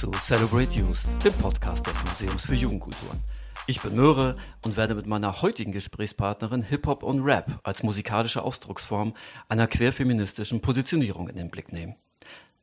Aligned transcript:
Zu 0.00 0.10
Celebrate 0.12 0.78
Youth, 0.78 1.08
dem 1.22 1.34
Podcast 1.34 1.86
des 1.86 2.02
Museums 2.04 2.46
für 2.46 2.54
Jugendkulturen. 2.54 3.18
Ich 3.66 3.82
bin 3.82 3.94
Möhre 3.94 4.34
und 4.62 4.78
werde 4.78 4.94
mit 4.94 5.06
meiner 5.06 5.42
heutigen 5.42 5.72
Gesprächspartnerin 5.72 6.62
Hip-Hop 6.62 7.02
und 7.02 7.20
Rap 7.20 7.60
als 7.64 7.82
musikalische 7.82 8.42
Ausdrucksform 8.42 9.12
einer 9.50 9.66
querfeministischen 9.66 10.62
Positionierung 10.62 11.28
in 11.28 11.36
den 11.36 11.50
Blick 11.50 11.70
nehmen. 11.70 11.96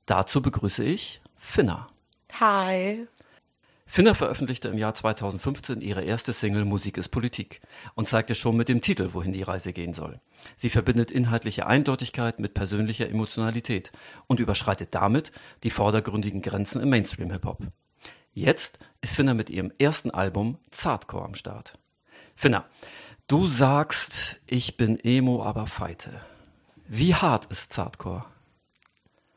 Dazu 0.07 0.41
begrüße 0.41 0.83
ich 0.83 1.21
Finna. 1.35 1.89
Hi. 2.39 3.07
Finna 3.89 4.13
veröffentlichte 4.13 4.67
im 4.67 4.77
Jahr 4.77 4.93
2015 4.93 5.79
ihre 5.79 6.03
erste 6.03 6.33
Single 6.33 6.65
Musik 6.65 6.97
ist 6.97 7.07
Politik 7.07 7.61
und 7.95 8.09
zeigte 8.09 8.35
schon 8.35 8.57
mit 8.57 8.67
dem 8.67 8.81
Titel, 8.81 9.09
wohin 9.13 9.31
die 9.31 9.43
Reise 9.43 9.71
gehen 9.71 9.93
soll. 9.93 10.19
Sie 10.57 10.69
verbindet 10.69 11.09
inhaltliche 11.09 11.65
Eindeutigkeit 11.65 12.39
mit 12.39 12.53
persönlicher 12.53 13.09
Emotionalität 13.09 13.93
und 14.27 14.41
überschreitet 14.41 14.93
damit 14.93 15.31
die 15.63 15.69
vordergründigen 15.69 16.41
Grenzen 16.41 16.81
im 16.81 16.89
Mainstream-Hip-Hop. 16.89 17.63
Jetzt 18.33 18.79
ist 19.01 19.15
Finna 19.15 19.33
mit 19.33 19.49
ihrem 19.49 19.71
ersten 19.79 20.11
Album 20.11 20.59
Zartcore 20.69 21.23
am 21.23 21.33
Start. 21.33 21.79
Finna, 22.35 22.65
du 23.27 23.47
sagst, 23.47 24.41
ich 24.45 24.75
bin 24.75 24.99
Emo, 24.99 25.41
aber 25.43 25.65
feite. 25.65 26.11
Wie 26.87 27.15
hart 27.15 27.45
ist 27.45 27.71
Zartcore? 27.73 28.25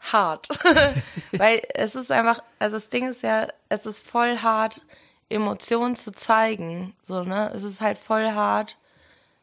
Hart. 0.00 0.48
Weil 1.32 1.62
es 1.74 1.95
ist 1.95 2.10
einfach, 2.10 2.43
also 2.59 2.76
das 2.76 2.88
Ding 2.88 3.09
ist 3.09 3.23
ja, 3.23 3.46
es 3.68 3.87
ist 3.87 4.06
voll 4.06 4.38
hart, 4.38 4.82
Emotionen 5.29 5.96
zu 5.96 6.12
zeigen. 6.12 6.95
So, 7.06 7.23
ne? 7.23 7.51
Es 7.54 7.62
ist 7.62 7.80
halt 7.80 7.98
voll 7.98 8.32
hart, 8.32 8.76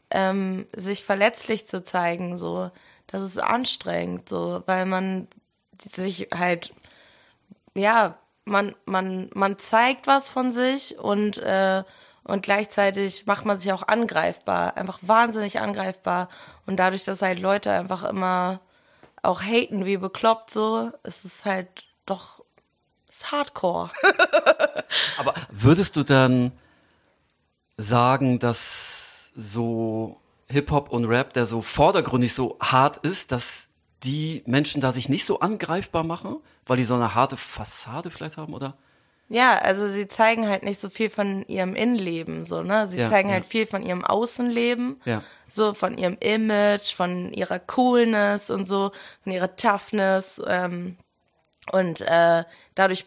ähm, 0.10 0.68
sich 0.76 1.04
verletzlich 1.04 1.68
zu 1.68 1.84
zeigen. 1.84 2.38
So, 2.38 2.72
das 3.08 3.22
ist 3.24 3.40
anstrengend, 3.40 4.30
so, 4.30 4.64
weil 4.66 4.86
man 4.86 5.28
sich 5.82 6.30
halt, 6.36 6.74
ja, 7.74 8.18
man, 8.46 8.76
man, 8.86 9.30
man 9.34 9.58
zeigt 9.58 10.08
was 10.08 10.30
von 10.30 10.52
sich 10.52 10.98
und, 10.98 11.38
äh, 11.38 11.84
und 12.24 12.42
gleichzeitig 12.44 13.26
macht 13.26 13.46
man 13.46 13.58
sich 13.58 13.72
auch 13.72 13.88
angreifbar, 13.88 14.76
einfach 14.76 15.00
wahnsinnig 15.02 15.60
angreifbar. 15.60 16.28
Und 16.66 16.78
dadurch, 16.78 17.06
dass 17.06 17.22
halt 17.22 17.40
Leute 17.40 17.72
einfach 17.72 18.04
immer 18.04 18.60
auch 19.28 19.42
haten 19.42 19.86
wie 19.86 19.98
bekloppt 19.98 20.52
so, 20.52 20.92
es 21.04 21.26
ist 21.26 21.46
halt 21.46 21.68
doch 22.06 22.44
ist 23.10 23.32
Hardcore. 23.32 23.92
Aber 25.18 25.34
würdest 25.52 25.96
du 25.96 26.04
dann 26.04 26.52
sagen, 27.78 28.40
dass 28.40 29.32
so 29.36 30.18
Hip-Hop 30.50 30.90
und 30.90 31.06
Rap, 31.06 31.34
der 31.34 31.46
so 31.46 31.62
vordergründig 31.62 32.34
so 32.34 32.58
hart 32.62 32.98
ist, 32.98 33.32
dass 33.32 33.70
die 34.04 34.44
Menschen 34.46 34.82
da 34.82 34.92
sich 34.92 35.10
nicht 35.10 35.26
so 35.26 35.40
angreifbar 35.40 36.04
machen, 36.04 36.38
weil 36.66 36.78
die 36.78 36.86
so 36.86 36.96
eine 36.96 37.16
harte 37.16 37.38
Fassade 37.38 38.12
vielleicht 38.12 38.38
haben, 38.38 38.54
oder? 38.54 38.78
Ja, 39.30 39.58
also 39.58 39.90
sie 39.90 40.08
zeigen 40.08 40.48
halt 40.48 40.64
nicht 40.64 40.80
so 40.80 40.90
viel 40.90 41.10
von 41.10 41.46
ihrem 41.48 41.76
Innenleben, 41.76 42.46
so, 42.46 42.64
ne? 42.64 42.88
Sie 42.88 43.00
ja, 43.00 43.10
zeigen 43.10 43.30
halt 43.30 43.46
viel 43.46 43.66
von 43.66 43.84
ihrem 43.84 44.06
Außenleben, 44.06 45.02
ja. 45.04 45.22
so 45.50 45.74
von 45.74 45.98
ihrem 45.98 46.18
Image, 46.22 46.94
von 46.96 47.34
ihrer 47.34 47.60
Coolness 47.60 48.50
und 48.50 48.66
so, 48.66 48.92
von 49.24 49.34
ihrer 49.34 49.56
Toughness. 49.58 50.42
Ähm, 50.48 50.98
und 51.74 52.00
äh, 52.02 52.46
dadurch, 52.74 53.06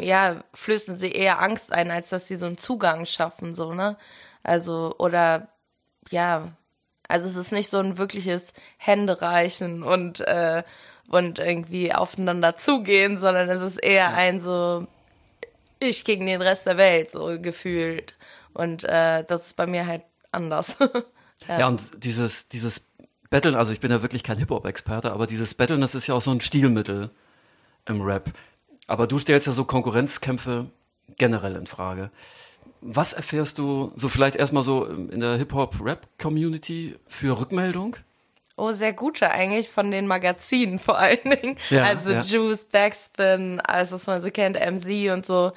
ja, 0.00 0.42
flößen 0.54 0.96
sie 0.96 1.12
eher 1.12 1.40
Angst 1.40 1.72
ein, 1.72 1.92
als 1.92 2.08
dass 2.08 2.26
sie 2.26 2.36
so 2.36 2.46
einen 2.46 2.58
Zugang 2.58 3.06
schaffen, 3.06 3.54
so, 3.54 3.74
ne? 3.74 3.96
Also, 4.42 4.96
oder 4.98 5.48
ja, 6.10 6.48
also 7.06 7.26
es 7.26 7.36
ist 7.36 7.52
nicht 7.52 7.70
so 7.70 7.78
ein 7.78 7.96
wirkliches 7.96 8.54
Händereichen 8.76 9.84
und 9.84 10.20
äh, 10.20 10.64
und 11.08 11.38
irgendwie 11.38 11.94
aufeinander 11.94 12.56
zugehen, 12.56 13.18
sondern 13.18 13.48
es 13.50 13.60
ist 13.60 13.76
eher 13.76 14.14
ein 14.14 14.40
so 14.40 14.86
ich 15.86 16.04
gegen 16.04 16.26
den 16.26 16.42
Rest 16.42 16.66
der 16.66 16.76
Welt, 16.76 17.10
so 17.10 17.40
gefühlt. 17.40 18.16
Und 18.52 18.84
äh, 18.84 19.24
das 19.24 19.46
ist 19.48 19.56
bei 19.56 19.66
mir 19.66 19.86
halt 19.86 20.02
anders. 20.32 20.76
ja. 21.48 21.60
ja, 21.60 21.68
und 21.68 22.04
dieses, 22.04 22.48
dieses 22.48 22.86
Battlen, 23.30 23.54
also 23.54 23.72
ich 23.72 23.80
bin 23.80 23.90
ja 23.90 24.02
wirklich 24.02 24.22
kein 24.22 24.38
Hip-Hop-Experte, 24.38 25.12
aber 25.12 25.26
dieses 25.26 25.54
Battlen, 25.54 25.80
das 25.80 25.94
ist 25.94 26.06
ja 26.06 26.14
auch 26.14 26.20
so 26.20 26.30
ein 26.30 26.40
Stilmittel 26.40 27.10
im 27.86 28.02
Rap. 28.02 28.32
Aber 28.86 29.06
du 29.06 29.18
stellst 29.18 29.46
ja 29.46 29.52
so 29.52 29.64
Konkurrenzkämpfe 29.64 30.70
generell 31.16 31.56
in 31.56 31.66
Frage. 31.66 32.10
Was 32.80 33.12
erfährst 33.12 33.58
du 33.58 33.92
so 33.96 34.08
vielleicht 34.08 34.36
erstmal 34.36 34.62
so 34.62 34.84
in 34.84 35.20
der 35.20 35.36
Hip-Hop-Rap-Community 35.36 36.96
für 37.08 37.40
Rückmeldung? 37.40 37.96
Oh, 38.56 38.70
sehr 38.72 38.92
gute 38.92 39.30
eigentlich 39.30 39.68
von 39.68 39.90
den 39.90 40.06
Magazinen 40.06 40.78
vor 40.78 40.98
allen 40.98 41.24
Dingen. 41.24 41.58
Ja, 41.70 41.84
also 41.84 42.10
ja. 42.10 42.20
Juice, 42.20 42.64
Backspin, 42.66 43.60
alles 43.60 43.92
was 43.92 44.06
man 44.06 44.20
so 44.20 44.30
kennt, 44.30 44.56
MC 44.56 45.12
und 45.12 45.26
so. 45.26 45.52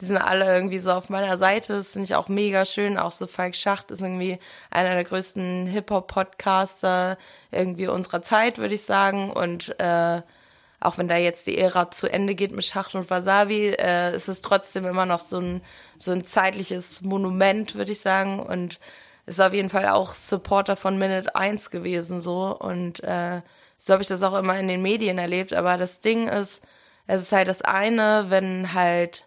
Die 0.00 0.06
sind 0.06 0.18
alle 0.18 0.52
irgendwie 0.52 0.80
so 0.80 0.90
auf 0.90 1.10
meiner 1.10 1.38
Seite. 1.38 1.74
Das 1.74 1.92
finde 1.92 2.04
ich 2.04 2.14
auch 2.14 2.28
mega 2.28 2.64
schön. 2.64 2.98
Auch 2.98 3.12
so 3.12 3.26
Falk 3.26 3.54
Schacht 3.54 3.90
ist 3.90 4.00
irgendwie 4.00 4.38
einer 4.70 4.94
der 4.94 5.04
größten 5.04 5.66
Hip-Hop-Podcaster 5.66 7.18
irgendwie 7.50 7.86
unserer 7.86 8.20
Zeit, 8.20 8.58
würde 8.58 8.74
ich 8.74 8.82
sagen. 8.82 9.30
Und 9.30 9.78
äh, 9.78 10.20
auch 10.80 10.98
wenn 10.98 11.08
da 11.08 11.16
jetzt 11.16 11.46
die 11.46 11.56
Ära 11.56 11.90
zu 11.90 12.10
Ende 12.12 12.34
geht 12.34 12.52
mit 12.52 12.64
Schacht 12.64 12.94
und 12.96 13.08
Wasabi, 13.10 13.68
äh, 13.78 14.14
ist 14.14 14.28
es 14.28 14.40
trotzdem 14.40 14.84
immer 14.86 15.06
noch 15.06 15.20
so 15.20 15.38
ein, 15.38 15.62
so 15.98 16.10
ein 16.10 16.24
zeitliches 16.24 17.02
Monument, 17.02 17.76
würde 17.76 17.92
ich 17.92 18.00
sagen. 18.00 18.40
Und 18.40 18.80
ist 19.26 19.40
auf 19.40 19.52
jeden 19.52 19.70
Fall 19.70 19.88
auch 19.88 20.14
Supporter 20.14 20.76
von 20.76 20.98
Minute 20.98 21.34
1 21.34 21.70
gewesen 21.70 22.20
so 22.20 22.56
und 22.58 23.02
äh, 23.04 23.40
so 23.78 23.92
habe 23.92 24.02
ich 24.02 24.08
das 24.08 24.22
auch 24.22 24.34
immer 24.34 24.58
in 24.58 24.68
den 24.68 24.82
Medien 24.82 25.18
erlebt. 25.18 25.52
Aber 25.52 25.76
das 25.76 26.00
Ding 26.00 26.28
ist, 26.28 26.62
es 27.06 27.22
ist 27.22 27.32
halt 27.32 27.48
das 27.48 27.62
eine, 27.62 28.26
wenn 28.28 28.74
halt 28.74 29.26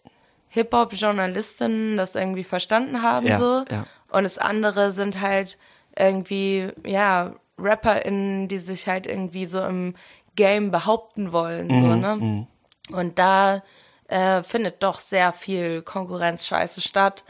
Hip-Hop-Journalistinnen 0.49 1.97
das 1.97 2.15
irgendwie 2.15 2.45
verstanden 2.45 3.01
haben 3.01 3.27
ja, 3.27 3.39
so 3.39 3.65
ja. 3.69 3.85
und 4.11 4.23
das 4.23 4.37
andere 4.37 4.93
sind 4.93 5.19
halt 5.19 5.57
irgendwie, 5.97 6.69
ja, 6.85 7.35
RapperInnen, 7.57 8.47
die 8.47 8.57
sich 8.57 8.87
halt 8.87 9.07
irgendwie 9.07 9.45
so 9.45 9.61
im 9.63 9.95
Game 10.35 10.71
behaupten 10.71 11.31
wollen, 11.31 11.67
mhm, 11.67 11.79
so, 11.79 11.95
ne? 11.95 12.15
Mhm. 12.15 12.47
Und 12.91 13.17
da 13.19 13.63
äh, 14.07 14.43
findet 14.43 14.83
doch 14.83 14.99
sehr 14.99 15.33
viel 15.33 15.81
Konkurrenzscheiße 15.81 16.81
statt 16.81 17.23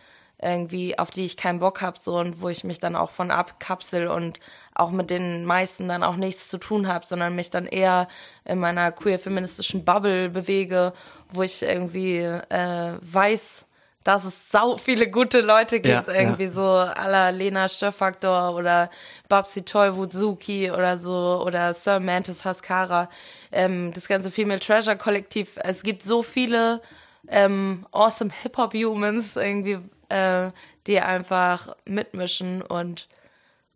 irgendwie, 0.45 0.97
auf 1.00 1.09
die 1.09 1.25
ich 1.25 1.38
keinen 1.38 1.59
Bock 1.59 1.81
habe, 1.81 1.97
so 2.00 2.17
und 2.17 2.41
wo 2.41 2.50
ich 2.50 2.63
mich 2.63 2.79
dann 2.79 2.95
auch 2.95 3.09
von 3.09 3.31
abkapsel 3.31 4.07
und 4.07 4.39
auch 4.73 4.91
mit 4.91 5.09
den 5.09 5.45
meisten 5.45 5.88
dann 5.88 6.03
auch 6.03 6.16
nichts 6.16 6.50
zu 6.50 6.59
tun 6.59 6.88
habe, 6.88 7.06
sondern 7.06 7.35
mich 7.35 7.50
dann 7.50 7.66
eher 7.66 8.07
in 8.44 8.59
meiner 8.59 8.91
queer-feministischen 8.91 9.83
Bubble 9.83 10.29
bewege, 10.29 10.94
wo 11.29 11.41
ich 11.41 11.61
irgendwie 11.63 12.17
äh, 12.17 12.97
weiß, 13.01 13.66
dass 14.03 14.23
es 14.23 14.51
sau 14.51 14.78
viele 14.78 15.09
gute 15.09 15.41
Leute 15.41 15.79
gibt, 15.79 16.07
ja, 16.07 16.13
irgendwie 16.13 16.44
ja. 16.44 16.51
so 16.51 16.62
aller 16.62 17.31
Lena 17.31 17.67
Störfaktor 17.67 18.56
oder 18.56 18.91
Babsi 19.29 19.63
Toy 19.63 19.95
Wutsuki 19.95 20.69
oder 20.69 21.00
so 21.00 21.41
oder 21.44 21.73
Sir 21.73 22.00
Mantis 22.00 22.45
Haskara, 22.45 23.09
ähm, 23.51 23.91
das 23.94 24.07
ganze 24.07 24.29
Female 24.29 24.59
Treasure 24.59 24.95
Kollektiv. 24.95 25.57
Es 25.57 25.81
gibt 25.81 26.03
so 26.03 26.22
viele 26.22 26.81
ähm, 27.29 27.85
awesome 27.91 28.31
Hip-Hop-Humans 28.44 29.38
irgendwie, 29.38 29.79
äh, 30.10 30.52
die 30.88 31.00
einfach 31.00 31.76
mitmischen 31.86 32.62
und, 32.62 33.08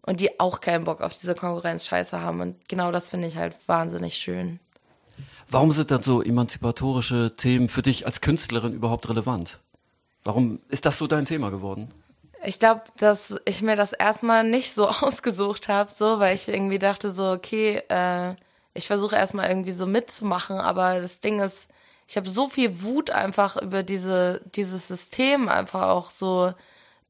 und 0.01 0.19
die 0.19 0.39
auch 0.39 0.61
keinen 0.61 0.83
Bock 0.83 1.01
auf 1.01 1.13
diese 1.13 1.35
Konkurrenz-Scheiße 1.35 2.21
haben. 2.21 2.41
Und 2.41 2.69
genau 2.69 2.91
das 2.91 3.09
finde 3.09 3.27
ich 3.27 3.37
halt 3.37 3.55
wahnsinnig 3.67 4.15
schön. 4.15 4.59
Warum 5.49 5.71
sind 5.71 5.89
dann 5.91 6.03
so 6.03 6.21
emanzipatorische 6.21 7.35
Themen 7.35 7.69
für 7.69 7.81
dich 7.81 8.05
als 8.05 8.21
Künstlerin 8.21 8.73
überhaupt 8.73 9.09
relevant? 9.09 9.59
Warum 10.23 10.59
ist 10.69 10.85
das 10.85 10.97
so 10.97 11.07
dein 11.07 11.25
Thema 11.25 11.49
geworden? 11.49 11.91
Ich 12.43 12.59
glaube, 12.59 12.83
dass 12.97 13.35
ich 13.45 13.61
mir 13.61 13.75
das 13.75 13.93
erstmal 13.93 14.43
nicht 14.43 14.73
so 14.73 14.87
ausgesucht 15.01 15.67
habe, 15.67 15.91
so, 15.91 16.19
weil 16.19 16.35
ich 16.35 16.47
irgendwie 16.47 16.79
dachte 16.79 17.11
so, 17.11 17.31
okay, 17.31 17.81
äh, 17.89 18.35
ich 18.73 18.87
versuche 18.87 19.15
erstmal 19.15 19.49
irgendwie 19.49 19.71
so 19.71 19.85
mitzumachen, 19.85 20.57
aber 20.59 21.01
das 21.01 21.19
Ding 21.19 21.39
ist, 21.39 21.67
ich 22.09 22.17
habe 22.17 22.27
so 22.27 22.49
viel 22.49 22.81
Wut 22.81 23.11
einfach 23.11 23.55
über 23.61 23.83
diese, 23.83 24.41
dieses 24.55 24.87
System 24.87 25.47
einfach 25.47 25.83
auch 25.89 26.09
so 26.09 26.53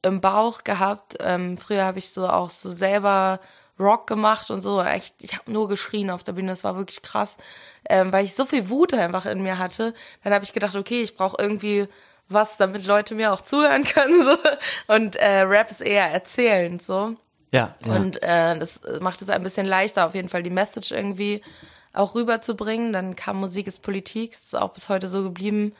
im 0.01 0.19
Bauch 0.19 0.65
gehabt. 0.65 1.15
Ähm, 1.21 1.57
früher 1.57 1.85
habe 1.85 1.99
ich 1.99 2.09
so 2.09 2.27
auch 2.27 2.49
so 2.49 2.69
selber 2.69 3.39
Rock 3.79 4.07
gemacht 4.07 4.51
und 4.51 4.59
so. 4.59 4.81
Echt, 4.81 5.23
ich 5.23 5.35
habe 5.35 5.49
nur 5.53 5.69
geschrien 5.69 6.09
auf 6.09 6.25
der 6.25 6.33
Bühne. 6.33 6.49
Das 6.49 6.65
war 6.65 6.75
wirklich 6.75 7.01
krass, 7.01 7.37
ähm, 7.87 8.11
weil 8.11 8.25
ich 8.25 8.35
so 8.35 8.43
viel 8.43 8.69
Wut 8.69 8.93
einfach 8.93 9.25
in 9.25 9.41
mir 9.41 9.57
hatte. 9.57 9.93
Dann 10.25 10.33
habe 10.33 10.43
ich 10.43 10.51
gedacht, 10.51 10.75
okay, 10.75 11.01
ich 11.01 11.15
brauche 11.15 11.41
irgendwie 11.41 11.87
was, 12.27 12.57
damit 12.57 12.85
Leute 12.85 13.15
mir 13.15 13.31
auch 13.31 13.41
zuhören 13.41 13.83
können. 13.85 14.21
So. 14.21 14.35
Und 14.87 15.15
äh, 15.15 15.43
Rap 15.43 15.71
ist 15.71 15.79
eher 15.79 16.11
erzählend 16.11 16.81
so. 16.81 17.15
Ja. 17.51 17.73
ja. 17.85 17.95
Und 17.95 18.21
äh, 18.21 18.59
das 18.59 18.81
macht 18.99 19.21
es 19.21 19.29
ein 19.29 19.43
bisschen 19.43 19.65
leichter, 19.65 20.05
auf 20.05 20.13
jeden 20.13 20.27
Fall 20.27 20.43
die 20.43 20.49
Message 20.49 20.91
irgendwie 20.91 21.41
auch 21.99 22.15
rüberzubringen. 22.15 22.93
Dann 22.93 23.15
kam 23.15 23.37
Musik 23.37 23.67
ist 23.67 23.81
Politik, 23.81 24.31
das 24.31 24.41
ist 24.41 24.55
auch 24.55 24.73
bis 24.73 24.89
heute 24.89 25.07
so 25.07 25.23
geblieben. 25.23 25.75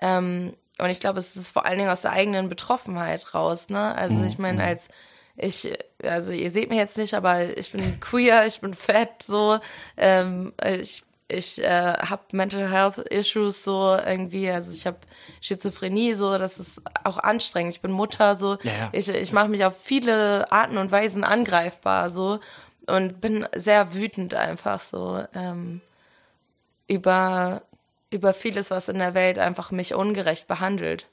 Ähm, 0.00 0.54
und 0.78 0.90
ich 0.90 1.00
glaube, 1.00 1.18
es 1.18 1.36
ist 1.36 1.50
vor 1.50 1.66
allen 1.66 1.78
Dingen 1.78 1.90
aus 1.90 2.02
der 2.02 2.12
eigenen 2.12 2.48
Betroffenheit 2.48 3.34
raus, 3.34 3.68
ne? 3.68 3.94
Also 3.96 4.14
mhm. 4.14 4.26
ich 4.26 4.38
meine, 4.38 4.62
mhm. 4.62 4.68
als 4.68 4.88
ich, 5.36 5.72
also 6.02 6.32
ihr 6.32 6.50
seht 6.50 6.68
mich 6.68 6.78
jetzt 6.78 6.98
nicht, 6.98 7.14
aber 7.14 7.56
ich 7.56 7.72
bin 7.72 8.00
queer, 8.00 8.46
ich 8.46 8.60
bin 8.60 8.74
fett, 8.74 9.22
so. 9.22 9.58
Ähm, 9.96 10.52
ich 10.64 11.04
ich 11.30 11.62
äh, 11.62 11.92
habe 11.92 12.22
Mental 12.32 12.70
Health 12.70 12.98
Issues 12.98 13.62
so 13.62 13.94
irgendwie, 13.94 14.50
also 14.50 14.72
ich 14.72 14.86
habe 14.86 14.96
Schizophrenie 15.42 16.14
so, 16.14 16.38
das 16.38 16.58
ist 16.58 16.80
auch 17.04 17.18
anstrengend. 17.18 17.74
Ich 17.74 17.82
bin 17.82 17.92
Mutter 17.92 18.34
so, 18.34 18.56
ja, 18.62 18.72
ja. 18.72 18.88
ich 18.92 19.08
ich 19.08 19.32
mache 19.32 19.48
mich 19.48 19.64
auf 19.64 19.78
viele 19.78 20.50
Arten 20.50 20.78
und 20.78 20.90
Weisen 20.90 21.24
angreifbar 21.24 22.08
so 22.08 22.40
und 22.88 23.20
bin 23.20 23.46
sehr 23.54 23.94
wütend 23.94 24.34
einfach 24.34 24.80
so 24.80 25.24
ähm, 25.34 25.80
über 26.86 27.62
über 28.10 28.32
vieles, 28.32 28.70
was 28.70 28.88
in 28.88 28.98
der 28.98 29.14
Welt 29.14 29.38
einfach 29.38 29.70
mich 29.70 29.94
ungerecht 29.94 30.48
behandelt. 30.48 31.08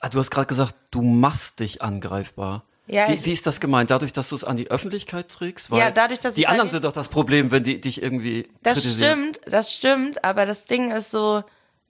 Ah, 0.00 0.08
du 0.08 0.18
hast 0.18 0.30
gerade 0.30 0.46
gesagt, 0.46 0.74
du 0.90 1.02
machst 1.02 1.60
dich 1.60 1.82
angreifbar. 1.82 2.64
Ja, 2.86 3.08
wie, 3.08 3.24
wie 3.24 3.32
ist 3.32 3.46
das 3.46 3.60
gemeint? 3.60 3.90
Dadurch, 3.90 4.12
dass 4.12 4.30
du 4.30 4.34
es 4.34 4.42
an 4.42 4.56
die 4.56 4.68
Öffentlichkeit 4.68 5.28
trägst? 5.28 5.70
Weil 5.70 5.78
ja, 5.78 5.90
dadurch, 5.92 6.18
dass 6.18 6.34
die 6.34 6.48
anderen 6.48 6.70
sind 6.70 6.84
doch 6.84 6.92
das 6.92 7.08
Problem, 7.08 7.52
wenn 7.52 7.62
die 7.62 7.80
dich 7.80 8.02
irgendwie 8.02 8.48
Das 8.62 8.96
stimmt, 8.96 9.40
das 9.46 9.72
stimmt, 9.72 10.24
aber 10.24 10.44
das 10.46 10.64
Ding 10.64 10.90
ist 10.90 11.12
so, 11.12 11.44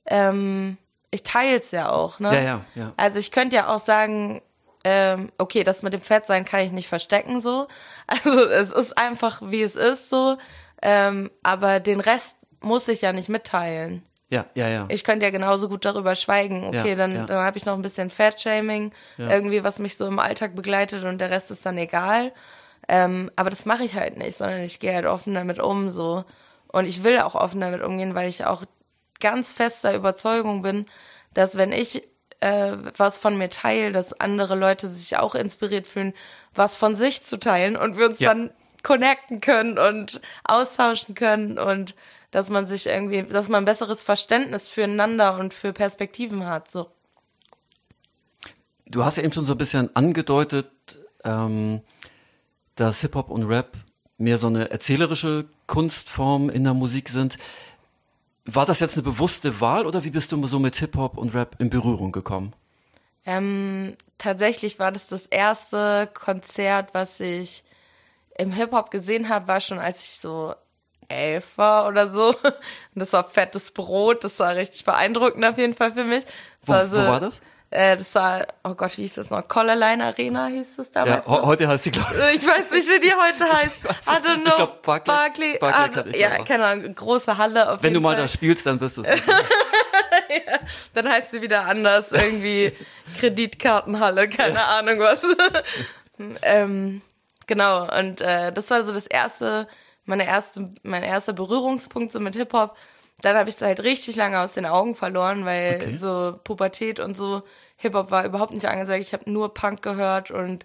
ähm, 0.04 0.76
ich 1.10 1.22
teile 1.22 1.58
es 1.58 1.70
ja 1.70 1.90
auch, 1.90 2.20
ne? 2.20 2.34
Ja, 2.34 2.40
ja, 2.42 2.64
ja. 2.74 2.92
Also 2.98 3.18
ich 3.18 3.30
könnte 3.30 3.56
ja 3.56 3.74
auch 3.74 3.80
sagen, 3.80 4.42
ähm, 4.84 5.30
okay, 5.38 5.64
das 5.64 5.82
mit 5.82 5.92
dem 5.92 6.00
Fettsein 6.00 6.44
kann 6.44 6.60
ich 6.60 6.72
nicht 6.72 6.88
verstecken 6.88 7.40
so. 7.40 7.68
Also 8.06 8.48
es 8.48 8.70
ist 8.70 8.98
einfach, 8.98 9.42
wie 9.44 9.62
es 9.62 9.76
ist 9.76 10.08
so. 10.08 10.38
Ähm, 10.82 11.30
aber 11.42 11.80
den 11.80 12.00
Rest 12.00 12.36
muss 12.60 12.88
ich 12.88 13.02
ja 13.02 13.12
nicht 13.12 13.28
mitteilen. 13.28 14.02
Ja, 14.28 14.46
ja, 14.54 14.68
ja. 14.68 14.86
Ich 14.88 15.02
könnte 15.02 15.26
ja 15.26 15.30
genauso 15.30 15.68
gut 15.68 15.84
darüber 15.84 16.14
schweigen. 16.14 16.64
Okay, 16.64 16.90
ja, 16.90 16.94
dann, 16.94 17.14
ja. 17.14 17.26
dann 17.26 17.44
habe 17.44 17.58
ich 17.58 17.66
noch 17.66 17.74
ein 17.74 17.82
bisschen 17.82 18.10
Fat-Shaming, 18.10 18.92
ja. 19.18 19.28
irgendwie, 19.28 19.64
was 19.64 19.80
mich 19.80 19.96
so 19.96 20.06
im 20.06 20.20
Alltag 20.20 20.54
begleitet 20.54 21.04
und 21.04 21.20
der 21.20 21.30
Rest 21.30 21.50
ist 21.50 21.66
dann 21.66 21.76
egal. 21.76 22.32
Ähm, 22.88 23.30
aber 23.34 23.50
das 23.50 23.66
mache 23.66 23.82
ich 23.82 23.94
halt 23.94 24.16
nicht, 24.16 24.36
sondern 24.36 24.60
ich 24.60 24.78
gehe 24.78 24.94
halt 24.94 25.06
offen 25.06 25.34
damit 25.34 25.58
um, 25.60 25.90
so. 25.90 26.24
Und 26.68 26.86
ich 26.86 27.02
will 27.02 27.18
auch 27.18 27.34
offen 27.34 27.60
damit 27.60 27.82
umgehen, 27.82 28.14
weil 28.14 28.28
ich 28.28 28.46
auch 28.46 28.64
ganz 29.18 29.52
fester 29.52 29.94
Überzeugung 29.94 30.62
bin, 30.62 30.86
dass 31.34 31.56
wenn 31.56 31.72
ich 31.72 32.08
äh, 32.40 32.72
was 32.96 33.18
von 33.18 33.36
mir 33.36 33.48
teile, 33.48 33.92
dass 33.92 34.18
andere 34.18 34.54
Leute 34.54 34.88
sich 34.88 35.16
auch 35.16 35.34
inspiriert 35.34 35.86
fühlen, 35.86 36.14
was 36.54 36.76
von 36.76 36.96
sich 36.96 37.24
zu 37.24 37.38
teilen 37.38 37.76
und 37.76 37.96
wir 37.96 38.06
uns 38.06 38.18
dann 38.18 38.50
connecten 38.82 39.40
können 39.40 39.78
und 39.78 40.20
austauschen 40.44 41.14
können 41.14 41.58
und 41.58 41.94
dass 42.30 42.48
man 42.48 42.66
sich 42.66 42.86
irgendwie, 42.86 43.22
dass 43.22 43.48
man 43.48 43.62
ein 43.62 43.66
besseres 43.66 44.02
Verständnis 44.02 44.68
füreinander 44.68 45.38
und 45.38 45.52
für 45.52 45.72
Perspektiven 45.72 46.46
hat. 46.46 46.70
So. 46.70 46.90
Du 48.86 49.04
hast 49.04 49.16
ja 49.16 49.24
eben 49.24 49.32
schon 49.32 49.46
so 49.46 49.52
ein 49.52 49.58
bisschen 49.58 49.94
angedeutet, 49.94 50.70
ähm, 51.24 51.82
dass 52.76 53.00
Hip-Hop 53.00 53.30
und 53.30 53.44
Rap 53.44 53.76
mehr 54.16 54.38
so 54.38 54.46
eine 54.46 54.70
erzählerische 54.70 55.46
Kunstform 55.66 56.50
in 56.50 56.64
der 56.64 56.74
Musik 56.74 57.08
sind. 57.08 57.38
War 58.44 58.66
das 58.66 58.80
jetzt 58.80 58.96
eine 58.96 59.02
bewusste 59.02 59.60
Wahl 59.60 59.86
oder 59.86 60.04
wie 60.04 60.10
bist 60.10 60.32
du 60.32 60.46
so 60.46 60.58
mit 60.58 60.76
Hip-Hop 60.76 61.18
und 61.18 61.34
Rap 61.34 61.56
in 61.58 61.70
Berührung 61.70 62.12
gekommen? 62.12 62.54
Ähm, 63.26 63.96
tatsächlich 64.18 64.78
war 64.78 64.92
das 64.92 65.08
das 65.08 65.26
erste 65.26 66.08
Konzert, 66.14 66.94
was 66.94 67.20
ich 67.20 67.64
im 68.38 68.52
Hip-Hop 68.52 68.90
gesehen 68.90 69.28
habe, 69.28 69.48
war 69.48 69.60
schon 69.60 69.78
als 69.78 70.00
ich 70.00 70.12
so 70.12 70.54
elf 71.08 71.58
war 71.58 71.86
oder 71.88 72.08
so. 72.08 72.28
Und 72.34 72.54
das 72.94 73.12
war 73.12 73.24
fettes 73.24 73.72
Brot, 73.72 74.24
das 74.24 74.38
war 74.38 74.54
richtig 74.54 74.84
beeindruckend 74.84 75.44
auf 75.44 75.58
jeden 75.58 75.74
Fall 75.74 75.92
für 75.92 76.04
mich. 76.04 76.24
Wo, 76.62 76.72
war 76.72 76.86
so, 76.86 76.96
wo 76.96 77.06
war 77.06 77.20
das? 77.20 77.42
Äh, 77.70 77.96
das 77.96 78.14
war, 78.16 78.46
oh 78.64 78.74
Gott, 78.74 78.96
wie 78.98 79.02
hieß 79.02 79.14
das 79.14 79.30
noch? 79.30 79.46
Collarline 79.46 80.04
Arena 80.04 80.46
hieß 80.46 80.76
das 80.76 80.90
damals. 80.90 81.24
Ja, 81.24 81.42
heute 81.42 81.68
heißt 81.68 81.84
sie, 81.84 81.90
glaube 81.92 82.12
ich. 82.32 82.42
Ich 82.42 82.46
weiß 82.46 82.70
nicht, 82.70 82.88
wie 82.88 82.98
die 83.00 83.12
heute 83.14 83.44
heißt. 83.52 83.76
I 83.84 84.26
don't 84.26 84.40
know. 84.42 84.48
Ich 84.48 84.54
glaube, 84.56 84.78
Barclay. 84.82 85.12
Barclay, 85.14 85.58
Barclay 85.58 86.20
ja, 86.20 86.38
auch. 86.38 86.44
keine 86.44 86.64
Ahnung, 86.66 86.94
große 86.94 87.36
Halle. 87.38 87.70
Auf 87.70 87.82
Wenn 87.82 87.94
du 87.94 88.00
mal 88.00 88.14
Fall. 88.14 88.22
da 88.22 88.28
spielst, 88.28 88.66
dann 88.66 88.80
wirst 88.80 88.96
du 88.98 89.02
es 89.02 89.08
wissen. 89.12 89.30
ja, 89.30 90.58
dann 90.94 91.08
heißt 91.08 91.30
sie 91.30 91.42
wieder 91.42 91.66
anders, 91.66 92.10
irgendwie 92.10 92.72
Kreditkartenhalle, 93.20 94.28
keine 94.28 94.54
ja. 94.56 94.78
Ahnung 94.78 94.98
was. 94.98 95.24
ähm, 96.42 97.02
genau, 97.46 97.86
und 97.96 98.20
äh, 98.20 98.52
das 98.52 98.68
war 98.70 98.82
so 98.82 98.92
das 98.92 99.06
erste 99.06 99.68
meine 100.10 100.26
erste, 100.26 100.74
mein 100.82 101.02
erster 101.02 101.32
Berührungspunkt 101.32 102.12
so 102.12 102.20
mit 102.20 102.36
Hip-Hop. 102.36 102.76
Dann 103.22 103.36
habe 103.36 103.48
ich 103.48 103.56
es 103.56 103.62
halt 103.62 103.82
richtig 103.82 104.16
lange 104.16 104.40
aus 104.40 104.54
den 104.54 104.66
Augen 104.66 104.94
verloren, 104.94 105.44
weil 105.44 105.76
okay. 105.76 105.96
so 105.96 106.38
Pubertät 106.44 107.00
und 107.00 107.16
so 107.16 107.42
Hip-Hop 107.76 108.10
war 108.10 108.24
überhaupt 108.24 108.52
nicht 108.52 108.66
angesagt. 108.66 109.00
Ich 109.00 109.12
habe 109.12 109.30
nur 109.30 109.54
Punk 109.54 109.82
gehört 109.82 110.30
und 110.30 110.64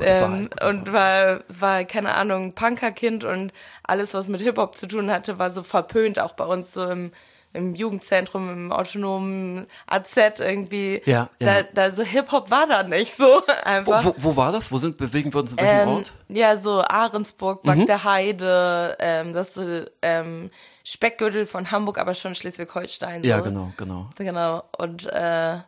ähm, 0.00 0.50
und 0.62 0.92
war, 0.92 1.40
war, 1.48 1.84
keine 1.84 2.14
Ahnung, 2.14 2.52
Punkerkind 2.52 3.24
und 3.24 3.52
alles, 3.82 4.14
was 4.14 4.28
mit 4.28 4.40
Hip-Hop 4.40 4.76
zu 4.76 4.86
tun 4.86 5.10
hatte, 5.10 5.38
war 5.38 5.50
so 5.50 5.62
verpönt, 5.62 6.20
auch 6.20 6.34
bei 6.34 6.44
uns 6.44 6.72
so 6.72 6.84
im, 6.88 7.10
im 7.58 7.74
Jugendzentrum, 7.74 8.50
im 8.50 8.72
autonomen 8.72 9.66
AZ 9.86 10.16
irgendwie. 10.16 11.02
Ja, 11.04 11.28
ja. 11.40 11.62
Da, 11.62 11.62
da 11.74 11.90
so 11.92 12.02
Hip-Hop 12.02 12.50
war 12.50 12.66
da 12.66 12.82
nicht 12.82 13.16
so 13.16 13.42
einfach. 13.64 14.04
Wo, 14.04 14.14
wo, 14.16 14.30
wo, 14.30 14.36
war 14.36 14.52
das? 14.52 14.72
Wo 14.72 14.78
sind, 14.78 14.96
bewegen 14.96 15.32
wir 15.34 15.40
uns 15.40 15.52
in 15.52 15.58
welchem 15.58 15.88
ähm, 15.88 15.88
Ort? 15.88 16.12
Ja, 16.28 16.56
so 16.56 16.82
Ahrensburg, 16.82 17.62
Back 17.62 17.78
mhm. 17.78 17.86
der 17.86 18.04
Heide, 18.04 18.96
ähm, 19.00 19.32
das 19.32 19.54
so, 19.54 19.84
ähm, 20.00 20.50
Speckgürtel 20.84 21.44
von 21.44 21.70
Hamburg, 21.70 21.98
aber 21.98 22.14
schon 22.14 22.34
Schleswig-Holstein. 22.34 23.22
So. 23.22 23.28
Ja, 23.28 23.40
genau, 23.40 23.74
genau. 23.76 24.08
Genau. 24.16 24.62
Und 24.78 25.04
äh, 25.04 25.58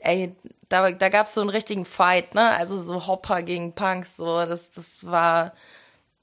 ey, 0.00 0.36
da, 0.68 0.90
da 0.92 1.08
gab's 1.08 1.34
so 1.34 1.40
einen 1.40 1.50
richtigen 1.50 1.84
Fight, 1.84 2.34
ne? 2.34 2.50
Also 2.50 2.80
so 2.82 3.06
Hopper 3.06 3.42
gegen 3.42 3.74
Punks, 3.74 4.16
so, 4.16 4.46
das, 4.46 4.70
das 4.70 5.04
war, 5.06 5.52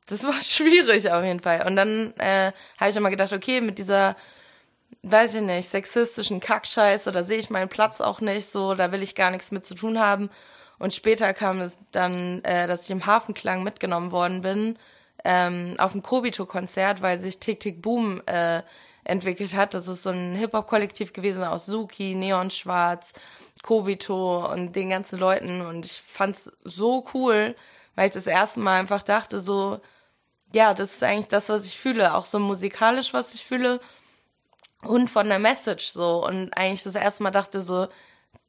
das 0.05 0.23
war 0.23 0.33
schwierig 0.41 1.11
auf 1.11 1.23
jeden 1.23 1.39
Fall. 1.39 1.65
Und 1.67 1.75
dann 1.75 2.13
äh, 2.17 2.51
habe 2.79 2.89
ich 2.89 2.95
immer 2.95 3.09
gedacht, 3.09 3.33
okay, 3.33 3.61
mit 3.61 3.77
dieser 3.77 4.15
weiß 5.03 5.35
ich 5.35 5.41
nicht, 5.41 5.69
sexistischen 5.69 6.39
Kackscheiße, 6.39 7.11
da 7.11 7.23
sehe 7.23 7.37
ich 7.37 7.49
meinen 7.49 7.69
Platz 7.69 8.01
auch 8.01 8.21
nicht, 8.21 8.51
so, 8.51 8.75
da 8.75 8.91
will 8.91 9.03
ich 9.03 9.15
gar 9.15 9.31
nichts 9.31 9.51
mit 9.51 9.65
zu 9.65 9.75
tun 9.75 9.99
haben. 9.99 10.29
Und 10.79 10.93
später 10.93 11.33
kam 11.33 11.59
es 11.61 11.77
dann, 11.91 12.43
äh, 12.43 12.67
dass 12.67 12.85
ich 12.85 12.91
im 12.91 13.05
Hafenklang 13.05 13.63
mitgenommen 13.63 14.11
worden 14.11 14.41
bin, 14.41 14.77
ähm, 15.23 15.75
auf 15.79 15.95
ein 15.95 16.03
Kobito-Konzert, 16.03 17.01
weil 17.01 17.19
sich 17.19 17.39
Tick 17.39 17.59
Tick 17.59 17.81
Boom 17.81 18.21
äh, 18.27 18.61
entwickelt 19.03 19.55
hat. 19.55 19.73
Das 19.73 19.87
ist 19.87 20.03
so 20.03 20.11
ein 20.11 20.35
Hip-Hop-Kollektiv 20.35 21.13
gewesen 21.13 21.43
aus 21.43 21.65
Suki, 21.65 22.13
Neon 22.15 22.51
Schwarz, 22.51 23.13
Kobito 23.63 24.45
und 24.51 24.75
den 24.75 24.89
ganzen 24.89 25.19
Leuten. 25.19 25.61
Und 25.61 25.85
ich 25.85 26.01
fand's 26.05 26.51
so 26.63 27.05
cool, 27.13 27.55
weil 27.95 28.07
ich 28.07 28.13
das 28.13 28.27
erste 28.27 28.59
Mal 28.59 28.79
einfach 28.79 29.01
dachte, 29.01 29.39
so, 29.39 29.79
ja, 30.53 30.73
das 30.73 30.93
ist 30.93 31.03
eigentlich 31.03 31.27
das, 31.27 31.49
was 31.49 31.65
ich 31.65 31.77
fühle, 31.77 32.13
auch 32.15 32.25
so 32.25 32.39
musikalisch, 32.39 33.13
was 33.13 33.33
ich 33.33 33.43
fühle 33.45 33.79
und 34.83 35.09
von 35.09 35.27
der 35.27 35.39
Message 35.39 35.87
so 35.87 36.25
und 36.25 36.55
eigentlich 36.55 36.83
das 36.83 36.95
erste 36.95 37.23
Mal 37.23 37.31
dachte 37.31 37.61
so, 37.61 37.87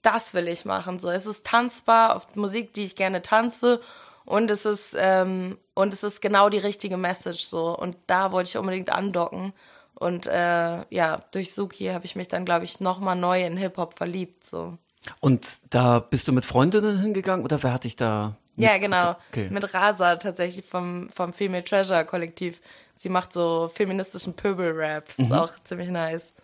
das 0.02 0.35
will 0.35 0.49
ich 0.49 0.64
machen 0.64 0.99
so. 0.99 1.11
Es 1.11 1.26
ist 1.26 1.44
tanzbar 1.44 2.16
auf 2.16 2.37
Musik, 2.37 2.73
die 2.73 2.85
ich 2.85 2.97
gerne 2.97 3.23
tanze 3.23 3.80
und 4.25 4.50
es 4.50 4.64
ist 4.64 4.94
ähm, 4.99 5.58
und 5.75 5.92
es 5.92 6.02
ist 6.02 6.20
genau 6.20 6.49
die 6.49 6.58
richtige 6.58 6.97
Message 6.97 7.44
so 7.44 7.76
und 7.76 7.97
da 8.06 8.32
wollte 8.32 8.50
ich 8.50 8.58
unbedingt 8.58 8.90
andocken 8.90 9.52
und 9.94 10.26
äh, 10.26 10.85
ja 10.90 11.20
durch 11.32 11.54
Suki 11.54 11.87
habe 11.87 12.04
ich 12.04 12.14
mich 12.14 12.28
dann 12.28 12.44
glaube 12.44 12.64
ich 12.64 12.80
noch 12.80 13.00
mal 13.00 13.14
neu 13.14 13.44
in 13.44 13.56
Hip 13.56 13.76
Hop 13.76 13.94
verliebt 13.94 14.44
so. 14.44 14.76
Und 15.20 15.61
da 15.70 16.00
bist 16.00 16.28
du 16.28 16.32
mit 16.32 16.44
Freundinnen 16.44 17.00
hingegangen 17.00 17.44
oder 17.44 17.62
wer 17.62 17.73
hat 17.73 17.85
dich 17.85 17.97
da? 17.97 18.37
Ja, 18.56 18.78
genau. 18.78 19.14
Okay. 19.30 19.49
Mit 19.50 19.73
Rasa 19.73 20.16
tatsächlich 20.16 20.64
vom, 20.64 21.08
vom 21.11 21.32
Female 21.32 21.64
Treasure 21.64 22.04
Kollektiv. 22.04 22.61
Sie 22.99 23.09
macht 23.09 23.33
so 23.33 23.71
feministischen 23.73 24.35
Pöbel-Rap. 24.35 25.09
Mhm. 25.17 25.25
Ist 25.26 25.33
auch 25.33 25.52
ziemlich 25.62 25.88
nice. 25.88 26.35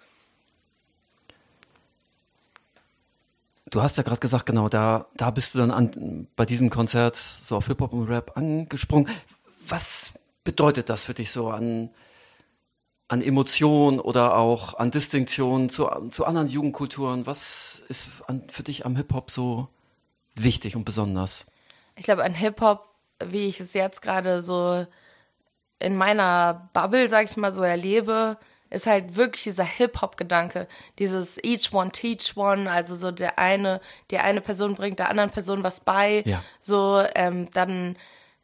Du 3.71 3.83
hast 3.83 3.97
ja 3.97 4.05
gerade 4.05 4.21
gesagt, 4.21 4.47
genau, 4.47 4.69
da, 4.69 5.07
da 5.17 5.33
bist 5.33 5.55
du 5.55 5.59
dann 5.59 5.73
an, 5.73 6.29
bei 6.37 6.47
diesem 6.47 6.71
Konzert 6.71 7.17
so 7.17 7.57
auf 7.57 7.67
Hip-Hop 7.67 7.93
und 7.93 8.05
Rap 8.05 8.37
angesprungen. 8.37 9.11
Was 9.67 10.15
bedeutet 10.45 10.91
das 10.91 11.07
für 11.07 11.15
dich 11.15 11.33
so 11.33 11.49
an, 11.49 11.91
an 13.09 13.21
Emotionen 13.21 13.99
oder 13.99 14.37
auch 14.37 14.75
an 14.75 14.93
Distinktion 14.93 15.71
zu, 15.71 15.89
zu 16.13 16.25
anderen 16.25 16.47
Jugendkulturen? 16.47 17.27
Was 17.27 17.83
ist 17.89 18.23
an, 18.29 18.45
für 18.49 18.63
dich 18.63 18.87
am 18.87 18.95
Hip-Hop 18.95 19.29
so 19.29 19.67
wichtig 20.37 20.77
und 20.77 20.85
besonders? 20.85 21.47
Ich 21.97 22.05
glaube, 22.05 22.23
an 22.23 22.35
Hip-Hop, 22.35 22.87
wie 23.25 23.49
ich 23.49 23.59
es 23.59 23.75
jetzt 23.75 24.03
gerade 24.03 24.41
so 24.41 24.87
in 25.79 25.97
meiner 25.97 26.71
Bubble, 26.73 27.09
sag 27.09 27.25
ich 27.25 27.37
mal, 27.37 27.53
so 27.53 27.63
erlebe, 27.63 28.39
ist 28.71 28.87
halt 28.87 29.17
wirklich 29.17 29.45
dieser 29.45 29.65
Hip-Hop-Gedanke, 29.65 30.67
dieses 30.99 31.39
each 31.43 31.73
one 31.73 31.91
teach 31.91 32.37
one, 32.37 32.71
also 32.71 32.95
so 32.95 33.11
der 33.11 33.39
eine, 33.39 33.81
die 34.11 34.19
eine 34.19 34.41
Person 34.41 34.75
bringt 34.75 34.99
der 34.99 35.11
anderen 35.11 35.31
Person 35.31 35.63
was 35.63 35.81
bei, 35.81 36.23
ja. 36.27 36.43
so 36.61 37.03
ähm, 37.15 37.49
dann 37.53 37.97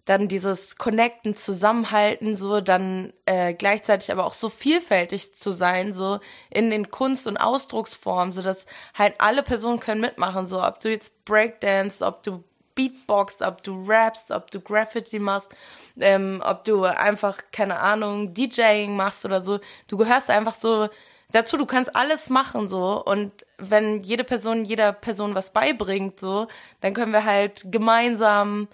dann 0.06 0.26
dieses 0.26 0.76
Connecten, 0.76 1.36
Zusammenhalten, 1.36 2.34
so 2.34 2.60
dann 2.60 3.12
äh, 3.26 3.54
gleichzeitig 3.54 4.10
aber 4.10 4.24
auch 4.24 4.32
so 4.32 4.48
vielfältig 4.48 5.34
zu 5.34 5.52
sein, 5.52 5.92
so 5.92 6.18
in 6.50 6.70
den 6.70 6.90
Kunst- 6.90 7.28
und 7.28 7.36
Ausdrucksformen, 7.36 8.32
so 8.32 8.42
dass 8.42 8.66
halt 8.94 9.14
alle 9.18 9.44
Personen 9.44 9.78
können 9.78 10.00
mitmachen, 10.00 10.46
so 10.46 10.64
ob 10.64 10.80
du 10.80 10.90
jetzt 10.90 11.24
Breakdance, 11.24 12.04
ob 12.04 12.24
du 12.24 12.42
beatboxt, 12.74 13.42
ob 13.42 13.62
du 13.62 13.84
rappst, 13.86 14.30
ob 14.30 14.50
du 14.50 14.60
Graffiti 14.60 15.18
machst, 15.18 15.54
ähm, 15.98 16.42
ob 16.44 16.64
du 16.64 16.84
einfach, 16.84 17.38
keine 17.52 17.78
Ahnung, 17.80 18.34
DJing 18.34 18.96
machst 18.96 19.24
oder 19.24 19.42
so. 19.42 19.60
Du 19.88 19.96
gehörst 19.96 20.30
einfach 20.30 20.54
so 20.54 20.88
dazu, 21.32 21.56
du 21.56 21.66
kannst 21.66 21.94
alles 21.94 22.28
machen 22.28 22.68
so 22.68 23.04
und 23.04 23.32
wenn 23.58 24.02
jede 24.02 24.24
Person 24.24 24.64
jeder 24.64 24.92
Person 24.92 25.34
was 25.34 25.50
beibringt 25.52 26.18
so, 26.20 26.48
dann 26.80 26.94
können 26.94 27.12
wir 27.12 27.24
halt 27.24 27.62
gemeinsam 27.70 28.68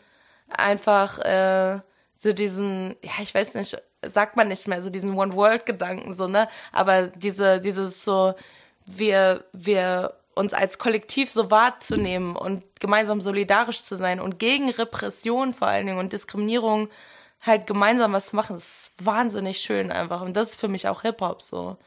einfach 0.48 1.18
äh, 1.18 1.80
so 2.22 2.32
diesen, 2.32 2.96
ja, 3.02 3.12
ich 3.22 3.34
weiß 3.34 3.54
nicht, 3.54 3.76
sagt 4.02 4.36
man 4.36 4.48
nicht 4.48 4.68
mehr, 4.68 4.82
so 4.82 4.90
diesen 4.90 5.14
One-World-Gedanken, 5.16 6.14
so, 6.14 6.28
ne? 6.28 6.48
Aber 6.72 7.08
diese, 7.08 7.60
dieses 7.60 8.04
so, 8.04 8.34
wir, 8.86 9.44
wir 9.52 10.14
uns 10.36 10.52
als 10.52 10.78
Kollektiv 10.78 11.30
so 11.30 11.50
wahrzunehmen 11.50 12.36
und 12.36 12.62
gemeinsam 12.78 13.20
solidarisch 13.20 13.82
zu 13.82 13.96
sein 13.96 14.20
und 14.20 14.38
gegen 14.38 14.70
Repression 14.70 15.54
vor 15.54 15.68
allen 15.68 15.86
Dingen 15.86 15.98
und 15.98 16.12
Diskriminierung 16.12 16.88
halt 17.40 17.66
gemeinsam 17.66 18.12
was 18.12 18.28
zu 18.28 18.36
machen, 18.36 18.56
ist 18.56 18.92
wahnsinnig 18.98 19.58
schön 19.58 19.90
einfach. 19.90 20.20
Und 20.20 20.36
das 20.36 20.50
ist 20.50 20.60
für 20.60 20.68
mich 20.68 20.88
auch 20.88 21.02
Hip-Hop 21.02 21.40
so. 21.40 21.78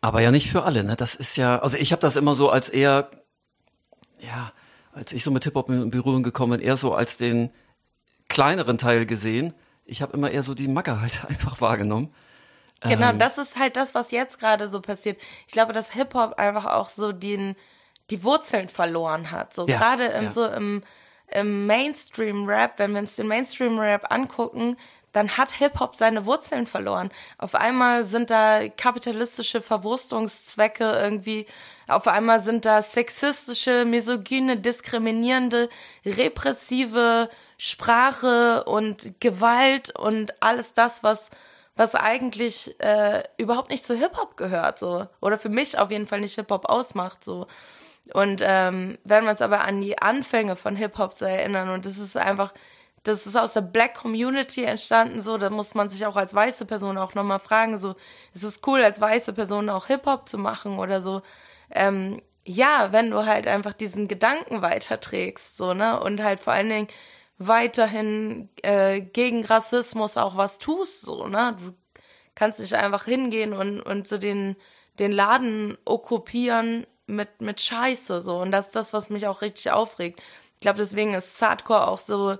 Aber 0.00 0.20
ja 0.20 0.30
nicht 0.30 0.50
für 0.50 0.64
alle, 0.64 0.82
ne? 0.82 0.96
Das 0.96 1.14
ist 1.14 1.36
ja, 1.36 1.60
also 1.60 1.76
ich 1.76 1.92
habe 1.92 2.02
das 2.02 2.16
immer 2.16 2.34
so 2.34 2.50
als 2.50 2.68
eher, 2.68 3.10
ja, 4.18 4.52
als 4.92 5.12
ich 5.12 5.22
so 5.22 5.30
mit 5.30 5.44
Hip-Hop 5.44 5.68
in 5.68 5.90
Berührung 5.90 6.22
gekommen 6.22 6.58
bin, 6.58 6.66
eher 6.66 6.76
so 6.76 6.94
als 6.94 7.16
den 7.16 7.50
kleineren 8.28 8.78
Teil 8.78 9.06
gesehen. 9.06 9.54
Ich 9.84 10.02
habe 10.02 10.16
immer 10.16 10.30
eher 10.30 10.42
so 10.42 10.54
die 10.54 10.68
Macke 10.68 11.00
halt 11.00 11.24
einfach 11.28 11.60
wahrgenommen. 11.60 12.12
Genau, 12.80 13.10
ähm, 13.10 13.18
das 13.18 13.38
ist 13.38 13.58
halt 13.58 13.76
das, 13.76 13.94
was 13.94 14.10
jetzt 14.10 14.38
gerade 14.38 14.68
so 14.68 14.80
passiert. 14.80 15.18
Ich 15.46 15.52
glaube, 15.52 15.72
dass 15.72 15.92
Hip-Hop 15.92 16.38
einfach 16.38 16.66
auch 16.66 16.88
so 16.88 17.12
den, 17.12 17.56
die 18.10 18.22
Wurzeln 18.22 18.68
verloren 18.68 19.30
hat. 19.30 19.52
So 19.52 19.66
ja, 19.66 19.78
gerade 19.78 20.06
im, 20.06 20.24
ja. 20.24 20.30
so 20.30 20.46
im, 20.46 20.82
im 21.28 21.66
Mainstream-Rap, 21.66 22.78
wenn 22.78 22.92
wir 22.92 23.00
uns 23.00 23.16
den 23.16 23.26
Mainstream-Rap 23.26 24.12
angucken, 24.12 24.76
dann 25.12 25.36
hat 25.36 25.50
Hip-Hop 25.52 25.94
seine 25.94 26.26
Wurzeln 26.26 26.66
verloren. 26.66 27.10
Auf 27.38 27.54
einmal 27.54 28.04
sind 28.04 28.30
da 28.30 28.68
kapitalistische 28.68 29.62
Verwurstungszwecke 29.62 30.84
irgendwie, 30.84 31.46
auf 31.88 32.06
einmal 32.06 32.40
sind 32.40 32.64
da 32.64 32.82
sexistische, 32.82 33.84
misogyne, 33.84 34.58
diskriminierende, 34.58 35.68
repressive 36.04 37.30
Sprache 37.56 38.64
und 38.64 39.20
Gewalt 39.20 39.98
und 39.98 40.40
alles 40.42 40.74
das, 40.74 41.02
was 41.02 41.30
was 41.78 41.94
eigentlich 41.94 42.78
äh, 42.80 43.22
überhaupt 43.36 43.70
nicht 43.70 43.86
zu 43.86 43.94
Hip-Hop 43.94 44.36
gehört, 44.36 44.80
so. 44.80 45.06
Oder 45.20 45.38
für 45.38 45.48
mich 45.48 45.78
auf 45.78 45.92
jeden 45.92 46.08
Fall 46.08 46.20
nicht 46.20 46.34
Hip-Hop 46.34 46.68
ausmacht, 46.68 47.22
so. 47.22 47.46
Und 48.12 48.42
ähm, 48.44 48.98
wenn 49.04 49.24
wir 49.24 49.30
uns 49.30 49.40
aber 49.40 49.60
an 49.64 49.80
die 49.80 49.96
Anfänge 49.98 50.56
von 50.56 50.74
Hip-Hop 50.74 51.20
erinnern, 51.20 51.70
und 51.70 51.86
das 51.86 51.98
ist 51.98 52.16
einfach, 52.16 52.52
das 53.04 53.26
ist 53.26 53.36
aus 53.36 53.52
der 53.52 53.60
Black 53.60 53.94
Community 53.94 54.64
entstanden, 54.64 55.22
so, 55.22 55.38
da 55.38 55.50
muss 55.50 55.76
man 55.76 55.88
sich 55.88 56.04
auch 56.04 56.16
als 56.16 56.34
weiße 56.34 56.66
Person 56.66 56.98
auch 56.98 57.14
nochmal 57.14 57.38
fragen, 57.38 57.78
so, 57.78 57.94
ist 58.34 58.42
es 58.42 58.60
cool, 58.66 58.82
als 58.82 59.00
weiße 59.00 59.32
Person 59.32 59.70
auch 59.70 59.86
Hip-Hop 59.86 60.28
zu 60.28 60.36
machen 60.36 60.80
oder 60.80 61.00
so. 61.00 61.22
Ähm, 61.70 62.20
ja, 62.44 62.88
wenn 62.90 63.10
du 63.10 63.24
halt 63.24 63.46
einfach 63.46 63.72
diesen 63.72 64.08
Gedanken 64.08 64.62
weiterträgst, 64.62 65.56
so, 65.56 65.74
ne, 65.74 66.00
und 66.00 66.24
halt 66.24 66.40
vor 66.40 66.54
allen 66.54 66.70
Dingen 66.70 66.88
weiterhin 67.38 68.48
äh, 68.62 69.00
gegen 69.00 69.44
Rassismus 69.44 70.16
auch 70.16 70.36
was 70.36 70.58
tust, 70.58 71.02
so, 71.02 71.26
ne? 71.26 71.56
Du 71.58 71.74
kannst 72.34 72.60
nicht 72.60 72.74
einfach 72.74 73.04
hingehen 73.04 73.52
und, 73.52 73.80
und 73.80 74.06
so 74.06 74.18
den, 74.18 74.56
den 74.98 75.12
Laden 75.12 75.78
okkupieren 75.84 76.86
mit, 77.06 77.40
mit 77.40 77.60
Scheiße, 77.60 78.22
so. 78.22 78.40
Und 78.40 78.50
das 78.50 78.66
ist 78.66 78.76
das, 78.76 78.92
was 78.92 79.08
mich 79.08 79.26
auch 79.26 79.42
richtig 79.42 79.70
aufregt. 79.70 80.20
Ich 80.54 80.60
glaube, 80.60 80.78
deswegen 80.78 81.14
ist 81.14 81.40
Hardcore 81.40 81.88
auch 81.88 81.98
so, 81.98 82.36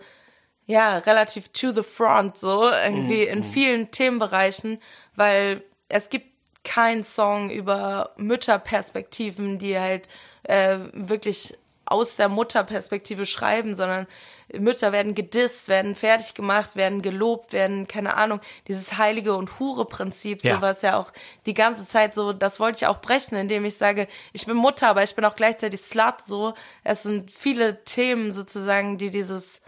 ja, 0.66 0.98
relativ 0.98 1.48
to 1.48 1.72
the 1.72 1.82
front, 1.82 2.36
so, 2.36 2.68
irgendwie 2.70 3.22
mhm. 3.22 3.32
in 3.32 3.42
vielen 3.44 3.90
Themenbereichen, 3.90 4.80
weil 5.14 5.62
es 5.88 6.10
gibt 6.10 6.26
keinen 6.64 7.04
Song 7.04 7.50
über 7.50 8.12
Mütterperspektiven, 8.16 9.58
die 9.58 9.78
halt 9.78 10.08
äh, 10.42 10.78
wirklich 10.92 11.56
aus 11.90 12.16
der 12.16 12.28
Mutterperspektive 12.28 13.26
schreiben, 13.26 13.74
sondern 13.74 14.06
Mütter 14.52 14.92
werden 14.92 15.14
gedisst, 15.14 15.68
werden 15.68 15.94
fertig 15.94 16.34
gemacht, 16.34 16.76
werden 16.76 17.02
gelobt, 17.02 17.52
werden, 17.52 17.86
keine 17.88 18.16
Ahnung, 18.16 18.40
dieses 18.66 18.98
Heilige- 18.98 19.34
und 19.34 19.58
Hure-Prinzip, 19.58 20.42
ja. 20.42 20.56
so 20.56 20.62
was 20.62 20.82
ja 20.82 20.98
auch 20.98 21.12
die 21.46 21.54
ganze 21.54 21.86
Zeit 21.86 22.14
so, 22.14 22.32
das 22.32 22.60
wollte 22.60 22.78
ich 22.78 22.86
auch 22.86 23.00
brechen, 23.00 23.36
indem 23.36 23.64
ich 23.64 23.76
sage, 23.76 24.06
ich 24.32 24.46
bin 24.46 24.56
Mutter, 24.56 24.88
aber 24.88 25.02
ich 25.02 25.14
bin 25.14 25.24
auch 25.24 25.36
gleichzeitig 25.36 25.80
Slut, 25.80 26.22
so. 26.26 26.54
Es 26.84 27.02
sind 27.02 27.30
viele 27.30 27.84
Themen 27.84 28.32
sozusagen, 28.32 28.98
die 28.98 29.10
dieses 29.10 29.60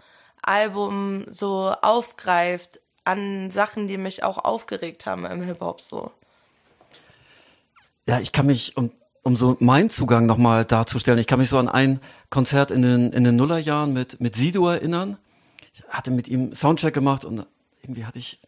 Album 0.43 1.25
so 1.27 1.73
aufgreift 1.81 2.79
an 3.03 3.49
Sachen, 3.49 3.87
die 3.87 3.97
mich 3.97 4.23
auch 4.23 4.37
aufgeregt 4.37 5.05
haben 5.05 5.25
im 5.25 5.41
Hip-Hop, 5.41 5.81
so. 5.81 6.11
Ja, 8.05 8.19
ich 8.19 8.31
kann 8.31 8.47
mich, 8.47 8.77
um 8.77 8.91
um 9.23 9.35
so 9.35 9.55
meinen 9.59 9.89
Zugang 9.89 10.25
nochmal 10.25 10.65
darzustellen, 10.65 11.19
ich 11.19 11.27
kann 11.27 11.39
mich 11.39 11.49
so 11.49 11.57
an 11.57 11.69
ein 11.69 11.99
Konzert 12.29 12.71
in 12.71 12.81
den, 12.81 13.11
in 13.13 13.23
den 13.23 13.35
Nullerjahren 13.35 13.93
mit, 13.93 14.19
mit 14.19 14.35
Sido 14.35 14.67
erinnern. 14.67 15.17
Ich 15.73 15.83
hatte 15.89 16.11
mit 16.11 16.27
ihm 16.27 16.53
Soundcheck 16.53 16.93
gemacht 16.93 17.25
und 17.25 17.45
irgendwie 17.83 18.05
hatte 18.05 18.19
ich 18.19 18.39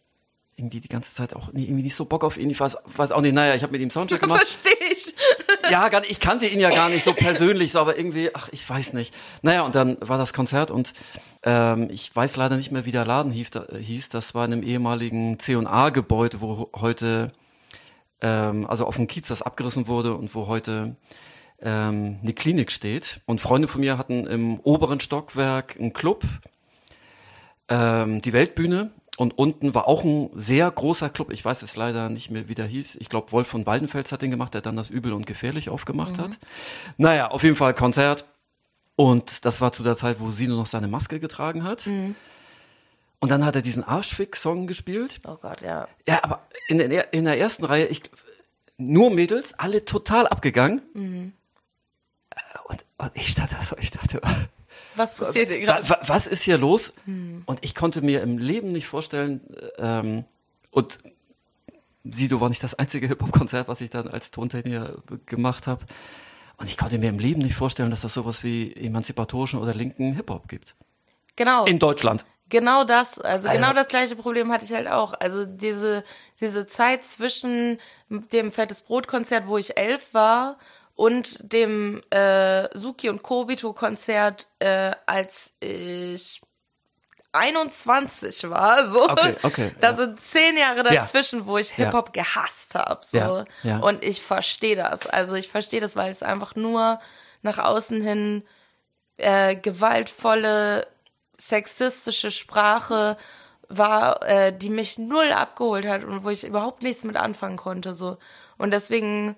irgendwie 0.56 0.80
die 0.80 0.88
ganze 0.88 1.12
Zeit 1.12 1.34
auch 1.34 1.52
nee, 1.52 1.64
irgendwie 1.64 1.82
nicht 1.82 1.96
so 1.96 2.04
Bock 2.04 2.22
auf 2.22 2.36
ihn. 2.36 2.48
Ich 2.50 2.60
weiß, 2.60 2.78
weiß 2.84 3.12
auch 3.12 3.20
nicht, 3.20 3.34
naja, 3.34 3.54
ich 3.54 3.62
habe 3.62 3.72
mit 3.72 3.80
ihm 3.80 3.90
Soundcheck 3.90 4.20
gemacht. 4.20 4.40
Verstehe 4.46 4.88
ich. 4.90 5.14
Ja, 5.70 5.88
gar 5.88 6.00
nicht, 6.00 6.10
ich 6.10 6.20
kannte 6.20 6.44
ihn 6.44 6.60
ja 6.60 6.68
gar 6.68 6.90
nicht 6.90 7.04
so 7.04 7.14
persönlich, 7.14 7.72
so, 7.72 7.78
aber 7.78 7.96
irgendwie, 7.96 8.28
ach, 8.34 8.50
ich 8.52 8.68
weiß 8.68 8.92
nicht. 8.92 9.14
Naja, 9.40 9.62
und 9.62 9.74
dann 9.74 9.96
war 10.02 10.18
das 10.18 10.34
Konzert 10.34 10.70
und 10.70 10.92
ähm, 11.42 11.88
ich 11.90 12.14
weiß 12.14 12.36
leider 12.36 12.58
nicht 12.58 12.70
mehr, 12.70 12.84
wie 12.84 12.92
der 12.92 13.06
Laden 13.06 13.32
hieß. 13.32 13.48
hieß. 13.80 14.10
Das 14.10 14.34
war 14.34 14.44
in 14.44 14.52
einem 14.52 14.62
ehemaligen 14.62 15.38
C&A-Gebäude, 15.38 16.42
wo 16.42 16.68
heute 16.76 17.32
ähm, 18.20 18.66
also 18.66 18.86
auf 18.86 18.96
dem 18.96 19.06
Kiez, 19.06 19.28
das 19.28 19.42
abgerissen 19.42 19.86
wurde 19.86 20.14
und 20.14 20.34
wo 20.34 20.46
heute 20.46 20.96
ähm, 21.60 22.18
eine 22.22 22.32
Klinik 22.32 22.70
steht. 22.70 23.20
Und 23.26 23.40
Freunde 23.40 23.68
von 23.68 23.80
mir 23.80 23.98
hatten 23.98 24.26
im 24.26 24.60
oberen 24.60 25.00
Stockwerk 25.00 25.76
einen 25.78 25.92
Club, 25.92 26.24
ähm, 27.68 28.20
die 28.20 28.32
Weltbühne. 28.32 28.92
Und 29.16 29.38
unten 29.38 29.74
war 29.74 29.86
auch 29.86 30.02
ein 30.02 30.30
sehr 30.34 30.68
großer 30.68 31.08
Club. 31.08 31.30
Ich 31.30 31.44
weiß 31.44 31.60
jetzt 31.60 31.76
leider 31.76 32.08
nicht 32.08 32.30
mehr, 32.30 32.48
wie 32.48 32.56
der 32.56 32.66
hieß. 32.66 32.96
Ich 32.96 33.08
glaube, 33.08 33.30
Wolf 33.30 33.46
von 33.46 33.64
Waldenfels 33.64 34.10
hat 34.10 34.22
den 34.22 34.32
gemacht, 34.32 34.54
der 34.54 34.60
dann 34.60 34.74
das 34.74 34.90
Übel 34.90 35.12
und 35.12 35.24
Gefährlich 35.24 35.68
aufgemacht 35.68 36.16
mhm. 36.16 36.22
hat. 36.22 36.38
Naja, 36.96 37.28
auf 37.28 37.44
jeden 37.44 37.54
Fall 37.54 37.74
Konzert. 37.74 38.24
Und 38.96 39.44
das 39.44 39.60
war 39.60 39.72
zu 39.72 39.84
der 39.84 39.96
Zeit, 39.96 40.18
wo 40.18 40.30
Sino 40.30 40.56
noch 40.56 40.66
seine 40.66 40.88
Maske 40.88 41.20
getragen 41.20 41.62
hat. 41.62 41.86
Mhm. 41.86 42.16
Und 43.24 43.30
dann 43.30 43.46
hat 43.46 43.56
er 43.56 43.62
diesen 43.62 43.82
Arschfick-Song 43.82 44.66
gespielt. 44.66 45.18
Oh 45.26 45.36
Gott, 45.40 45.62
ja. 45.62 45.88
Ja, 46.06 46.22
aber 46.24 46.46
in 46.68 46.76
der, 46.76 47.14
in 47.14 47.24
der 47.24 47.38
ersten 47.38 47.64
Reihe, 47.64 47.86
ich, 47.86 48.02
nur 48.76 49.10
Mädels, 49.10 49.58
alle 49.58 49.82
total 49.86 50.26
abgegangen. 50.26 50.82
Mhm. 50.92 51.32
Und, 52.66 52.84
und, 52.98 53.10
ich 53.14 53.34
dachte, 53.34 53.56
ich 53.80 53.90
dachte, 53.90 54.20
was 54.96 55.14
passiert 55.14 55.48
hier 55.48 55.60
gerade? 55.60 55.88
Was 56.06 56.26
ist 56.26 56.42
hier 56.42 56.58
los? 56.58 56.92
Mhm. 57.06 57.44
Und 57.46 57.64
ich 57.64 57.74
konnte 57.74 58.02
mir 58.02 58.20
im 58.20 58.36
Leben 58.36 58.68
nicht 58.68 58.88
vorstellen, 58.88 59.40
ähm, 59.78 60.26
und 60.70 60.98
Sido 62.04 62.42
war 62.42 62.50
nicht 62.50 62.62
das 62.62 62.74
einzige 62.74 63.08
Hip-Hop-Konzert, 63.08 63.68
was 63.68 63.80
ich 63.80 63.88
dann 63.88 64.06
als 64.06 64.32
Tontechniker 64.32 64.96
gemacht 65.24 65.66
habe. 65.66 65.86
Und 66.58 66.68
ich 66.68 66.76
konnte 66.76 66.98
mir 66.98 67.08
im 67.08 67.18
Leben 67.18 67.40
nicht 67.40 67.54
vorstellen, 67.54 67.88
dass 67.88 68.02
das 68.02 68.12
sowas 68.12 68.44
wie 68.44 68.74
emanzipatorischen 68.74 69.60
oder 69.60 69.72
linken 69.72 70.12
Hip-Hop 70.12 70.46
gibt. 70.46 70.76
Genau. 71.36 71.64
In 71.64 71.78
Deutschland. 71.78 72.26
Genau 72.50 72.84
das, 72.84 73.18
also 73.18 73.48
genau 73.48 73.72
das 73.72 73.88
gleiche 73.88 74.16
Problem 74.16 74.52
hatte 74.52 74.64
ich 74.64 74.72
halt 74.72 74.86
auch. 74.86 75.14
Also 75.18 75.46
diese, 75.46 76.04
diese 76.40 76.66
Zeit 76.66 77.04
zwischen 77.04 77.78
dem 78.08 78.52
Fettes 78.52 78.82
Brot-Konzert, 78.82 79.46
wo 79.46 79.56
ich 79.56 79.76
elf 79.76 80.12
war, 80.12 80.58
und 80.96 81.52
dem 81.52 82.02
äh, 82.10 82.68
Suki 82.76 83.08
und 83.08 83.22
Kobito 83.22 83.72
Konzert, 83.72 84.46
äh, 84.60 84.92
als 85.06 85.54
ich 85.60 86.40
21 87.32 88.48
war, 88.48 88.86
so. 88.86 89.10
Okay, 89.10 89.36
okay. 89.42 89.72
Da 89.80 89.90
ja. 89.90 89.96
sind 89.96 90.20
zehn 90.20 90.56
Jahre 90.56 90.84
dazwischen, 90.84 91.40
ja. 91.40 91.46
wo 91.46 91.58
ich 91.58 91.70
Hip-Hop 91.70 92.14
ja. 92.14 92.22
gehasst 92.22 92.76
habe, 92.76 93.04
so. 93.04 93.18
Ja. 93.18 93.44
Ja. 93.64 93.78
Und 93.78 94.04
ich 94.04 94.22
verstehe 94.22 94.76
das. 94.76 95.06
Also 95.06 95.34
ich 95.34 95.48
verstehe 95.48 95.80
das, 95.80 95.96
weil 95.96 96.10
es 96.10 96.22
einfach 96.22 96.54
nur 96.54 96.98
nach 97.42 97.58
außen 97.58 98.00
hin 98.00 98.44
äh, 99.16 99.56
gewaltvolle 99.56 100.86
sexistische 101.38 102.30
Sprache 102.30 103.16
war, 103.68 104.22
äh, 104.22 104.56
die 104.56 104.70
mich 104.70 104.98
null 104.98 105.32
abgeholt 105.32 105.86
hat 105.86 106.04
und 106.04 106.24
wo 106.24 106.30
ich 106.30 106.44
überhaupt 106.44 106.82
nichts 106.82 107.04
mit 107.04 107.16
anfangen 107.16 107.56
konnte. 107.56 107.94
so 107.94 108.18
Und 108.58 108.72
deswegen, 108.72 109.36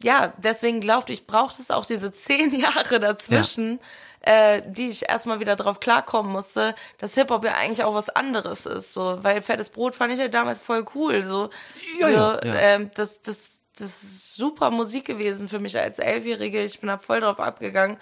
ja, 0.00 0.32
deswegen 0.38 0.80
glaubte 0.80 1.12
ich, 1.12 1.26
braucht 1.26 1.58
es 1.58 1.70
auch 1.70 1.86
diese 1.86 2.12
zehn 2.12 2.54
Jahre 2.54 3.00
dazwischen, 3.00 3.80
ja. 4.26 4.54
äh, 4.54 4.62
die 4.66 4.88
ich 4.88 5.08
erstmal 5.08 5.40
wieder 5.40 5.56
drauf 5.56 5.80
klarkommen 5.80 6.32
musste, 6.32 6.74
dass 6.98 7.14
Hip-Hop 7.14 7.44
ja 7.44 7.54
eigentlich 7.54 7.84
auch 7.84 7.94
was 7.94 8.10
anderes 8.10 8.66
ist. 8.66 8.92
so 8.92 9.18
Weil 9.22 9.42
fettes 9.42 9.70
Brot 9.70 9.94
fand 9.94 10.12
ich 10.12 10.18
ja 10.18 10.28
damals 10.28 10.60
voll 10.60 10.84
cool. 10.94 11.22
So, 11.22 11.50
ja, 11.98 12.08
so 12.08 12.14
ja, 12.14 12.44
ja. 12.44 12.54
Ähm, 12.54 12.90
das, 12.94 13.22
das, 13.22 13.60
das 13.76 14.02
ist 14.02 14.34
super 14.34 14.70
Musik 14.70 15.04
gewesen 15.06 15.48
für 15.48 15.60
mich 15.60 15.78
als 15.78 15.98
Elfjährige. 15.98 16.62
Ich 16.62 16.80
bin 16.80 16.88
da 16.88 16.98
voll 16.98 17.20
drauf 17.20 17.40
abgegangen. 17.40 17.98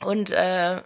Und, 0.00 0.30
äh, 0.30 0.82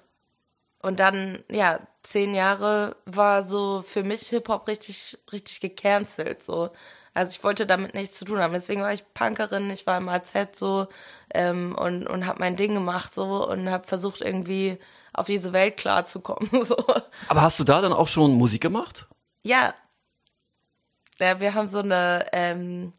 und 0.83 1.01
dann, 1.01 1.43
ja, 1.51 1.81
zehn 2.03 2.35
Jahre 2.35 2.97
war 3.07 3.43
so 3.43 3.83
für 3.83 4.03
mich 4.03 4.29
Hip-Hop 4.29 4.69
richtig, 4.69 5.19
richtig 5.33 5.61
gecancelt, 5.61 6.43
so. 6.43 6.71
Also 7.17 7.31
ich 7.31 7.43
wollte 7.43 7.67
damit 7.67 7.95
nichts 7.95 8.19
zu 8.19 8.27
tun 8.27 8.39
haben. 8.41 8.53
Deswegen 8.53 8.83
war 8.83 8.93
ich 8.93 9.03
Punkerin, 9.15 9.71
ich 9.71 9.87
war 9.87 9.97
im 9.97 10.09
AZ 10.11 10.35
so 10.53 10.87
ähm, 11.33 11.75
und, 11.75 12.07
und 12.07 12.27
habe 12.27 12.41
mein 12.41 12.57
Ding 12.57 12.75
gemacht 12.75 13.15
so 13.15 13.49
und 13.49 13.71
habe 13.71 13.87
versucht 13.87 14.21
irgendwie 14.21 14.79
auf 15.15 15.25
diese 15.25 15.55
Welt 15.55 15.79
klarzukommen. 15.79 16.51
So. 16.65 16.77
Aber 17.29 17.41
hast 17.41 17.59
du 17.59 17.65
da 17.65 17.81
dann 17.81 17.95
auch 17.95 18.09
schon 18.09 18.35
Musik 18.35 18.61
gemacht? 18.61 19.07
Ja. 19.43 19.75
Ja, 21.19 21.41
wir 21.41 21.55
haben 21.55 21.69
so 21.69 21.79
eine, 21.79 22.27
ähm, 22.33 22.93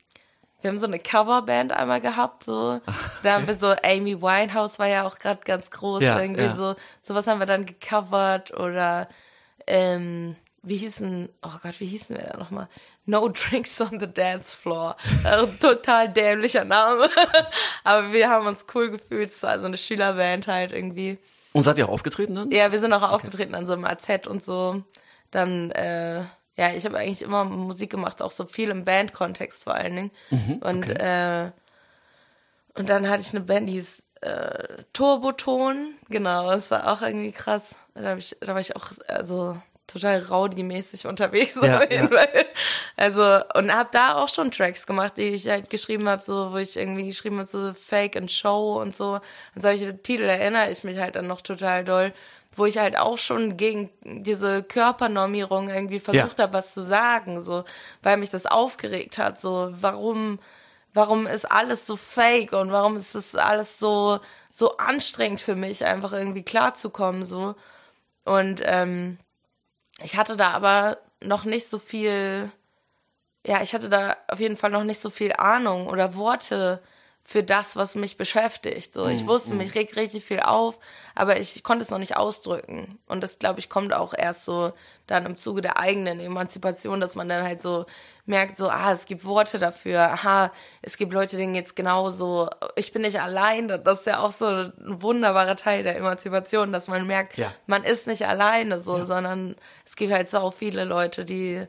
wir 0.61 0.71
haben 0.71 0.79
so 0.79 0.87
eine 0.87 0.99
Coverband 0.99 1.71
einmal 1.71 2.01
gehabt, 2.01 2.43
so. 2.43 2.81
Da 3.23 3.33
haben 3.33 3.47
wir 3.47 3.55
so, 3.55 3.75
Amy 3.83 4.21
Winehouse 4.21 4.79
war 4.79 4.87
ja 4.87 5.05
auch 5.05 5.19
gerade 5.19 5.41
ganz 5.45 5.69
groß, 5.69 6.01
ja, 6.01 6.19
irgendwie 6.19 6.43
ja. 6.43 6.55
so. 6.55 6.75
Sowas 7.03 7.27
haben 7.27 7.39
wir 7.39 7.45
dann 7.45 7.65
gecovert 7.65 8.57
oder, 8.57 9.07
ähm, 9.67 10.35
wie 10.63 10.77
hießen, 10.77 11.29
oh 11.43 11.51
Gott, 11.61 11.79
wie 11.79 11.85
hießen 11.85 12.17
wir 12.17 12.25
da 12.25 12.37
nochmal? 12.37 12.67
No 13.05 13.29
Drinks 13.29 13.79
on 13.79 13.99
the 13.99 14.11
Dance 14.11 14.57
Floor. 14.57 14.97
Also, 15.23 15.47
total 15.59 16.09
dämlicher 16.09 16.65
Name. 16.65 17.09
Aber 17.83 18.11
wir 18.11 18.29
haben 18.29 18.47
uns 18.47 18.65
cool 18.75 18.91
gefühlt. 18.91 19.31
Es 19.31 19.41
war 19.43 19.59
so 19.59 19.65
eine 19.65 19.77
Schülerband 19.77 20.47
halt 20.47 20.73
irgendwie. 20.73 21.17
Und 21.53 21.63
seid 21.63 21.77
ihr 21.77 21.87
auch 21.87 21.93
aufgetreten 21.93 22.35
dann? 22.35 22.51
Ja, 22.51 22.71
wir 22.71 22.79
sind 22.81 22.91
auch 22.91 23.03
okay. 23.03 23.13
aufgetreten 23.13 23.55
an 23.55 23.65
so 23.65 23.73
einem 23.73 23.85
AZ 23.85 24.27
und 24.27 24.43
so. 24.43 24.83
Dann, 25.31 25.71
äh, 25.71 26.23
ja, 26.57 26.71
ich 26.71 26.85
habe 26.85 26.97
eigentlich 26.97 27.21
immer 27.21 27.45
Musik 27.45 27.91
gemacht, 27.91 28.21
auch 28.21 28.31
so 28.31 28.45
viel 28.45 28.69
im 28.69 28.83
Bandkontext 28.83 29.63
vor 29.63 29.75
allen 29.75 29.95
Dingen. 29.95 30.11
Mhm, 30.31 30.57
und, 30.63 30.89
okay. 30.89 31.45
äh, 31.45 31.51
und 32.79 32.89
dann 32.89 33.07
hatte 33.07 33.21
ich 33.21 33.29
eine 33.31 33.41
Band, 33.41 33.69
die 33.69 33.73
hieß 33.73 34.03
äh, 34.21 34.83
Turboton. 34.91 35.93
Genau, 36.09 36.49
das 36.49 36.71
war 36.71 36.91
auch 36.91 37.01
irgendwie 37.01 37.31
krass. 37.31 37.75
Da, 37.93 38.09
hab 38.09 38.17
ich, 38.17 38.35
da 38.41 38.53
war 38.53 38.59
ich 38.59 38.75
auch, 38.75 38.91
also 39.07 39.61
total 39.87 40.19
rowdy-mäßig 40.19 41.07
unterwegs. 41.07 41.55
Ja, 41.61 41.83
ja. 41.89 42.09
Also, 42.97 43.39
und 43.53 43.73
hab 43.73 43.91
da 43.91 44.15
auch 44.15 44.27
schon 44.27 44.51
Tracks 44.51 44.85
gemacht, 44.85 45.17
die 45.17 45.29
ich 45.29 45.47
halt 45.47 45.69
geschrieben 45.69 46.09
habe, 46.09 46.21
so, 46.21 46.51
wo 46.51 46.57
ich 46.57 46.75
irgendwie 46.75 47.05
geschrieben 47.05 47.37
habe, 47.37 47.47
so 47.47 47.73
Fake 47.73 48.17
and 48.17 48.29
Show 48.29 48.81
und 48.81 48.97
so. 48.97 49.13
An 49.55 49.61
solche 49.61 50.01
Titel 50.01 50.23
erinnere 50.23 50.69
ich 50.69 50.83
mich 50.83 50.97
halt 50.97 51.15
dann 51.15 51.27
noch 51.27 51.41
total 51.41 51.85
doll, 51.85 52.13
wo 52.57 52.65
ich 52.65 52.77
halt 52.77 52.97
auch 52.97 53.17
schon 53.17 53.55
gegen 53.57 53.89
diese 54.03 54.63
Körpernormierung 54.63 55.69
irgendwie 55.69 55.99
versucht 55.99 56.39
ja. 56.39 56.43
habe, 56.43 56.53
was 56.53 56.73
zu 56.73 56.81
sagen, 56.81 57.41
so, 57.41 57.63
weil 58.01 58.17
mich 58.17 58.29
das 58.29 58.45
aufgeregt 58.45 59.17
hat, 59.17 59.39
so, 59.39 59.69
warum, 59.71 60.39
warum 60.93 61.27
ist 61.27 61.45
alles 61.45 61.85
so 61.85 61.95
fake 61.95 62.53
und 62.53 62.71
warum 62.71 62.97
ist 62.97 63.15
das 63.15 63.35
alles 63.35 63.79
so, 63.79 64.19
so 64.49 64.77
anstrengend 64.77 65.39
für 65.41 65.55
mich, 65.55 65.85
einfach 65.85 66.13
irgendwie 66.13 66.43
klarzukommen, 66.43 67.25
so. 67.25 67.55
Und, 68.25 68.61
ähm, 68.63 69.17
ich 70.03 70.17
hatte 70.17 70.35
da 70.37 70.51
aber 70.51 70.97
noch 71.23 71.45
nicht 71.45 71.69
so 71.69 71.79
viel, 71.79 72.51
ja, 73.45 73.61
ich 73.61 73.73
hatte 73.73 73.89
da 73.89 74.17
auf 74.27 74.39
jeden 74.39 74.57
Fall 74.57 74.71
noch 74.71 74.83
nicht 74.83 75.01
so 75.01 75.09
viel 75.09 75.33
Ahnung 75.33 75.87
oder 75.87 76.15
Worte 76.15 76.81
für 77.29 77.43
das, 77.43 77.75
was 77.75 77.95
mich 77.95 78.15
beschäftigt. 78.15 78.93
So, 78.93 79.05
ich 79.05 79.25
mm, 79.25 79.27
wusste, 79.27 79.53
mm. 79.53 79.57
mich 79.57 79.75
regt 79.75 79.97
richtig 79.97 80.23
viel 80.23 80.39
auf, 80.39 80.79
aber 81.13 81.37
ich 81.37 81.61
konnte 81.61 81.83
es 81.83 81.89
noch 81.89 81.97
nicht 81.97 82.15
ausdrücken. 82.15 82.99
Und 83.05 83.21
das, 83.21 83.37
glaube 83.37 83.59
ich, 83.59 83.67
kommt 83.67 83.91
auch 83.91 84.13
erst 84.17 84.45
so 84.45 84.71
dann 85.07 85.25
im 85.25 85.35
Zuge 85.35 85.59
der 85.59 85.77
eigenen 85.77 86.21
Emanzipation, 86.21 87.01
dass 87.01 87.15
man 87.15 87.27
dann 87.27 87.43
halt 87.43 87.61
so 87.61 87.85
merkt, 88.25 88.55
so, 88.55 88.69
ah, 88.69 88.93
es 88.93 89.05
gibt 89.05 89.25
Worte 89.25 89.59
dafür, 89.59 90.03
aha, 90.03 90.53
es 90.81 90.95
gibt 90.95 91.11
Leute, 91.11 91.35
denen 91.35 91.53
geht's 91.53 91.75
genauso. 91.75 92.49
Ich 92.77 92.93
bin 92.93 93.01
nicht 93.01 93.19
allein. 93.19 93.67
Das 93.67 93.99
ist 93.99 94.05
ja 94.05 94.19
auch 94.19 94.31
so 94.31 94.45
ein 94.45 94.71
wunderbarer 94.77 95.57
Teil 95.57 95.83
der 95.83 95.97
Emanzipation, 95.97 96.71
dass 96.71 96.87
man 96.87 97.05
merkt, 97.07 97.37
ja. 97.37 97.53
man 97.65 97.83
ist 97.83 98.07
nicht 98.07 98.25
alleine 98.25 98.79
so, 98.79 98.99
ja. 98.99 99.05
sondern 99.05 99.57
es 99.85 99.97
gibt 99.97 100.13
halt 100.13 100.29
so 100.29 100.49
viele 100.49 100.85
Leute, 100.85 101.25
die, 101.25 101.65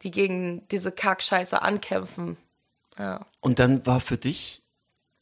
die 0.00 0.10
gegen 0.10 0.66
diese 0.68 0.90
Kackscheiße 0.90 1.60
ankämpfen. 1.60 2.38
Ja. 2.98 3.26
Und 3.42 3.58
dann 3.58 3.84
war 3.84 4.00
für 4.00 4.16
dich 4.16 4.61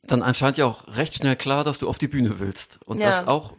dann 0.03 0.23
anscheinend 0.23 0.57
ja 0.57 0.67
auch 0.67 0.87
recht 0.97 1.15
schnell 1.15 1.37
klar, 1.37 1.65
dass 1.65 1.79
du 1.79 1.89
auf 1.89 1.99
die 1.99 2.09
Bühne 2.09 2.41
willst 2.41 2.81
und 2.87 3.01
ja. 3.01 3.07
das 3.07 3.27
auch 3.27 3.55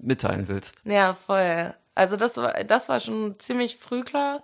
mitteilen 0.00 0.48
willst. 0.48 0.82
Ja, 0.84 1.14
voll. 1.14 1.74
Also 1.94 2.16
das 2.16 2.36
war, 2.36 2.64
das 2.64 2.88
war 2.88 3.00
schon 3.00 3.38
ziemlich 3.38 3.76
früh 3.76 4.02
klar, 4.02 4.42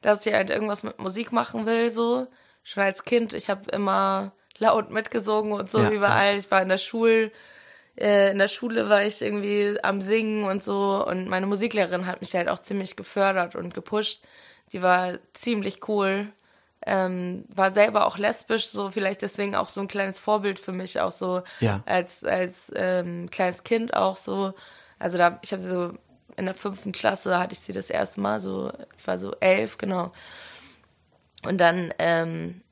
dass 0.00 0.26
ich 0.26 0.34
halt 0.34 0.50
irgendwas 0.50 0.82
mit 0.82 0.98
Musik 0.98 1.32
machen 1.32 1.66
will, 1.66 1.90
so. 1.90 2.26
Schon 2.62 2.82
als 2.82 3.04
Kind, 3.04 3.32
ich 3.32 3.48
habe 3.48 3.70
immer 3.70 4.32
laut 4.58 4.90
mitgesungen 4.90 5.52
und 5.52 5.70
so 5.70 5.78
ja, 5.78 5.90
überall. 5.90 6.32
Ja. 6.32 6.38
Ich 6.38 6.50
war 6.50 6.62
in 6.62 6.68
der 6.68 6.78
Schule, 6.78 7.30
äh, 7.98 8.32
in 8.32 8.38
der 8.38 8.48
Schule 8.48 8.88
war 8.88 9.04
ich 9.04 9.22
irgendwie 9.22 9.78
am 9.82 10.00
Singen 10.00 10.44
und 10.44 10.64
so 10.64 11.06
und 11.06 11.28
meine 11.28 11.46
Musiklehrerin 11.46 12.06
hat 12.06 12.20
mich 12.20 12.34
halt 12.34 12.48
auch 12.48 12.58
ziemlich 12.58 12.96
gefördert 12.96 13.54
und 13.54 13.72
gepusht. 13.72 14.22
Die 14.72 14.82
war 14.82 15.18
ziemlich 15.32 15.88
cool 15.88 16.32
ähm, 16.86 17.44
war 17.54 17.72
selber 17.72 18.06
auch 18.06 18.16
lesbisch, 18.16 18.68
so 18.68 18.90
vielleicht 18.90 19.22
deswegen 19.22 19.56
auch 19.56 19.68
so 19.68 19.80
ein 19.80 19.88
kleines 19.88 20.20
Vorbild 20.20 20.58
für 20.58 20.72
mich, 20.72 21.00
auch 21.00 21.12
so 21.12 21.42
ja. 21.60 21.82
als, 21.84 22.24
als 22.24 22.72
ähm, 22.74 23.28
kleines 23.30 23.64
Kind 23.64 23.94
auch 23.94 24.16
so. 24.16 24.54
Also 24.98 25.18
da, 25.18 25.38
ich 25.42 25.52
habe 25.52 25.60
sie 25.60 25.68
so 25.68 25.92
in 26.36 26.44
der 26.46 26.54
fünften 26.54 26.92
Klasse 26.92 27.38
hatte 27.38 27.54
ich 27.54 27.60
sie 27.60 27.72
das 27.72 27.90
erste 27.90 28.20
Mal, 28.20 28.40
so, 28.40 28.72
ich 28.96 29.06
war 29.06 29.18
so 29.18 29.32
elf, 29.40 29.78
genau. 29.78 30.12
Und 31.42 31.58
dann, 31.58 31.92
ähm, 31.98 32.62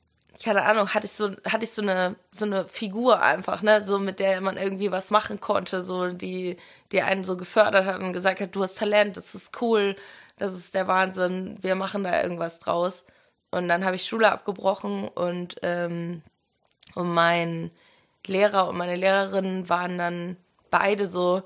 keine 0.43 0.63
Ahnung, 0.63 0.93
hatte 0.93 1.05
ich 1.05 1.13
so, 1.13 1.31
hatte 1.45 1.65
ich 1.65 1.71
so 1.71 1.81
eine, 1.81 2.15
so 2.31 2.45
eine 2.45 2.67
Figur 2.67 3.21
einfach, 3.21 3.61
ne, 3.61 3.85
so 3.85 3.99
mit 3.99 4.19
der 4.19 4.39
man 4.41 4.57
irgendwie 4.57 4.91
was 4.91 5.09
machen 5.09 5.39
konnte, 5.39 5.83
so, 5.83 6.09
die, 6.09 6.57
die 6.91 7.01
einen 7.01 7.23
so 7.23 7.37
gefördert 7.37 7.85
hat 7.85 8.01
und 8.01 8.13
gesagt 8.13 8.39
hat, 8.39 8.55
du 8.55 8.63
hast 8.63 8.77
Talent, 8.77 9.17
das 9.17 9.33
ist 9.35 9.61
cool, 9.61 9.95
das 10.37 10.53
ist 10.53 10.73
der 10.73 10.87
Wahnsinn, 10.87 11.57
wir 11.61 11.75
machen 11.75 12.03
da 12.03 12.21
irgendwas 12.21 12.59
draus. 12.59 13.03
Und 13.55 13.69
dann 13.69 13.85
habe 13.85 13.95
ich 13.95 14.05
Schule 14.05 14.29
abgebrochen 14.29 15.07
und, 15.07 15.55
ähm, 15.61 16.23
und 16.93 17.13
mein 17.13 17.71
Lehrer 18.27 18.67
und 18.67 18.75
meine 18.75 18.97
Lehrerin 18.97 19.69
waren 19.69 19.97
dann 19.97 20.35
beide 20.69 21.07
so, 21.07 21.43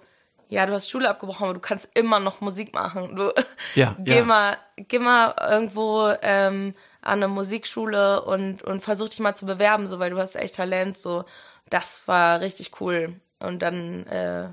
ja, 0.48 0.66
du 0.66 0.74
hast 0.74 0.90
Schule 0.90 1.08
abgebrochen, 1.08 1.44
aber 1.44 1.54
du 1.54 1.60
kannst 1.60 1.88
immer 1.94 2.20
noch 2.20 2.42
Musik 2.42 2.74
machen. 2.74 3.16
Du 3.16 3.32
ja, 3.76 3.96
geh 4.00 4.18
ja. 4.18 4.26
mal, 4.26 4.58
geh 4.76 4.98
mal 4.98 5.36
irgendwo 5.52 6.12
ähm, 6.24 6.74
an 7.04 7.20
eine 7.20 7.28
Musikschule 7.28 8.24
und 8.24 8.64
und 8.64 8.82
versuch 8.82 9.10
dich 9.10 9.20
mal 9.20 9.36
zu 9.36 9.46
bewerben, 9.46 9.88
so 9.88 10.00
weil 10.00 10.10
du 10.10 10.18
hast 10.18 10.36
echt 10.36 10.56
Talent. 10.56 10.98
So, 10.98 11.26
das 11.70 12.08
war 12.08 12.42
richtig 12.42 12.82
cool. 12.82 13.22
Und 13.38 13.62
dann 13.62 14.08
äh, 14.08 14.50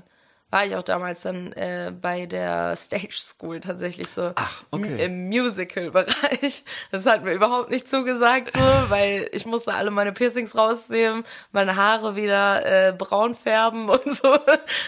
war 0.49 0.65
ich 0.65 0.75
auch 0.75 0.83
damals 0.83 1.21
dann 1.21 1.51
äh, 1.53 1.91
bei 1.99 2.25
der 2.25 2.75
Stage 2.77 3.11
School 3.11 3.59
tatsächlich 3.59 4.07
so 4.07 4.31
Ach, 4.35 4.63
okay. 4.71 5.03
im 5.03 5.27
Musical-Bereich. 5.27 6.63
Das 6.91 7.05
hat 7.05 7.23
mir 7.23 7.33
überhaupt 7.33 7.69
nicht 7.69 7.89
zugesagt, 7.89 8.53
so, 8.53 8.89
weil 8.89 9.29
ich 9.33 9.45
musste 9.45 9.73
alle 9.73 9.91
meine 9.91 10.13
Piercings 10.13 10.55
rausnehmen, 10.55 11.25
meine 11.51 11.75
Haare 11.75 12.15
wieder 12.15 12.65
äh, 12.65 12.93
braun 12.93 13.35
färben 13.35 13.89
und 13.89 14.15
so. 14.15 14.37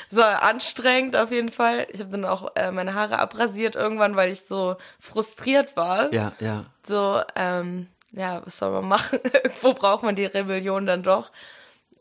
So 0.10 0.22
anstrengend 0.22 1.17
auf 1.17 1.32
jeden 1.32 1.50
Fall. 1.50 1.88
Ich 1.91 2.00
habe 2.00 2.12
dann 2.12 2.26
auch 2.26 2.56
äh, 2.56 2.72
meine 2.72 2.93
Haare 2.93 3.19
abrasiert 3.19 3.76
irgendwann, 3.76 4.15
weil 4.15 4.32
ich 4.32 4.41
so 4.41 4.78
frustriert 5.00 5.76
war. 5.76 6.13
Ja, 6.13 6.34
ja. 6.39 6.65
So, 6.88 7.22
ähm, 7.36 7.88
ja, 8.12 8.41
was 8.45 8.58
soll 8.58 8.72
man 8.72 8.88
machen? 8.88 9.19
Irgendwo 9.43 9.74
braucht 9.74 10.04
man 10.04 10.15
die 10.15 10.26
Rebellion 10.26 10.86
dann 10.86 11.04
doch 11.04 11.32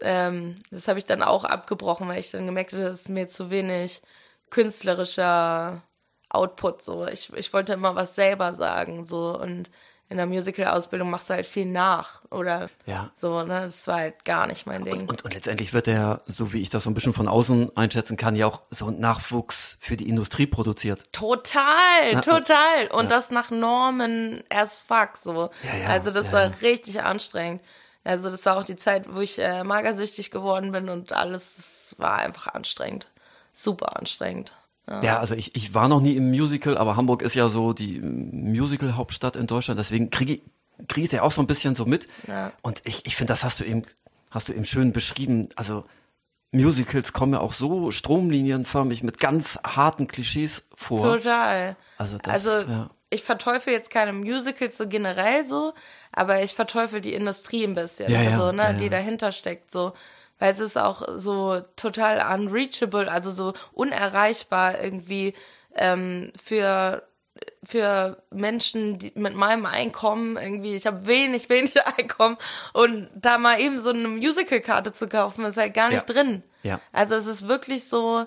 ähm, 0.03 0.57
das 0.71 0.89
habe 0.89 0.99
ich 0.99 1.07
dann 1.07 1.23
auch 1.23 1.45
abgebrochen, 1.45 2.09
weil 2.09 2.19
ich 2.19 2.31
dann 2.31 2.47
gemerkt 2.47 2.73
habe, 2.73 2.83
das 2.83 3.03
ist 3.03 3.09
mir 3.09 3.29
zu 3.29 3.51
wenig 3.51 4.03
künstlerischer 4.51 5.83
Output 6.31 6.83
so. 6.83 7.07
Ich, 7.07 7.33
ich 7.35 7.53
wollte 7.53 7.73
immer 7.73 7.95
was 7.95 8.15
selber 8.15 8.55
sagen 8.55 9.05
so 9.05 9.39
und 9.39 9.71
in 10.11 10.17
der 10.17 10.27
Musical-Ausbildung 10.27 11.11
machst 11.11 11.29
du 11.29 11.35
halt 11.35 11.45
viel 11.45 11.67
nach 11.67 12.23
oder 12.31 12.69
ja. 12.87 13.11
so, 13.15 13.43
ne? 13.43 13.63
Das 13.63 13.87
war 13.87 13.97
halt 13.97 14.25
gar 14.25 14.47
nicht 14.47 14.67
mein 14.67 14.83
Ding. 14.83 15.01
Und, 15.01 15.11
und, 15.11 15.25
und 15.27 15.35
letztendlich 15.35 15.75
wird 15.75 15.87
der, 15.87 16.23
so 16.27 16.55
wie 16.55 16.63
ich 16.63 16.71
das 16.71 16.85
so 16.85 16.91
ein 16.91 16.95
bisschen 16.95 17.13
von 17.13 17.29
außen 17.29 17.77
einschätzen 17.77 18.17
kann, 18.17 18.35
ja 18.35 18.47
auch 18.47 18.63
so 18.71 18.87
ein 18.87 19.01
Nachwuchs 19.01 19.77
für 19.81 19.99
die 19.99 20.09
Industrie 20.09 20.47
produziert. 20.47 21.13
Total, 21.13 22.15
Na, 22.15 22.21
total. 22.23 22.87
Und 22.91 23.05
ja. 23.05 23.11
das 23.11 23.31
nach 23.31 23.51
Normen 23.51 24.43
as 24.49 24.81
fuck 24.81 25.17
so. 25.17 25.51
Ja, 25.63 25.89
also 25.89 26.11
das 26.11 26.33
war 26.33 26.51
richtig 26.63 27.03
anstrengend. 27.03 27.61
Also 28.05 28.31
das 28.31 28.45
war 28.47 28.57
auch 28.57 28.65
die 28.65 28.77
Zeit, 28.77 29.13
wo 29.13 29.21
ich 29.21 29.39
äh, 29.39 29.65
magersüchtig 29.65 30.31
geworden 30.31 30.73
bin 30.73 30.89
und 30.89 31.13
alles 31.13 31.57
das 31.57 31.97
war 31.99 32.19
einfach 32.19 32.49
anstrengend. 32.49 33.09
Super 33.53 33.97
anstrengend. 33.97 34.53
Ja. 34.89 35.03
ja, 35.03 35.19
also 35.19 35.35
ich, 35.35 35.55
ich 35.55 35.75
war 35.75 35.89
noch 35.89 36.01
nie 36.01 36.17
im 36.17 36.31
Musical, 36.31 36.79
aber 36.79 36.97
Hamburg 36.97 37.21
ist 37.21 37.35
ja 37.35 37.49
so 37.49 37.75
die 37.75 38.01
Musical-Hauptstadt 38.01 39.37
in 39.37 39.47
Deutschland, 39.47 39.79
deswegen 39.79 40.09
kriege 40.09 40.35
ich, 40.35 40.43
krieg 40.89 41.05
ich 41.05 41.13
ja 41.13 41.23
auch 41.23 41.31
so 41.31 41.43
ein 41.43 41.47
bisschen 41.47 41.75
so 41.75 41.85
mit. 41.85 42.09
Ja. 42.27 42.53
Und 42.63 42.81
ich, 42.85 43.05
ich 43.05 43.17
finde, 43.17 43.33
das 43.33 43.45
hast 43.45 43.61
du 43.61 43.65
eben, 43.65 43.85
hast 44.31 44.49
du 44.49 44.55
eben 44.55 44.65
schön 44.65 44.93
beschrieben. 44.93 45.51
Also 45.57 45.85
Musicals 46.53 47.13
kommen 47.13 47.35
ja 47.35 47.41
auch 47.41 47.53
so 47.53 47.91
stromlinienförmig 47.91 49.03
mit 49.03 49.19
ganz 49.19 49.59
harten 49.63 50.09
Klischees 50.09 50.69
vor. 50.75 51.03
Total. 51.03 51.77
Also 51.99 52.17
das, 52.17 52.47
also, 52.47 52.71
ja 52.71 52.91
ich 53.11 53.23
verteufel 53.23 53.73
jetzt 53.73 53.90
keine 53.90 54.12
Musicals 54.12 54.77
so 54.77 54.87
generell 54.87 55.44
so, 55.44 55.73
aber 56.12 56.42
ich 56.42 56.55
verteufel 56.55 57.01
die 57.01 57.14
Industrie 57.14 57.64
ein 57.64 57.75
bisschen, 57.75 58.12
ja, 58.12 58.31
also, 58.31 58.53
ne, 58.53 58.62
ja, 58.64 58.73
die 58.75 58.88
dahinter 58.88 59.33
steckt, 59.33 59.71
so. 59.71 59.92
weil 60.38 60.53
es 60.53 60.59
ist 60.59 60.77
auch 60.77 61.03
so 61.16 61.61
total 61.77 62.21
unreachable, 62.35 63.11
also 63.11 63.31
so 63.31 63.55
unerreichbar 63.73 64.81
irgendwie 64.81 65.35
ähm, 65.75 66.33
für 66.40 67.03
für 67.62 68.21
Menschen 68.31 68.99
die 68.99 69.12
mit 69.14 69.35
meinem 69.35 69.64
Einkommen 69.64 70.37
irgendwie, 70.37 70.75
ich 70.75 70.87
habe 70.87 71.07
wenig, 71.07 71.49
wenig 71.49 71.75
Einkommen 71.99 72.37
und 72.73 73.09
da 73.14 73.38
mal 73.38 73.61
eben 73.61 73.79
so 73.81 73.90
eine 73.90 74.09
Musical-Karte 74.09 74.92
zu 74.92 75.09
kaufen, 75.09 75.44
ist 75.44 75.57
halt 75.57 75.73
gar 75.75 75.88
nicht 75.88 76.09
Ja. 76.09 76.14
drin. 76.14 76.42
Ja. 76.64 76.81
Also 76.92 77.14
es 77.14 77.27
ist 77.27 77.47
wirklich 77.47 77.85
so 77.85 78.27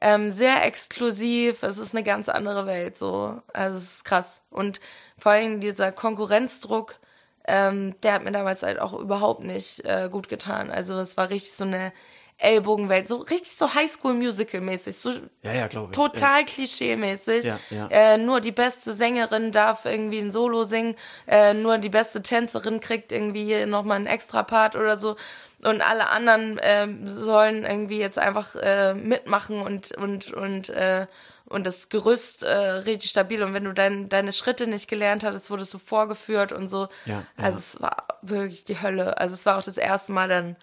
ähm, 0.00 0.32
sehr 0.32 0.64
exklusiv, 0.64 1.62
es 1.62 1.78
ist 1.78 1.94
eine 1.94 2.04
ganz 2.04 2.28
andere 2.28 2.66
Welt 2.66 2.96
so. 2.96 3.42
Also 3.52 3.76
es 3.78 3.84
ist 3.96 4.04
krass. 4.04 4.40
Und 4.50 4.80
vor 5.18 5.32
allem 5.32 5.60
dieser 5.60 5.92
Konkurrenzdruck, 5.92 6.98
ähm, 7.46 7.94
der 8.02 8.14
hat 8.14 8.24
mir 8.24 8.32
damals 8.32 8.62
halt 8.62 8.78
auch 8.80 8.94
überhaupt 8.94 9.42
nicht 9.44 9.84
äh, 9.84 10.08
gut 10.10 10.28
getan. 10.28 10.70
Also 10.70 10.94
es 10.98 11.16
war 11.16 11.30
richtig 11.30 11.52
so 11.52 11.64
eine 11.64 11.92
Ellbogenwelt, 12.40 13.06
so 13.06 13.16
richtig 13.16 13.52
so 13.52 13.74
Highschool-Musical-mäßig, 13.74 14.96
so 14.96 15.12
Ja, 15.42 15.52
ja, 15.52 15.66
glaube 15.66 15.88
ich. 15.90 15.96
total 15.96 16.44
klischee-mäßig. 16.44 17.44
Ja, 17.44 17.58
ja. 17.70 17.88
Äh, 17.88 18.18
nur 18.18 18.40
die 18.40 18.52
beste 18.52 18.92
Sängerin 18.92 19.52
darf 19.52 19.84
irgendwie 19.84 20.18
ein 20.18 20.30
Solo 20.30 20.64
singen, 20.64 20.96
äh, 21.26 21.54
nur 21.54 21.78
die 21.78 21.88
beste 21.90 22.22
Tänzerin 22.22 22.80
kriegt 22.80 23.12
irgendwie 23.12 23.66
nochmal 23.66 23.96
einen 23.96 24.06
Extra-Part 24.06 24.76
oder 24.76 24.96
so. 24.96 25.16
Und 25.62 25.82
alle 25.82 26.08
anderen 26.08 26.58
ähm, 26.62 27.06
sollen 27.06 27.64
irgendwie 27.64 27.98
jetzt 27.98 28.18
einfach 28.18 28.54
äh, 28.56 28.94
mitmachen 28.94 29.60
und 29.60 29.92
und 29.92 30.32
und 30.32 30.70
äh, 30.70 31.06
und 31.44 31.66
das 31.66 31.88
Gerüst 31.88 32.44
äh, 32.44 32.48
richtig 32.56 33.10
stabil. 33.10 33.42
Und 33.42 33.52
wenn 33.52 33.64
du 33.64 33.74
dein, 33.74 34.08
deine 34.08 34.32
Schritte 34.32 34.68
nicht 34.68 34.88
gelernt 34.88 35.24
hattest, 35.24 35.50
wurdest 35.50 35.74
du 35.74 35.78
vorgeführt 35.78 36.52
und 36.52 36.68
so. 36.68 36.88
Ja, 37.04 37.14
ja. 37.14 37.24
Also 37.36 37.58
es 37.58 37.80
war 37.82 38.06
wirklich 38.22 38.64
die 38.64 38.80
Hölle. 38.80 39.18
Also 39.18 39.34
es 39.34 39.44
war 39.44 39.58
auch 39.58 39.62
das 39.62 39.76
erste 39.76 40.12
Mal 40.12 40.28
dann, 40.28 40.56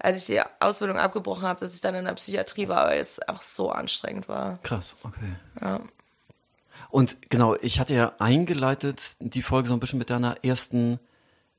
als 0.00 0.16
ich 0.16 0.26
die 0.26 0.40
Ausbildung 0.60 0.98
abgebrochen 0.98 1.44
habe, 1.46 1.60
dass 1.60 1.74
ich 1.74 1.80
dann 1.80 1.94
in 1.94 2.04
der 2.04 2.14
Psychiatrie 2.14 2.68
war, 2.68 2.86
weil 2.86 3.00
es 3.00 3.18
einfach 3.20 3.42
so 3.42 3.70
anstrengend 3.70 4.28
war. 4.28 4.58
Krass, 4.62 4.96
okay. 5.02 5.30
Ja. 5.60 5.80
Und 6.88 7.30
genau, 7.30 7.54
ich 7.56 7.78
hatte 7.78 7.94
ja 7.94 8.12
eingeleitet 8.18 9.14
die 9.20 9.42
Folge 9.42 9.68
so 9.68 9.74
ein 9.74 9.80
bisschen 9.80 9.98
mit 9.98 10.10
deiner 10.10 10.42
ersten 10.44 10.98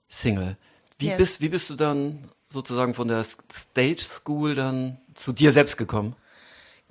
Single. 0.09 0.57
Wie 0.97 1.09
Ja. 1.09 1.17
bist, 1.17 1.39
wie 1.41 1.49
bist 1.49 1.69
du 1.69 1.75
dann 1.75 2.29
sozusagen 2.49 2.93
von 2.93 3.07
der 3.07 3.23
Stage 3.23 4.01
School 4.01 4.55
dann 4.55 4.99
zu 5.13 5.31
dir 5.31 5.51
selbst 5.51 5.77
gekommen? 5.77 6.15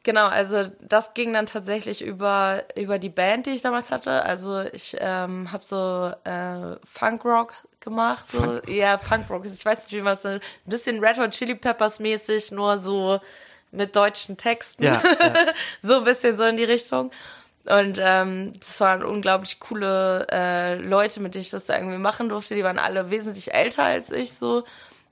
Genau, 0.02 0.26
also 0.28 0.64
das 0.80 1.12
ging 1.14 1.32
dann 1.32 1.46
tatsächlich 1.46 2.02
über 2.02 2.62
über 2.74 2.98
die 2.98 3.08
Band, 3.10 3.46
die 3.46 3.50
ich 3.50 3.62
damals 3.62 3.90
hatte. 3.90 4.22
Also 4.24 4.62
ich 4.72 4.96
ähm, 4.98 5.52
habe 5.52 5.62
so 5.62 6.12
äh, 6.24 6.76
Funkrock 6.84 7.52
gemacht, 7.80 8.30
so 8.32 8.38
Funk- 8.38 8.68
ja 8.68 8.96
Funkrock. 8.98 9.44
Ich 9.44 9.64
weiß 9.64 9.84
nicht, 9.84 9.92
wie 9.92 10.00
man 10.02 10.14
es 10.14 10.24
ein 10.24 10.40
bisschen 10.64 11.04
Red 11.04 11.18
Hot 11.18 11.30
Chili 11.32 11.54
Peppers 11.54 11.98
mäßig, 12.00 12.50
nur 12.52 12.78
so 12.78 13.20
mit 13.72 13.94
deutschen 13.94 14.36
Texten, 14.36 14.82
Ja, 14.84 15.02
ja. 15.20 15.34
so 15.82 15.98
ein 15.98 16.04
bisschen 16.04 16.36
so 16.36 16.44
in 16.44 16.56
die 16.56 16.64
Richtung. 16.64 17.10
Und 17.66 17.98
ähm, 18.00 18.54
das 18.58 18.80
waren 18.80 19.04
unglaublich 19.04 19.60
coole 19.60 20.26
äh, 20.32 20.76
Leute, 20.76 21.20
mit 21.20 21.34
denen 21.34 21.42
ich 21.42 21.50
das 21.50 21.66
da 21.66 21.76
irgendwie 21.76 21.98
machen 21.98 22.30
durfte. 22.30 22.54
Die 22.54 22.64
waren 22.64 22.78
alle 22.78 23.10
wesentlich 23.10 23.52
älter 23.52 23.84
als 23.84 24.10
ich 24.10 24.32
so 24.32 24.64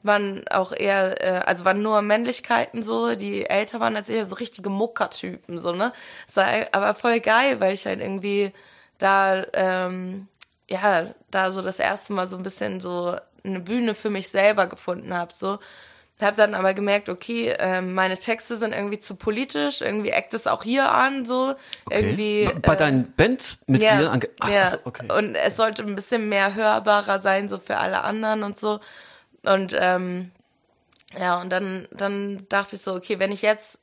waren 0.02 0.46
auch 0.48 0.72
eher, 0.72 1.22
äh, 1.24 1.40
also 1.44 1.64
waren 1.64 1.82
nur 1.82 2.00
Männlichkeiten 2.02 2.82
so, 2.82 3.14
die 3.14 3.46
älter 3.46 3.80
waren 3.80 3.96
als 3.96 4.08
ich, 4.08 4.24
so 4.24 4.34
richtige 4.36 4.70
Muckertypen, 4.70 5.58
so, 5.58 5.72
ne? 5.72 5.92
Das 6.26 6.36
war 6.36 6.46
aber 6.72 6.94
voll 6.94 7.20
geil, 7.20 7.60
weil 7.60 7.74
ich 7.74 7.84
halt 7.86 8.00
irgendwie 8.00 8.52
da, 8.98 9.44
ähm, 9.54 10.28
ja, 10.68 11.06
da 11.30 11.50
so 11.50 11.62
das 11.62 11.78
erste 11.78 12.12
Mal 12.12 12.26
so 12.28 12.36
ein 12.36 12.42
bisschen 12.42 12.80
so 12.80 13.16
eine 13.44 13.60
Bühne 13.60 13.94
für 13.94 14.10
mich 14.10 14.28
selber 14.28 14.66
gefunden 14.66 15.14
habe, 15.14 15.32
so. 15.32 15.58
Hab 16.20 16.34
dann 16.34 16.56
aber 16.56 16.74
gemerkt, 16.74 17.08
okay, 17.08 17.54
ähm, 17.60 17.94
meine 17.94 18.18
Texte 18.18 18.56
sind 18.56 18.72
irgendwie 18.72 18.98
zu 18.98 19.14
politisch, 19.14 19.82
irgendwie 19.82 20.10
eckt 20.10 20.34
es 20.34 20.48
auch 20.48 20.64
hier 20.64 20.90
an, 20.90 21.24
so. 21.24 21.54
Irgendwie. 21.90 22.50
Bei- 22.60 22.74
äh, 22.74 22.76
deinen 22.76 23.12
Bandmitgliedern? 23.12 24.20
ange- 24.20 24.28
Ach, 24.40 24.48
ja. 24.48 24.62
ach 24.64 24.66
so, 24.68 24.78
okay. 24.84 25.06
Und 25.16 25.36
es 25.36 25.54
sollte 25.54 25.84
ein 25.84 25.94
bisschen 25.94 26.28
mehr 26.28 26.56
hörbarer 26.56 27.20
sein, 27.20 27.48
so 27.48 27.58
für 27.58 27.76
alle 27.78 28.02
anderen 28.02 28.42
und 28.42 28.58
so. 28.58 28.80
Und 29.44 29.74
ähm, 29.78 30.30
ja, 31.18 31.40
und 31.40 31.50
dann, 31.50 31.88
dann 31.90 32.46
dachte 32.48 32.76
ich 32.76 32.82
so, 32.82 32.94
okay, 32.94 33.18
wenn 33.18 33.32
ich 33.32 33.42
jetzt, 33.42 33.78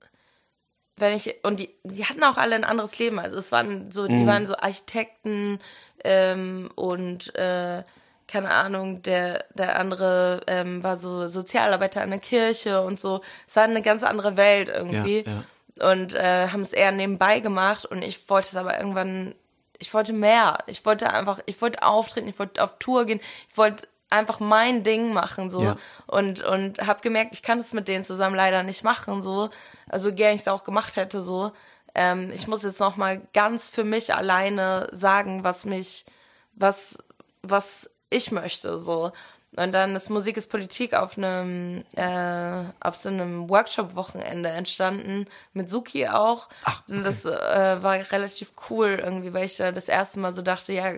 wenn 0.98 1.14
ich, 1.14 1.44
und 1.44 1.60
die, 1.60 1.70
die 1.84 2.06
hatten 2.06 2.24
auch 2.24 2.38
alle 2.38 2.56
ein 2.56 2.64
anderes 2.64 2.98
Leben. 3.00 3.20
Also 3.20 3.38
es 3.38 3.52
waren 3.52 3.92
so, 3.92 4.04
Mhm. 4.08 4.16
die 4.16 4.26
waren 4.28 4.48
so 4.48 4.56
Architekten 4.56 5.60
ähm, 6.04 6.70
und 6.76 7.34
äh, 7.36 7.84
keine 8.28 8.50
Ahnung, 8.52 9.02
der, 9.04 9.46
der 9.54 9.78
andere 9.80 10.42
ähm, 10.48 10.84
war 10.84 10.98
so 10.98 11.28
Sozialarbeiter 11.28 12.02
an 12.02 12.10
der 12.10 12.20
Kirche 12.20 12.82
und 12.82 13.00
so. 13.00 13.22
Es 13.48 13.56
war 13.56 13.64
eine 13.64 13.82
ganz 13.82 14.04
andere 14.04 14.36
Welt 14.38 14.70
irgendwie 14.70 15.24
Ja, 15.26 15.44
und 15.92 16.14
äh, 16.14 16.48
haben 16.50 16.62
es 16.62 16.74
eher 16.74 16.92
nebenbei 16.92 17.40
gemacht 17.40 17.86
und 17.86 18.02
ich 18.02 18.30
wollte 18.30 18.48
es 18.48 18.56
aber 18.56 18.80
irgendwann, 18.80 19.36
ich 19.78 19.94
wollte 19.94 20.14
mehr. 20.14 20.60
Ich 20.68 20.86
wollte 20.86 21.10
einfach, 21.12 21.40
ich 21.46 21.62
wollte 21.62 21.84
auftreten, 21.84 22.28
ich 22.28 22.40
wollte 22.40 22.64
auf 22.64 22.80
Tour 22.80 23.06
gehen, 23.06 23.20
ich 23.50 23.58
wollte 23.58 23.88
einfach 24.10 24.40
mein 24.40 24.84
Ding 24.84 25.14
machen 25.14 25.50
so 25.50 25.64
Ja. 25.64 25.78
und 26.08 26.44
und 26.44 26.80
habe 26.86 27.02
gemerkt, 27.02 27.34
ich 27.34 27.42
kann 27.44 27.60
es 27.60 27.74
mit 27.74 27.88
denen 27.88 28.04
zusammen 28.04 28.36
leider 28.36 28.64
nicht 28.64 28.84
machen 28.84 29.22
so, 29.22 29.50
also 29.90 30.14
gern 30.14 30.36
ich 30.36 30.42
es 30.42 30.48
auch 30.48 30.64
gemacht 30.64 30.96
hätte 30.96 31.24
so. 31.24 31.52
Ähm, 31.96 32.30
ich 32.34 32.48
muss 32.48 32.64
jetzt 32.64 32.80
noch 32.80 32.98
mal 32.98 33.22
ganz 33.34 33.68
für 33.68 33.84
mich 33.84 34.14
alleine 34.14 34.88
sagen, 34.92 35.44
was 35.44 35.66
mich, 35.66 36.06
was 36.54 36.98
was 37.42 37.90
ich 38.10 38.32
möchte 38.32 38.80
so. 38.80 39.12
Und 39.58 39.72
dann 39.72 39.96
ist 39.96 40.10
Musik 40.10 40.36
ist 40.36 40.50
Politik 40.52 40.94
auf 40.94 41.18
einem 41.18 41.86
äh, 41.96 42.64
auf 42.82 42.96
so 42.96 43.08
einem 43.08 43.50
Workshop-Wochenende 43.50 44.50
entstanden 44.50 45.28
mit 45.54 45.70
Suki 45.70 46.08
auch. 46.10 46.50
Ach, 46.66 46.84
Und 46.90 47.04
das 47.06 47.24
äh, 47.24 47.78
war 47.82 47.94
relativ 48.12 48.52
cool 48.70 49.00
irgendwie, 49.02 49.34
weil 49.34 49.46
ich 49.46 49.56
da 49.56 49.72
das 49.72 49.88
erste 49.88 50.20
Mal 50.20 50.34
so 50.34 50.42
dachte, 50.42 50.74
ja, 50.74 50.96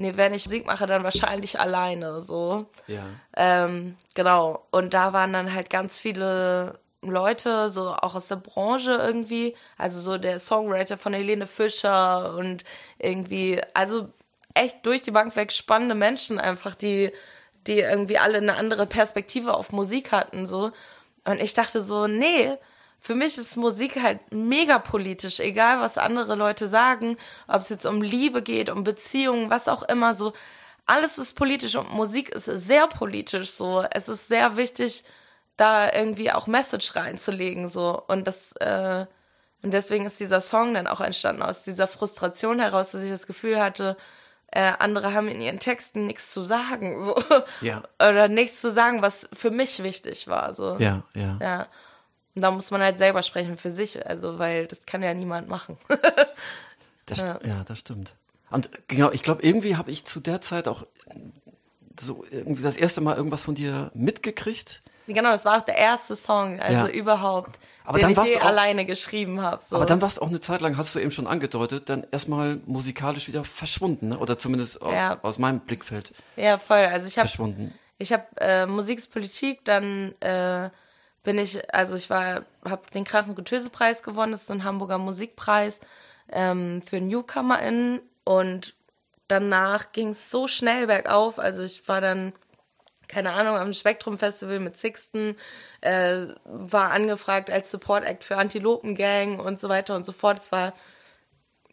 nee, 0.00 0.16
wenn 0.16 0.32
ich 0.32 0.46
Musik 0.46 0.66
mache, 0.66 0.86
dann 0.86 1.04
wahrscheinlich 1.04 1.60
alleine 1.60 2.20
so. 2.20 2.66
ja. 2.86 3.04
Ähm, 3.36 3.96
genau. 4.14 4.64
Und 4.70 4.94
da 4.94 5.12
waren 5.12 5.32
dann 5.32 5.52
halt 5.52 5.70
ganz 5.70 6.00
viele 6.00 6.78
Leute, 7.02 7.68
so 7.68 7.90
auch 7.90 8.14
aus 8.14 8.28
der 8.28 8.36
Branche 8.36 8.92
irgendwie. 8.92 9.54
Also 9.76 10.00
so 10.00 10.18
der 10.18 10.38
Songwriter 10.38 10.96
von 10.96 11.12
Helene 11.12 11.46
Fischer 11.46 12.34
und 12.34 12.64
irgendwie, 12.98 13.60
also 13.74 14.08
echt 14.54 14.84
durch 14.86 15.02
die 15.02 15.10
Bank 15.10 15.36
weg 15.36 15.52
spannende 15.52 15.94
Menschen 15.94 16.38
einfach, 16.40 16.74
die, 16.74 17.12
die 17.66 17.80
irgendwie 17.80 18.18
alle 18.18 18.38
eine 18.38 18.56
andere 18.56 18.86
Perspektive 18.86 19.54
auf 19.54 19.70
Musik 19.70 20.12
hatten, 20.12 20.46
so. 20.46 20.72
Und 21.24 21.42
ich 21.42 21.52
dachte 21.52 21.82
so, 21.82 22.06
nee, 22.06 22.56
für 23.00 23.14
mich 23.14 23.38
ist 23.38 23.56
Musik 23.56 24.00
halt 24.02 24.20
mega 24.30 24.78
politisch, 24.78 25.40
egal 25.40 25.80
was 25.80 25.96
andere 25.96 26.34
Leute 26.34 26.68
sagen, 26.68 27.16
ob 27.48 27.62
es 27.62 27.70
jetzt 27.70 27.86
um 27.86 28.02
Liebe 28.02 28.42
geht, 28.42 28.68
um 28.68 28.84
Beziehungen, 28.84 29.50
was 29.50 29.68
auch 29.68 29.82
immer, 29.84 30.14
so. 30.14 30.32
Alles 30.84 31.18
ist 31.18 31.34
politisch 31.34 31.76
und 31.76 31.92
Musik 31.92 32.30
ist 32.30 32.44
sehr 32.44 32.86
politisch, 32.88 33.52
so. 33.52 33.84
Es 33.90 34.08
ist 34.08 34.28
sehr 34.28 34.56
wichtig, 34.56 35.04
da 35.56 35.90
irgendwie 35.90 36.30
auch 36.30 36.46
Message 36.46 36.94
reinzulegen, 36.94 37.68
so. 37.68 38.02
Und 38.06 38.26
das, 38.26 38.52
äh, 38.56 39.06
und 39.62 39.72
deswegen 39.72 40.04
ist 40.04 40.20
dieser 40.20 40.42
Song 40.42 40.74
dann 40.74 40.86
auch 40.86 41.00
entstanden 41.00 41.42
aus 41.42 41.64
dieser 41.64 41.88
Frustration 41.88 42.60
heraus, 42.60 42.90
dass 42.90 43.02
ich 43.02 43.10
das 43.10 43.26
Gefühl 43.26 43.60
hatte, 43.60 43.96
äh, 44.52 44.72
andere 44.78 45.14
haben 45.14 45.28
in 45.28 45.40
ihren 45.40 45.60
Texten 45.60 46.06
nichts 46.06 46.34
zu 46.34 46.42
sagen, 46.42 47.02
so. 47.02 47.16
Ja. 47.62 47.82
Oder 47.98 48.28
nichts 48.28 48.60
zu 48.60 48.70
sagen, 48.70 49.00
was 49.00 49.26
für 49.32 49.50
mich 49.50 49.82
wichtig 49.82 50.28
war, 50.28 50.52
so. 50.52 50.76
Ja, 50.78 51.04
ja. 51.14 51.38
Ja. 51.40 51.68
Und 52.40 52.44
da 52.44 52.50
muss 52.52 52.70
man 52.70 52.80
halt 52.80 52.96
selber 52.96 53.22
sprechen 53.22 53.58
für 53.58 53.70
sich, 53.70 54.06
also, 54.06 54.38
weil 54.38 54.66
das 54.66 54.86
kann 54.86 55.02
ja 55.02 55.12
niemand 55.12 55.46
machen. 55.48 55.76
Das, 57.06 57.24
st- 57.24 57.46
ja. 57.46 57.64
das 57.66 57.78
stimmt. 57.80 58.14
Und 58.50 58.70
genau, 58.88 59.10
ich 59.10 59.22
glaube, 59.22 59.42
irgendwie 59.42 59.76
habe 59.76 59.90
ich 59.90 60.04
zu 60.06 60.20
der 60.20 60.40
Zeit 60.40 60.68
auch 60.68 60.86
so 61.98 62.24
irgendwie 62.30 62.62
das 62.62 62.76
erste 62.76 63.00
Mal 63.00 63.16
irgendwas 63.16 63.44
von 63.44 63.54
dir 63.54 63.90
mitgekriegt. 63.94 64.80
genau, 65.06 65.32
das 65.32 65.44
war 65.44 65.58
auch 65.58 65.62
der 65.62 65.76
erste 65.76 66.14
Song, 66.16 66.60
also 66.60 66.86
Ja. 66.86 66.88
überhaupt, 66.88 67.58
Aber 67.84 67.98
den 67.98 68.14
dann 68.14 68.24
ich 68.24 68.30
je 68.30 68.40
auch- 68.40 68.44
alleine 68.46 68.86
geschrieben 68.86 69.42
habe. 69.42 69.62
So. 69.68 69.74
Aber 69.76 69.86
dann 69.86 70.00
warst 70.00 70.18
du 70.18 70.22
auch 70.22 70.28
eine 70.28 70.40
Zeit 70.40 70.60
lang, 70.60 70.76
hast 70.76 70.94
du 70.94 71.00
eben 71.00 71.10
schon 71.10 71.26
angedeutet, 71.26 71.88
dann 71.90 72.06
erstmal 72.10 72.60
musikalisch 72.66 73.26
wieder 73.28 73.44
verschwunden, 73.44 74.08
ne? 74.10 74.18
oder 74.18 74.38
zumindest 74.38 74.78
Ja. 74.80 75.18
aus 75.22 75.38
meinem 75.38 75.60
Blickfeld 75.60 76.14
ja, 76.36 76.58
voll. 76.58 76.78
Also 76.78 77.06
ich 77.06 77.18
habe 77.18 77.26
verschwunden. 77.28 77.74
Ich 77.98 78.12
habe 78.12 78.24
äh, 78.36 78.64
Musik 78.66 78.98
ist 79.00 79.12
Politik, 79.12 79.64
dann 79.64 80.14
äh, 80.20 80.70
bin 81.22 81.38
ich, 81.38 81.72
also 81.74 81.96
ich 81.96 82.10
war, 82.10 82.44
habe 82.64 82.82
den 82.94 83.04
Krachen 83.04 83.34
Preis 83.70 84.02
gewonnen, 84.02 84.32
das 84.32 84.42
ist 84.42 84.50
ein 84.50 84.64
Hamburger 84.64 84.98
Musikpreis 84.98 85.80
ähm, 86.30 86.82
für 86.82 87.00
NewcomerInnen 87.00 88.00
und 88.24 88.74
danach 89.28 89.92
ging 89.92 90.08
es 90.08 90.30
so 90.30 90.46
schnell 90.46 90.86
bergauf, 90.86 91.38
also 91.38 91.62
ich 91.62 91.86
war 91.88 92.00
dann 92.00 92.32
keine 93.10 93.32
Ahnung, 93.32 93.56
am 93.56 93.72
Spektrum 93.72 94.18
Festival 94.18 94.60
mit 94.60 94.76
Sixten, 94.76 95.36
äh, 95.80 96.28
war 96.44 96.92
angefragt 96.92 97.50
als 97.50 97.70
Support 97.70 98.04
Act 98.04 98.22
für 98.22 98.36
Antilopen 98.36 98.94
Gang 98.94 99.40
und 99.40 99.58
so 99.58 99.68
weiter 99.68 99.96
und 99.96 100.06
so 100.06 100.12
fort. 100.12 100.38
Es 100.38 100.52
war 100.52 100.72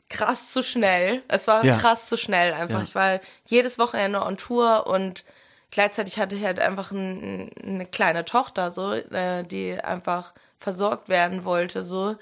krass 0.09 0.51
zu 0.51 0.63
schnell. 0.63 1.21
Es 1.27 1.47
war 1.47 1.63
Ja. 1.63 1.77
krass 1.77 2.07
zu 2.07 2.17
schnell 2.17 2.53
einfach. 2.53 2.79
Ja. 2.79 2.83
Ich 2.83 2.95
war 2.95 3.19
jedes 3.45 3.77
Wochenende 3.77 4.23
on 4.23 4.37
Tour 4.37 4.87
und 4.87 5.25
gleichzeitig 5.71 6.19
hatte 6.19 6.35
ich 6.35 6.43
halt 6.43 6.59
einfach 6.59 6.91
ein, 6.91 7.51
eine 7.63 7.85
kleine 7.85 8.25
Tochter, 8.25 8.71
so, 8.71 8.93
äh, 8.93 9.43
die 9.43 9.73
einfach 9.79 10.33
versorgt 10.57 11.09
werden 11.09 11.43
wollte, 11.45 11.83
so. 11.83 12.15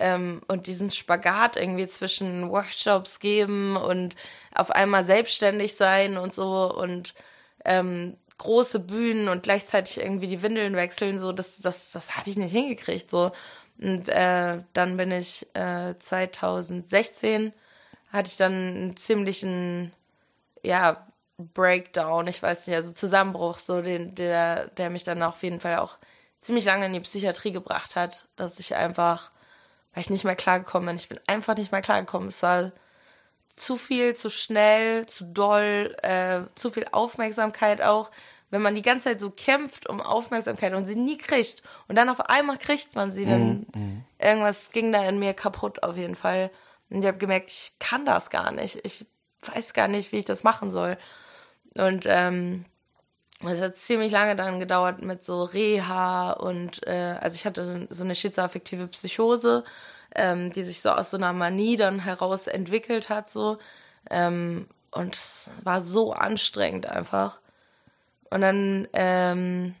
Ähm, 0.00 0.40
und 0.48 0.66
diesen 0.66 0.90
Spagat 0.90 1.56
irgendwie 1.56 1.86
zwischen 1.86 2.50
Workshops 2.50 3.18
geben 3.20 3.76
und 3.76 4.16
auf 4.54 4.70
einmal 4.70 5.04
selbstständig 5.04 5.74
sein 5.76 6.16
und 6.16 6.32
so 6.34 6.72
und 6.74 7.14
ähm, 7.64 8.16
große 8.38 8.80
Bühnen 8.80 9.28
und 9.28 9.42
gleichzeitig 9.42 10.00
irgendwie 10.00 10.28
die 10.28 10.42
Windeln 10.42 10.74
wechseln, 10.76 11.18
so, 11.18 11.32
das, 11.32 11.58
das, 11.58 11.92
das 11.92 12.16
habe 12.16 12.30
ich 12.30 12.36
nicht 12.36 12.52
hingekriegt, 12.52 13.10
so. 13.10 13.32
Und 13.78 14.08
äh, 14.08 14.62
dann 14.72 14.96
bin 14.96 15.12
ich 15.12 15.46
äh, 15.54 15.94
2016 15.98 17.52
hatte 18.12 18.28
ich 18.28 18.36
dann 18.36 18.52
einen 18.52 18.96
ziemlichen, 18.96 19.92
ja, 20.62 21.06
Breakdown, 21.38 22.26
ich 22.26 22.42
weiß 22.42 22.66
nicht, 22.66 22.76
also 22.76 22.92
Zusammenbruch, 22.92 23.58
so 23.58 23.82
den, 23.82 24.14
der, 24.14 24.68
der 24.68 24.90
mich 24.90 25.04
dann 25.04 25.22
auf 25.22 25.42
jeden 25.42 25.60
Fall 25.60 25.78
auch 25.78 25.96
ziemlich 26.40 26.64
lange 26.64 26.86
in 26.86 26.92
die 26.92 27.00
Psychiatrie 27.00 27.52
gebracht 27.52 27.96
hat, 27.96 28.26
dass 28.36 28.58
ich 28.58 28.74
einfach, 28.74 29.30
weil 29.92 30.02
ich 30.02 30.10
nicht 30.10 30.24
mehr 30.24 30.36
klargekommen 30.36 30.86
bin, 30.86 30.96
ich 30.96 31.08
bin 31.08 31.20
einfach 31.26 31.56
nicht 31.56 31.72
mehr 31.72 31.82
klargekommen. 31.82 32.28
Es 32.28 32.42
war 32.42 32.72
zu 33.56 33.76
viel, 33.76 34.14
zu 34.14 34.30
schnell, 34.30 35.06
zu 35.06 35.24
doll, 35.24 35.96
äh, 36.02 36.42
zu 36.54 36.70
viel 36.70 36.86
Aufmerksamkeit 36.92 37.82
auch. 37.82 38.10
Wenn 38.50 38.62
man 38.62 38.74
die 38.74 38.82
ganze 38.82 39.08
Zeit 39.08 39.20
so 39.20 39.30
kämpft 39.30 39.88
um 39.88 40.00
Aufmerksamkeit 40.00 40.74
und 40.74 40.84
sie 40.84 40.96
nie 40.96 41.16
kriegt 41.16 41.62
und 41.88 41.96
dann 41.96 42.08
auf 42.08 42.20
einmal 42.20 42.58
kriegt 42.58 42.94
man 42.94 43.10
sie, 43.10 43.24
dann 43.24 43.66
mm, 43.74 43.78
mm. 43.78 44.04
irgendwas 44.18 44.70
ging 44.72 44.92
da 44.92 45.02
in 45.08 45.18
mir 45.18 45.32
kaputt 45.32 45.82
auf 45.82 45.96
jeden 45.96 46.16
Fall. 46.16 46.50
Und 46.90 47.00
ich 47.00 47.06
habe 47.06 47.16
gemerkt, 47.16 47.50
ich 47.50 47.72
kann 47.78 48.04
das 48.04 48.28
gar 48.28 48.52
nicht. 48.52 48.78
Ich 48.84 49.06
weiß 49.40 49.72
gar 49.72 49.88
nicht, 49.88 50.12
wie 50.12 50.18
ich 50.18 50.26
das 50.26 50.44
machen 50.44 50.70
soll. 50.70 50.98
Und 51.76 52.04
ähm, 52.06 52.64
es 53.44 53.60
hat 53.60 53.76
ziemlich 53.76 54.12
lange 54.12 54.36
dann 54.36 54.60
gedauert 54.60 55.02
mit 55.02 55.24
so 55.24 55.42
Reha 55.44 56.32
und 56.32 56.86
äh, 56.86 57.16
also 57.20 57.34
ich 57.34 57.44
hatte 57.46 57.88
so 57.90 58.04
eine 58.04 58.14
schizoaffektive 58.14 58.86
Psychose, 58.88 59.64
ähm, 60.14 60.52
die 60.52 60.62
sich 60.62 60.80
so 60.80 60.90
aus 60.90 61.10
so 61.10 61.16
einer 61.16 61.32
Manie 61.32 61.76
dann 61.76 62.00
heraus 62.00 62.46
entwickelt 62.46 63.08
hat 63.08 63.30
so 63.30 63.58
ähm, 64.10 64.68
und 64.92 65.14
es 65.16 65.50
war 65.62 65.80
so 65.80 66.12
anstrengend 66.12 66.86
einfach. 66.86 67.40
Und 68.30 68.42
dann 68.42 68.88
ähm, 68.92 69.74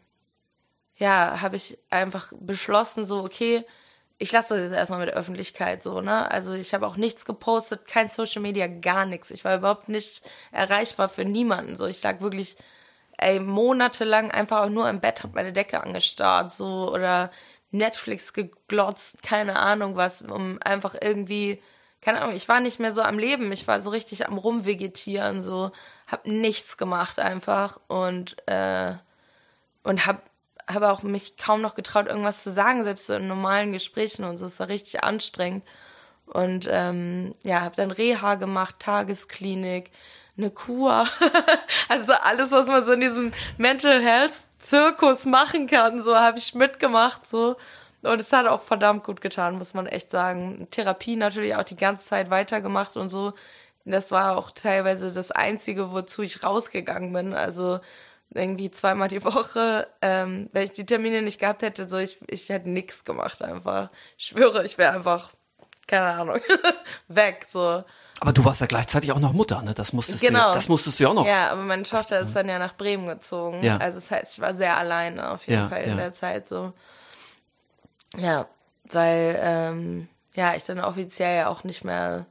ja 0.96 1.40
habe 1.40 1.56
ich 1.56 1.78
einfach 1.90 2.32
beschlossen 2.40 3.04
so 3.04 3.22
okay 3.24 3.64
ich 4.22 4.32
lasse 4.32 4.54
das 4.54 4.62
jetzt 4.64 4.72
erstmal 4.72 5.00
mit 5.00 5.08
der 5.08 5.16
Öffentlichkeit 5.16 5.82
so, 5.82 6.00
ne? 6.00 6.30
Also 6.30 6.52
ich 6.52 6.74
habe 6.74 6.86
auch 6.86 6.96
nichts 6.96 7.24
gepostet, 7.24 7.86
kein 7.86 8.08
Social 8.08 8.40
Media, 8.42 8.68
gar 8.68 9.04
nichts. 9.04 9.30
Ich 9.32 9.44
war 9.44 9.56
überhaupt 9.56 9.88
nicht 9.88 10.22
erreichbar 10.52 11.08
für 11.08 11.24
niemanden. 11.24 11.76
So, 11.76 11.86
ich 11.86 12.02
lag 12.02 12.20
wirklich 12.20 12.56
ey, 13.18 13.40
monatelang 13.40 14.30
einfach 14.30 14.62
auch 14.62 14.68
nur 14.68 14.88
im 14.88 15.00
Bett, 15.00 15.22
hab 15.22 15.34
meine 15.34 15.52
Decke 15.52 15.82
angestarrt, 15.82 16.52
so 16.52 16.92
oder 16.92 17.30
Netflix 17.70 18.32
geglotzt, 18.32 19.22
keine 19.22 19.58
Ahnung 19.58 19.96
was, 19.96 20.22
um 20.22 20.58
einfach 20.62 20.94
irgendwie, 21.00 21.62
keine 22.00 22.20
Ahnung, 22.20 22.34
ich 22.36 22.48
war 22.48 22.60
nicht 22.60 22.80
mehr 22.80 22.92
so 22.92 23.02
am 23.02 23.18
Leben, 23.18 23.50
ich 23.52 23.66
war 23.68 23.80
so 23.82 23.90
richtig 23.90 24.26
am 24.28 24.38
rumvegetieren, 24.38 25.42
so, 25.42 25.72
hab 26.06 26.26
nichts 26.26 26.76
gemacht 26.76 27.18
einfach 27.18 27.80
und 27.88 28.36
äh, 28.48 28.94
und 29.84 30.06
hab 30.06 30.22
habe 30.74 30.90
auch 30.90 31.02
mich 31.02 31.36
kaum 31.36 31.60
noch 31.60 31.74
getraut, 31.74 32.06
irgendwas 32.06 32.42
zu 32.42 32.52
sagen, 32.52 32.84
selbst 32.84 33.06
so 33.06 33.14
in 33.14 33.28
normalen 33.28 33.72
Gesprächen 33.72 34.24
und 34.24 34.36
so. 34.36 34.46
Es 34.46 34.60
war 34.60 34.68
richtig 34.68 35.02
anstrengend. 35.04 35.64
Und 36.26 36.66
ähm, 36.70 37.32
ja, 37.42 37.60
habe 37.60 37.76
dann 37.76 37.90
Reha 37.90 38.36
gemacht, 38.36 38.76
Tagesklinik, 38.78 39.90
eine 40.36 40.50
Kur. 40.50 41.06
also 41.88 42.12
alles, 42.12 42.52
was 42.52 42.66
man 42.68 42.84
so 42.84 42.92
in 42.92 43.00
diesem 43.00 43.32
Mental 43.58 44.02
Health 44.02 44.32
Zirkus 44.58 45.26
machen 45.26 45.66
kann, 45.66 46.02
so 46.02 46.16
habe 46.16 46.38
ich 46.38 46.54
mitgemacht, 46.54 47.26
so. 47.26 47.56
Und 48.02 48.20
es 48.20 48.32
hat 48.32 48.46
auch 48.46 48.60
verdammt 48.60 49.04
gut 49.04 49.20
getan, 49.20 49.58
muss 49.58 49.74
man 49.74 49.86
echt 49.86 50.10
sagen. 50.10 50.66
Therapie 50.70 51.16
natürlich 51.16 51.54
auch 51.54 51.64
die 51.64 51.76
ganze 51.76 52.06
Zeit 52.06 52.30
weitergemacht 52.30 52.96
und 52.96 53.08
so. 53.08 53.32
Das 53.84 54.10
war 54.10 54.36
auch 54.36 54.50
teilweise 54.52 55.12
das 55.12 55.30
Einzige, 55.30 55.92
wozu 55.92 56.22
ich 56.22 56.42
rausgegangen 56.44 57.12
bin. 57.12 57.34
Also 57.34 57.80
irgendwie 58.34 58.70
zweimal 58.70 59.08
die 59.08 59.24
Woche. 59.24 59.88
Ähm, 60.00 60.48
wenn 60.52 60.64
ich 60.64 60.72
die 60.72 60.86
Termine 60.86 61.22
nicht 61.22 61.40
gehabt 61.40 61.62
hätte, 61.62 61.88
so 61.88 61.98
ich, 61.98 62.18
ich 62.28 62.48
hätte 62.48 62.70
nichts 62.70 63.04
gemacht 63.04 63.42
einfach. 63.42 63.90
Ich 64.16 64.26
schwöre, 64.26 64.64
ich 64.64 64.78
wäre 64.78 64.94
einfach, 64.94 65.30
keine 65.86 66.06
Ahnung, 66.06 66.40
weg. 67.08 67.46
so. 67.48 67.84
Aber 68.20 68.32
du 68.32 68.44
warst 68.44 68.60
ja 68.60 68.68
gleichzeitig 68.68 69.10
auch 69.12 69.18
noch 69.18 69.32
Mutter, 69.32 69.62
ne? 69.62 69.74
Das 69.74 69.92
musstest 69.92 70.22
genau. 70.22 70.48
du, 70.48 70.54
das 70.54 70.68
musstest 70.68 70.98
du 71.00 71.04
ja 71.04 71.10
auch 71.10 71.14
noch. 71.14 71.26
Ja, 71.26 71.50
aber 71.50 71.62
meine 71.62 71.82
Tochter 71.82 72.20
ist 72.20 72.36
dann 72.36 72.48
ja 72.48 72.58
nach 72.58 72.76
Bremen 72.76 73.06
gezogen. 73.06 73.62
Ja. 73.64 73.78
Also 73.78 73.98
das 73.98 74.10
heißt, 74.10 74.34
ich 74.34 74.40
war 74.40 74.54
sehr 74.54 74.76
alleine 74.76 75.30
auf 75.30 75.46
jeden 75.46 75.62
ja, 75.62 75.68
Fall 75.68 75.82
in 75.82 75.90
ja. 75.90 75.96
der 75.96 76.12
Zeit 76.12 76.46
so. 76.46 76.72
Ja, 78.16 78.46
weil 78.84 79.38
ähm, 79.40 80.08
ja 80.34 80.54
ich 80.54 80.62
dann 80.62 80.78
offiziell 80.80 81.36
ja 81.36 81.48
auch 81.48 81.64
nicht 81.64 81.84
mehr 81.84 82.26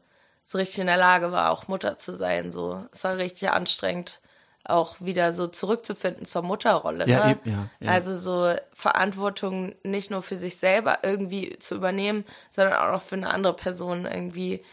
so 0.45 0.57
richtig 0.57 0.79
in 0.79 0.87
der 0.87 0.97
Lage 0.97 1.31
war, 1.31 1.51
auch 1.51 1.67
Mutter 1.67 1.97
zu 1.97 2.15
sein. 2.15 2.51
So, 2.51 2.85
es 2.93 3.03
war 3.03 3.17
richtig 3.17 3.49
anstrengend 3.49 4.21
auch 4.63 5.01
wieder 5.01 5.33
so 5.33 5.47
zurückzufinden 5.47 6.25
zur 6.25 6.43
Mutterrolle. 6.43 7.07
Ja, 7.07 7.27
ne? 7.27 7.39
ja, 7.45 7.69
ja. 7.79 7.91
Also 7.91 8.17
so 8.17 8.53
Verantwortung 8.73 9.75
nicht 9.83 10.11
nur 10.11 10.21
für 10.21 10.37
sich 10.37 10.57
selber 10.57 10.99
irgendwie 11.03 11.57
zu 11.59 11.75
übernehmen, 11.75 12.25
sondern 12.51 12.75
auch 12.75 12.91
noch 12.91 13.01
für 13.01 13.15
eine 13.15 13.31
andere 13.31 13.55
Person 13.55 14.05
irgendwie. 14.05 14.63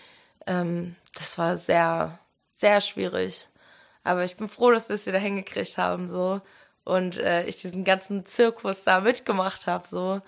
Ähm, 0.46 0.96
das 1.14 1.38
war 1.38 1.56
sehr, 1.56 2.18
sehr 2.54 2.80
schwierig. 2.80 3.46
Aber 4.04 4.24
ich 4.24 4.36
bin 4.36 4.48
froh, 4.48 4.70
dass 4.70 4.88
wir 4.88 4.94
es 4.94 5.06
wieder 5.06 5.18
hingekriegt 5.18 5.78
haben, 5.78 6.08
so. 6.08 6.40
Und 6.84 7.18
äh, 7.18 7.44
ich 7.44 7.56
diesen 7.56 7.84
ganzen 7.84 8.24
Zirkus 8.24 8.84
da 8.84 9.00
mitgemacht 9.00 9.66
habe, 9.66 9.86
so. 9.86 10.22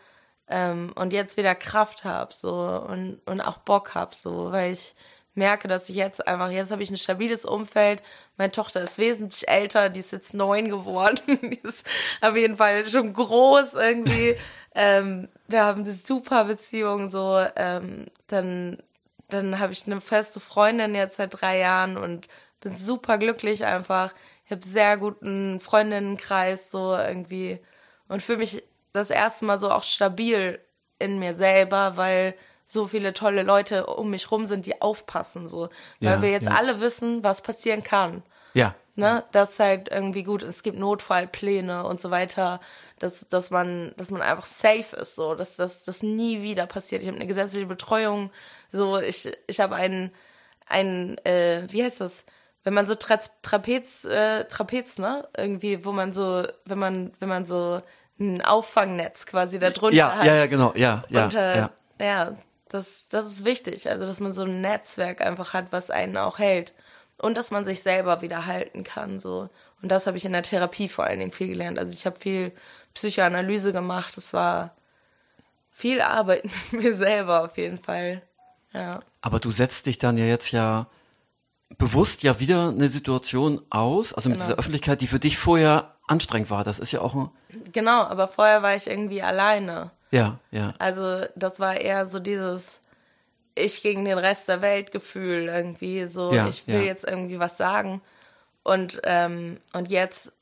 Ähm, 0.48 0.92
und 0.96 1.12
jetzt 1.12 1.36
wieder 1.36 1.54
Kraft 1.54 2.04
habe, 2.04 2.32
so. 2.32 2.52
Und, 2.52 3.20
und 3.26 3.40
auch 3.40 3.58
Bock 3.58 3.94
habe, 3.94 4.14
so. 4.14 4.52
Weil 4.52 4.72
ich 4.72 4.94
merke, 5.34 5.68
dass 5.68 5.88
ich 5.88 5.96
jetzt 5.96 6.26
einfach, 6.26 6.50
jetzt 6.50 6.70
habe 6.70 6.82
ich 6.82 6.90
ein 6.90 6.96
stabiles 6.96 7.44
Umfeld. 7.44 8.02
Meine 8.36 8.52
Tochter 8.52 8.80
ist 8.80 8.98
wesentlich 8.98 9.48
älter, 9.48 9.88
die 9.88 10.00
ist 10.00 10.12
jetzt 10.12 10.34
neun 10.34 10.68
geworden. 10.68 11.20
die 11.42 11.60
ist 11.62 11.86
auf 12.20 12.36
jeden 12.36 12.56
Fall 12.56 12.86
schon 12.86 13.12
groß 13.12 13.74
irgendwie. 13.74 14.36
ähm, 14.74 15.28
wir 15.48 15.64
haben 15.64 15.82
eine 15.82 15.92
super 15.92 16.44
Beziehung 16.44 17.08
so. 17.08 17.44
Ähm, 17.56 18.06
dann 18.26 18.78
dann 19.32 19.58
habe 19.58 19.72
ich 19.72 19.86
eine 19.86 20.00
feste 20.00 20.40
Freundin 20.40 20.94
jetzt 20.94 21.16
seit 21.16 21.40
drei 21.40 21.58
Jahren 21.58 21.96
und 21.96 22.28
bin 22.60 22.76
super 22.76 23.18
glücklich 23.18 23.64
einfach. 23.64 24.14
Ich 24.44 24.50
habe 24.50 24.62
sehr 24.64 24.96
guten 24.96 25.60
Freundinnenkreis 25.60 26.70
so 26.70 26.94
irgendwie 26.96 27.60
und 28.08 28.22
fühle 28.22 28.38
mich 28.38 28.62
das 28.92 29.10
erste 29.10 29.44
Mal 29.44 29.58
so 29.60 29.70
auch 29.70 29.84
stabil 29.84 30.60
in 30.98 31.18
mir 31.18 31.34
selber, 31.34 31.96
weil 31.96 32.34
so 32.72 32.86
viele 32.86 33.12
tolle 33.12 33.42
Leute 33.42 33.86
um 33.86 34.10
mich 34.10 34.30
rum 34.30 34.46
sind, 34.46 34.64
die 34.64 34.80
aufpassen, 34.80 35.48
so. 35.48 35.68
Weil 36.00 36.16
ja, 36.16 36.22
wir 36.22 36.30
jetzt 36.30 36.46
ja. 36.46 36.54
alle 36.54 36.80
wissen, 36.80 37.24
was 37.24 37.42
passieren 37.42 37.82
kann. 37.82 38.22
Ja. 38.54 38.74
Ne? 38.94 39.24
Das 39.32 39.52
ist 39.52 39.60
halt 39.60 39.88
irgendwie 39.88 40.22
gut. 40.22 40.42
Es 40.42 40.62
gibt 40.62 40.78
Notfallpläne 40.78 41.84
und 41.84 42.00
so 42.00 42.10
weiter, 42.10 42.60
dass, 42.98 43.26
dass 43.28 43.50
man, 43.50 43.92
dass 43.96 44.10
man 44.10 44.22
einfach 44.22 44.46
safe 44.46 44.94
ist, 44.96 45.16
so, 45.16 45.34
dass 45.34 45.56
das, 45.56 45.84
das 45.84 46.02
nie 46.02 46.42
wieder 46.42 46.66
passiert. 46.66 47.02
Ich 47.02 47.08
habe 47.08 47.16
eine 47.16 47.26
gesetzliche 47.26 47.66
Betreuung, 47.66 48.30
so, 48.70 48.98
ich, 48.98 49.32
ich 49.46 49.58
habe 49.58 49.74
einen, 49.74 50.12
einen, 50.66 51.18
äh, 51.24 51.64
wie 51.70 51.82
heißt 51.82 52.00
das? 52.00 52.24
Wenn 52.62 52.74
man 52.74 52.86
so 52.86 52.94
Tra 52.94 53.18
Trapez, 53.42 54.04
äh, 54.04 54.44
Trapez, 54.44 54.98
ne? 54.98 55.26
Irgendwie, 55.36 55.84
wo 55.84 55.92
man 55.92 56.12
so, 56.12 56.46
wenn 56.66 56.78
man, 56.78 57.12
wenn 57.18 57.28
man 57.28 57.46
so 57.46 57.80
ein 58.20 58.42
Auffangnetz 58.42 59.24
quasi 59.26 59.58
da 59.58 59.70
drunter 59.70 59.96
ja, 59.96 60.14
hat. 60.14 60.26
Ja, 60.26 60.34
ja, 60.34 60.46
genau, 60.46 60.72
ja, 60.76 61.02
ja. 61.08 61.24
Und, 61.24 61.34
äh, 61.34 61.56
ja. 61.56 61.70
ja, 61.98 62.36
das, 62.70 63.08
das 63.08 63.26
ist 63.26 63.44
wichtig. 63.44 63.88
Also, 63.90 64.06
dass 64.06 64.20
man 64.20 64.32
so 64.32 64.42
ein 64.42 64.60
Netzwerk 64.60 65.20
einfach 65.20 65.52
hat, 65.52 65.72
was 65.72 65.90
einen 65.90 66.16
auch 66.16 66.38
hält. 66.38 66.74
Und 67.18 67.36
dass 67.36 67.50
man 67.50 67.66
sich 67.66 67.82
selber 67.82 68.22
wieder 68.22 68.46
halten 68.46 68.82
kann, 68.82 69.20
so. 69.20 69.50
Und 69.82 69.90
das 69.90 70.06
habe 70.06 70.16
ich 70.16 70.24
in 70.24 70.32
der 70.32 70.42
Therapie 70.42 70.88
vor 70.88 71.04
allen 71.04 71.18
Dingen 71.18 71.32
viel 71.32 71.48
gelernt. 71.48 71.78
Also, 71.78 71.92
ich 71.92 72.06
habe 72.06 72.18
viel 72.18 72.52
Psychoanalyse 72.94 73.72
gemacht. 73.72 74.16
Es 74.16 74.32
war 74.32 74.74
viel 75.70 76.00
Arbeit 76.00 76.44
mit 76.72 76.82
mir 76.82 76.94
selber 76.94 77.44
auf 77.44 77.58
jeden 77.58 77.78
Fall. 77.78 78.22
Ja. 78.72 79.00
Aber 79.20 79.40
du 79.40 79.50
setzt 79.50 79.86
dich 79.86 79.98
dann 79.98 80.16
ja 80.16 80.24
jetzt 80.24 80.52
ja 80.52 80.86
bewusst 81.78 82.22
ja 82.22 82.40
wieder 82.40 82.68
eine 82.68 82.88
Situation 82.88 83.62
aus, 83.70 84.12
also 84.12 84.28
mit 84.28 84.38
genau. 84.38 84.48
dieser 84.48 84.58
Öffentlichkeit, 84.58 85.00
die 85.00 85.06
für 85.06 85.18
dich 85.18 85.38
vorher 85.38 85.94
anstrengend 86.06 86.50
war. 86.50 86.64
Das 86.64 86.78
ist 86.78 86.92
ja 86.92 87.00
auch 87.00 87.14
ein. 87.14 87.30
Genau, 87.72 88.02
aber 88.02 88.28
vorher 88.28 88.62
war 88.62 88.74
ich 88.74 88.86
irgendwie 88.86 89.22
alleine. 89.22 89.90
Ja, 90.10 90.38
ja. 90.50 90.74
Also 90.78 91.24
das 91.36 91.60
war 91.60 91.76
eher 91.76 92.06
so 92.06 92.18
dieses 92.18 92.80
ich 93.54 93.82
gegen 93.82 94.04
den 94.04 94.18
Rest 94.18 94.48
der 94.48 94.62
Welt 94.62 94.92
Gefühl 94.92 95.48
irgendwie 95.48 96.06
so 96.06 96.32
ja, 96.32 96.48
ich 96.48 96.66
will 96.66 96.76
ja. 96.76 96.82
jetzt 96.82 97.04
irgendwie 97.04 97.38
was 97.38 97.56
sagen 97.56 98.00
und 98.62 99.00
ähm, 99.04 99.58
und 99.72 99.90
jetzt 99.90 100.32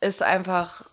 ist 0.00 0.22
einfach 0.22 0.84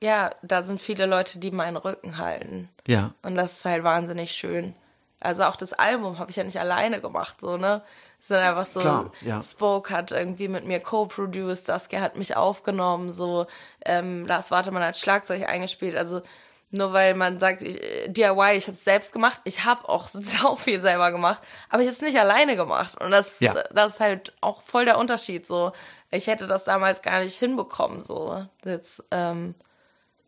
ja 0.00 0.30
da 0.42 0.62
sind 0.62 0.80
viele 0.80 1.06
Leute 1.06 1.38
die 1.38 1.50
meinen 1.50 1.76
Rücken 1.76 2.18
halten 2.18 2.68
ja 2.86 3.12
und 3.22 3.34
das 3.34 3.54
ist 3.54 3.64
halt 3.64 3.82
wahnsinnig 3.82 4.32
schön 4.32 4.74
Also 5.20 5.44
auch 5.44 5.56
das 5.56 5.72
Album 5.72 6.18
habe 6.18 6.30
ich 6.30 6.36
ja 6.36 6.44
nicht 6.44 6.60
alleine 6.60 7.00
gemacht, 7.00 7.40
so, 7.40 7.56
ne? 7.56 7.82
Es 8.20 8.28
sind 8.28 8.36
einfach 8.36 8.66
so, 8.66 8.80
Klar, 8.80 9.12
ja. 9.22 9.40
Spoke 9.40 9.92
hat 9.92 10.12
irgendwie 10.12 10.48
mit 10.48 10.64
mir 10.64 10.80
co-produced, 10.80 11.66
Saskia 11.66 12.00
hat 12.00 12.16
mich 12.16 12.36
aufgenommen, 12.36 13.12
so, 13.12 13.46
ähm, 13.84 14.26
Lars 14.26 14.50
Wartemann 14.50 14.82
hat 14.82 14.96
Schlagzeug 14.96 15.48
eingespielt, 15.48 15.96
also 15.96 16.22
nur 16.70 16.92
weil 16.92 17.14
man 17.14 17.38
sagt, 17.38 17.62
ich, 17.62 17.76
DIY, 18.08 18.56
ich 18.56 18.66
habe 18.66 18.76
es 18.76 18.84
selbst 18.84 19.12
gemacht, 19.12 19.40
ich 19.44 19.64
habe 19.64 19.88
auch 19.88 20.08
so 20.08 20.56
viel 20.56 20.80
selber 20.80 21.10
gemacht, 21.10 21.42
aber 21.70 21.82
ich 21.82 21.88
habe 21.88 21.94
es 21.94 22.02
nicht 22.02 22.18
alleine 22.18 22.56
gemacht 22.56 23.00
und 23.00 23.10
das, 23.10 23.40
ja. 23.40 23.54
das 23.72 23.94
ist 23.94 24.00
halt 24.00 24.32
auch 24.40 24.62
voll 24.62 24.84
der 24.84 24.98
Unterschied, 24.98 25.46
so. 25.46 25.72
Ich 26.10 26.26
hätte 26.26 26.46
das 26.46 26.64
damals 26.64 27.02
gar 27.02 27.20
nicht 27.20 27.38
hinbekommen, 27.38 28.02
so. 28.04 28.46
Jetzt, 28.64 29.04
ähm, 29.10 29.54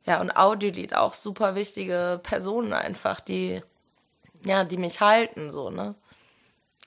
ja, 0.07 0.21
und 0.21 0.37
Audiolied 0.37 0.95
auch 0.95 1.15
super 1.15 1.55
wichtige 1.55 2.21
Personen 2.23 2.73
einfach, 2.73 3.21
die, 3.21 3.63
ja, 4.45 4.65
die 4.65 4.77
mich 4.79 5.01
halten, 5.01 5.51
so, 5.51 5.71
ne? 5.71 5.95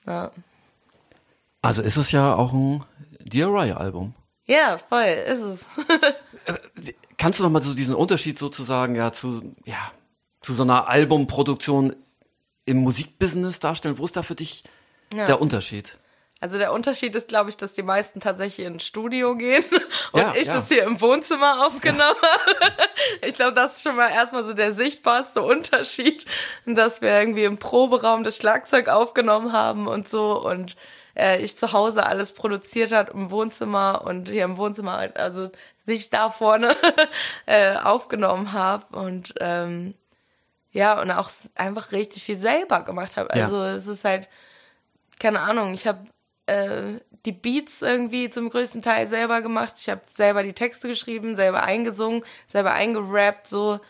Ja. 0.06 0.30
Also 1.62 1.82
ist 1.82 1.96
es 1.96 2.12
ja 2.12 2.34
auch 2.34 2.52
ein 2.52 2.84
DIY-Album. 3.20 4.14
Ja, 4.46 4.78
voll, 4.78 5.04
ist 5.04 5.40
es. 5.40 5.66
Äh, 6.46 6.58
kannst 7.16 7.38
du 7.38 7.42
noch 7.42 7.48
mal 7.48 7.62
so 7.62 7.72
diesen 7.72 7.94
Unterschied 7.94 8.38
sozusagen 8.38 8.96
ja 8.96 9.12
zu, 9.12 9.54
ja, 9.64 9.92
zu 10.42 10.52
so 10.52 10.62
einer 10.62 10.88
Albumproduktion 10.88 11.96
im 12.66 12.78
Musikbusiness 12.78 13.60
darstellen? 13.60 13.96
Wo 13.96 14.04
ist 14.04 14.14
da 14.14 14.22
für 14.22 14.34
dich 14.34 14.62
ja. 15.14 15.24
der 15.24 15.40
Unterschied? 15.40 15.96
Also 16.40 16.58
der 16.58 16.72
Unterschied 16.72 17.14
ist, 17.14 17.28
glaube 17.28 17.48
ich, 17.48 17.56
dass 17.56 17.72
die 17.72 17.82
meisten 17.82 18.20
tatsächlich 18.20 18.66
ins 18.66 18.84
Studio 18.84 19.34
gehen 19.34 19.64
und 20.12 20.20
ja, 20.20 20.34
ich 20.36 20.46
ja. 20.48 20.54
das 20.54 20.68
hier 20.68 20.84
im 20.84 21.00
Wohnzimmer 21.00 21.66
aufgenommen 21.66 22.20
habe. 22.20 22.72
Ich 23.22 23.34
glaube, 23.34 23.52
das 23.52 23.76
ist 23.76 23.82
schon 23.82 23.96
mal 23.96 24.10
erstmal 24.10 24.44
so 24.44 24.52
der 24.52 24.72
sichtbarste 24.72 25.42
Unterschied, 25.42 26.26
dass 26.66 27.00
wir 27.00 27.18
irgendwie 27.18 27.44
im 27.44 27.58
Proberaum 27.58 28.24
das 28.24 28.36
Schlagzeug 28.36 28.88
aufgenommen 28.88 29.52
haben 29.52 29.86
und 29.86 30.08
so 30.08 30.38
und 30.44 30.76
äh, 31.16 31.40
ich 31.40 31.56
zu 31.56 31.72
Hause 31.72 32.04
alles 32.04 32.32
produziert 32.32 32.92
hat 32.92 33.10
im 33.10 33.30
Wohnzimmer 33.30 34.02
und 34.04 34.28
hier 34.28 34.44
im 34.44 34.56
Wohnzimmer 34.56 34.98
halt, 34.98 35.16
also 35.16 35.50
sich 35.86 36.10
da 36.10 36.30
vorne 36.30 36.76
äh, 37.46 37.76
aufgenommen 37.76 38.52
habe 38.52 38.96
und 38.96 39.34
ähm, 39.40 39.94
ja 40.72 41.00
und 41.00 41.10
auch 41.10 41.30
einfach 41.54 41.92
richtig 41.92 42.24
viel 42.24 42.36
selber 42.36 42.82
gemacht 42.82 43.16
habe. 43.16 43.30
Also 43.30 43.56
ja. 43.56 43.74
es 43.74 43.86
ist 43.86 44.04
halt 44.04 44.28
keine 45.18 45.40
Ahnung, 45.40 45.74
ich 45.74 45.86
habe 45.86 46.04
äh, 46.46 47.00
die 47.24 47.32
Beats 47.32 47.82
irgendwie 47.82 48.28
zum 48.28 48.50
größten 48.50 48.82
Teil 48.82 49.08
selber 49.08 49.40
gemacht. 49.40 49.74
Ich 49.78 49.88
habe 49.88 50.02
selber 50.08 50.42
die 50.42 50.52
Texte 50.52 50.88
geschrieben, 50.88 51.36
selber 51.36 51.62
eingesungen, 51.62 52.24
selber 52.48 52.72
eingerappt, 52.72 53.48
so 53.48 53.80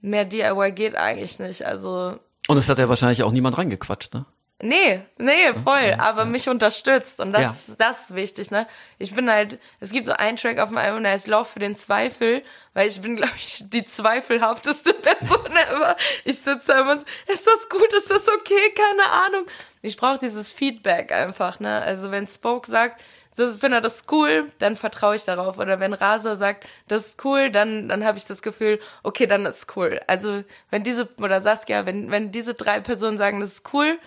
mehr 0.00 0.24
DIY 0.24 0.72
geht 0.72 0.94
eigentlich 0.94 1.38
nicht. 1.38 1.64
Also 1.64 2.18
und 2.48 2.56
es 2.58 2.68
hat 2.68 2.78
ja 2.78 2.88
wahrscheinlich 2.88 3.22
auch 3.22 3.32
niemand 3.32 3.56
reingequatscht, 3.58 4.14
ne? 4.14 4.26
Nee, 4.64 5.00
nee, 5.18 5.52
voll, 5.64 5.88
ja, 5.88 5.98
aber 5.98 6.20
ja. 6.20 6.24
mich 6.24 6.48
unterstützt 6.48 7.18
und 7.18 7.32
das, 7.32 7.66
ja. 7.66 7.74
das 7.78 8.02
ist 8.02 8.14
wichtig, 8.14 8.52
ne? 8.52 8.68
Ich 8.96 9.12
bin 9.12 9.28
halt, 9.28 9.58
es 9.80 9.90
gibt 9.90 10.06
so 10.06 10.12
einen 10.12 10.36
Track 10.36 10.60
auf 10.60 10.68
dem 10.68 10.78
Album, 10.78 11.02
der 11.02 11.12
heißt 11.12 11.26
Lauf 11.26 11.48
für 11.48 11.58
den 11.58 11.74
Zweifel, 11.74 12.44
weil 12.72 12.86
ich 12.86 13.00
bin, 13.00 13.16
glaube 13.16 13.32
ich, 13.36 13.68
die 13.70 13.84
zweifelhafteste 13.84 14.94
Person 15.02 15.46
ever. 15.46 15.96
Ich 16.24 16.38
sitze 16.38 16.68
da 16.68 16.80
immer 16.80 16.96
so, 16.96 17.04
ist 17.26 17.44
das 17.44 17.68
gut, 17.70 17.92
ist 17.92 18.08
das 18.08 18.28
okay, 18.28 18.72
keine 18.76 19.10
Ahnung. 19.10 19.46
Ich 19.82 19.96
brauche 19.96 20.18
dieses 20.18 20.52
Feedback 20.52 21.12
einfach, 21.12 21.60
ne? 21.60 21.82
Also 21.82 22.10
wenn 22.10 22.26
Spoke 22.26 22.70
sagt, 22.70 23.02
das, 23.36 23.62
er 23.62 23.80
das 23.80 24.02
cool, 24.10 24.52
dann 24.58 24.76
vertraue 24.76 25.16
ich 25.16 25.24
darauf. 25.24 25.58
Oder 25.58 25.80
wenn 25.80 25.92
Rasa 25.92 26.36
sagt, 26.36 26.66
das 26.88 27.06
ist 27.06 27.24
cool, 27.24 27.50
dann, 27.50 27.88
dann 27.88 28.04
habe 28.04 28.18
ich 28.18 28.26
das 28.26 28.42
Gefühl, 28.42 28.78
okay, 29.02 29.26
dann 29.26 29.46
ist 29.46 29.74
cool. 29.76 30.00
Also 30.06 30.44
wenn 30.70 30.84
diese, 30.84 31.08
oder 31.18 31.40
Saskia, 31.40 31.86
wenn, 31.86 32.10
wenn 32.10 32.30
diese 32.30 32.54
drei 32.54 32.80
Personen 32.80 33.18
sagen, 33.18 33.40
das 33.40 33.52
ist 33.52 33.74
cool, 33.74 33.98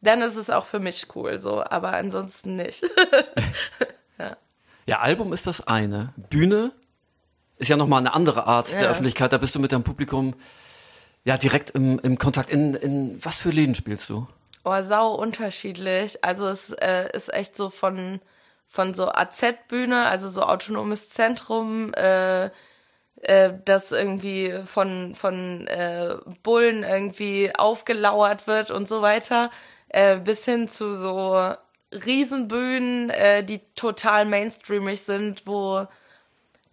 dann 0.00 0.22
ist 0.22 0.36
es 0.36 0.48
auch 0.48 0.64
für 0.64 0.80
mich 0.80 1.06
cool, 1.14 1.38
so, 1.38 1.62
aber 1.62 1.92
ansonsten 1.92 2.56
nicht. 2.56 2.82
ja. 4.18 4.36
ja, 4.86 5.00
Album 5.00 5.32
ist 5.34 5.46
das 5.46 5.66
eine. 5.66 6.14
Bühne 6.16 6.72
ist 7.58 7.68
ja 7.68 7.76
nochmal 7.76 8.00
eine 8.00 8.14
andere 8.14 8.46
Art 8.46 8.72
ja. 8.72 8.78
der 8.78 8.90
Öffentlichkeit. 8.90 9.32
Da 9.32 9.38
bist 9.38 9.54
du 9.54 9.60
mit 9.60 9.72
deinem 9.72 9.84
Publikum 9.84 10.34
ja 11.24 11.36
direkt 11.36 11.70
im, 11.70 11.98
im 11.98 12.16
Kontakt. 12.16 12.48
In, 12.48 12.74
in 12.74 13.22
was 13.22 13.40
für 13.40 13.50
Läden 13.50 13.74
spielst 13.74 14.08
du? 14.08 14.26
Oh, 14.64 14.82
sau 14.82 15.14
unterschiedlich. 15.14 16.22
Also 16.24 16.48
es 16.48 16.70
äh, 16.70 17.08
ist 17.12 17.32
echt 17.32 17.56
so 17.56 17.70
von, 17.70 18.20
von 18.66 18.94
so 18.94 19.08
AZ-Bühne, 19.08 20.06
also 20.06 20.28
so 20.28 20.42
autonomes 20.42 21.08
Zentrum, 21.08 21.94
äh, 21.94 22.50
äh, 23.22 23.52
das 23.64 23.92
irgendwie 23.92 24.54
von, 24.64 25.14
von 25.14 25.66
äh, 25.66 26.16
Bullen 26.42 26.82
irgendwie 26.82 27.52
aufgelauert 27.56 28.46
wird 28.46 28.70
und 28.70 28.88
so 28.88 29.02
weiter, 29.02 29.50
äh, 29.88 30.16
bis 30.16 30.44
hin 30.44 30.68
zu 30.68 30.94
so 30.94 31.54
Riesenbühnen, 31.92 33.10
äh, 33.10 33.42
die 33.42 33.60
total 33.74 34.24
mainstreamig 34.24 35.00
sind, 35.02 35.46
wo, 35.46 35.86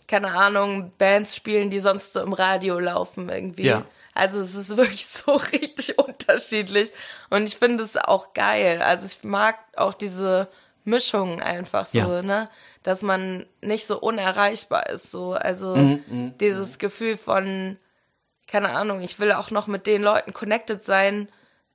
keine 0.08 0.32
Ahnung, 0.32 0.92
Bands 0.98 1.36
spielen, 1.36 1.70
die 1.70 1.80
sonst 1.80 2.14
so 2.14 2.22
im 2.22 2.34
Radio 2.34 2.80
laufen 2.80 3.30
irgendwie. 3.30 3.68
Ja. 3.68 3.86
Also 4.18 4.42
es 4.42 4.56
ist 4.56 4.70
wirklich 4.78 5.06
so 5.06 5.34
richtig 5.34 5.98
unterschiedlich 5.98 6.92
und 7.30 7.48
ich 7.48 7.58
finde 7.58 7.84
es 7.84 7.98
auch 7.98 8.34
geil. 8.34 8.82
Also 8.82 9.06
ich 9.06 9.24
mag 9.24 9.58
auch 9.76 9.94
diese 9.94 10.50
Mischung 10.84 11.42
einfach 11.42 11.86
so, 11.86 11.98
ja. 11.98 12.22
ne? 12.22 12.50
Dass 12.84 13.02
man 13.02 13.46
nicht 13.62 13.86
so 13.86 14.00
unerreichbar 14.00 14.90
ist, 14.90 15.12
so. 15.12 15.34
Also 15.34 15.76
mhm, 15.76 16.04
mhm 16.08 16.38
dieses 16.38 16.74
mhm. 16.76 16.80
Gefühl 16.80 17.18
von, 17.18 17.78
keine 18.48 18.70
Ahnung, 18.70 19.02
ich 19.02 19.20
will 19.20 19.34
auch 19.34 19.52
noch 19.52 19.68
mit 19.68 19.86
den 19.86 20.02
Leuten 20.02 20.34
connected 20.34 20.82
sein, 20.82 21.28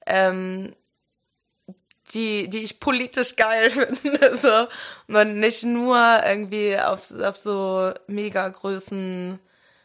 ähm, 0.06 0.74
die, 2.14 2.48
die 2.48 2.62
ich 2.62 2.80
politisch 2.80 3.36
geil 3.36 3.70
finde. 3.94 4.36
So. 4.36 4.66
Und 5.08 5.38
nicht 5.38 5.64
nur 5.64 6.22
irgendwie 6.24 6.78
auf, 6.78 7.12
auf 7.14 7.36
so 7.36 7.92
mega 8.06 8.48
Größen 8.48 9.38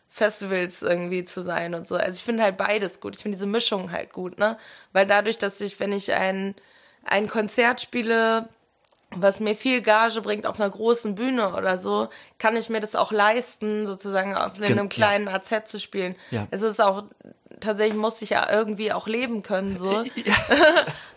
Festivals 0.10 0.82
irgendwie 0.82 1.26
zu 1.26 1.42
sein 1.42 1.74
und 1.76 1.88
so. 1.88 1.96
Also 1.96 2.18
ich 2.18 2.24
finde 2.24 2.44
halt 2.44 2.58
beides 2.58 3.00
gut. 3.00 3.16
Ich 3.16 3.22
finde 3.24 3.38
diese 3.38 3.46
Mischung 3.48 3.92
halt 3.92 4.14
gut, 4.14 4.40
ne? 4.40 4.58
Weil 4.94 5.06
dadurch, 5.06 5.38
dass 5.38 5.62
ich, 5.62 5.80
wenn 5.80 5.92
ich 5.92 6.14
ein, 6.14 6.56
ein 7.04 7.28
Konzert 7.28 7.82
spiele, 7.82 8.50
was 9.12 9.40
mir 9.40 9.56
viel 9.56 9.82
Gage 9.82 10.22
bringt 10.22 10.46
auf 10.46 10.60
einer 10.60 10.70
großen 10.70 11.16
Bühne 11.16 11.54
oder 11.56 11.78
so, 11.78 12.10
kann 12.40 12.56
ich 12.58 12.70
mir 12.70 12.82
das 12.82 12.96
auch 12.96 13.12
leisten, 13.12 13.88
sozusagen 13.88 14.36
auf 14.36 14.58
in 14.58 14.66
einem 14.66 14.90
kleinen 14.90 15.28
ja. 15.28 15.36
AZ 15.36 15.72
zu 15.72 15.80
spielen. 15.80 16.16
Ja. 16.30 16.48
Es 16.52 16.62
ist 16.62 16.82
auch 16.82 17.04
tatsächlich 17.60 17.98
muss 17.98 18.22
ich 18.22 18.32
ja 18.32 18.52
irgendwie 18.52 18.94
auch 18.94 19.08
leben 19.08 19.44
können 19.44 19.78
so. 19.78 20.04
Ja. 20.16 20.36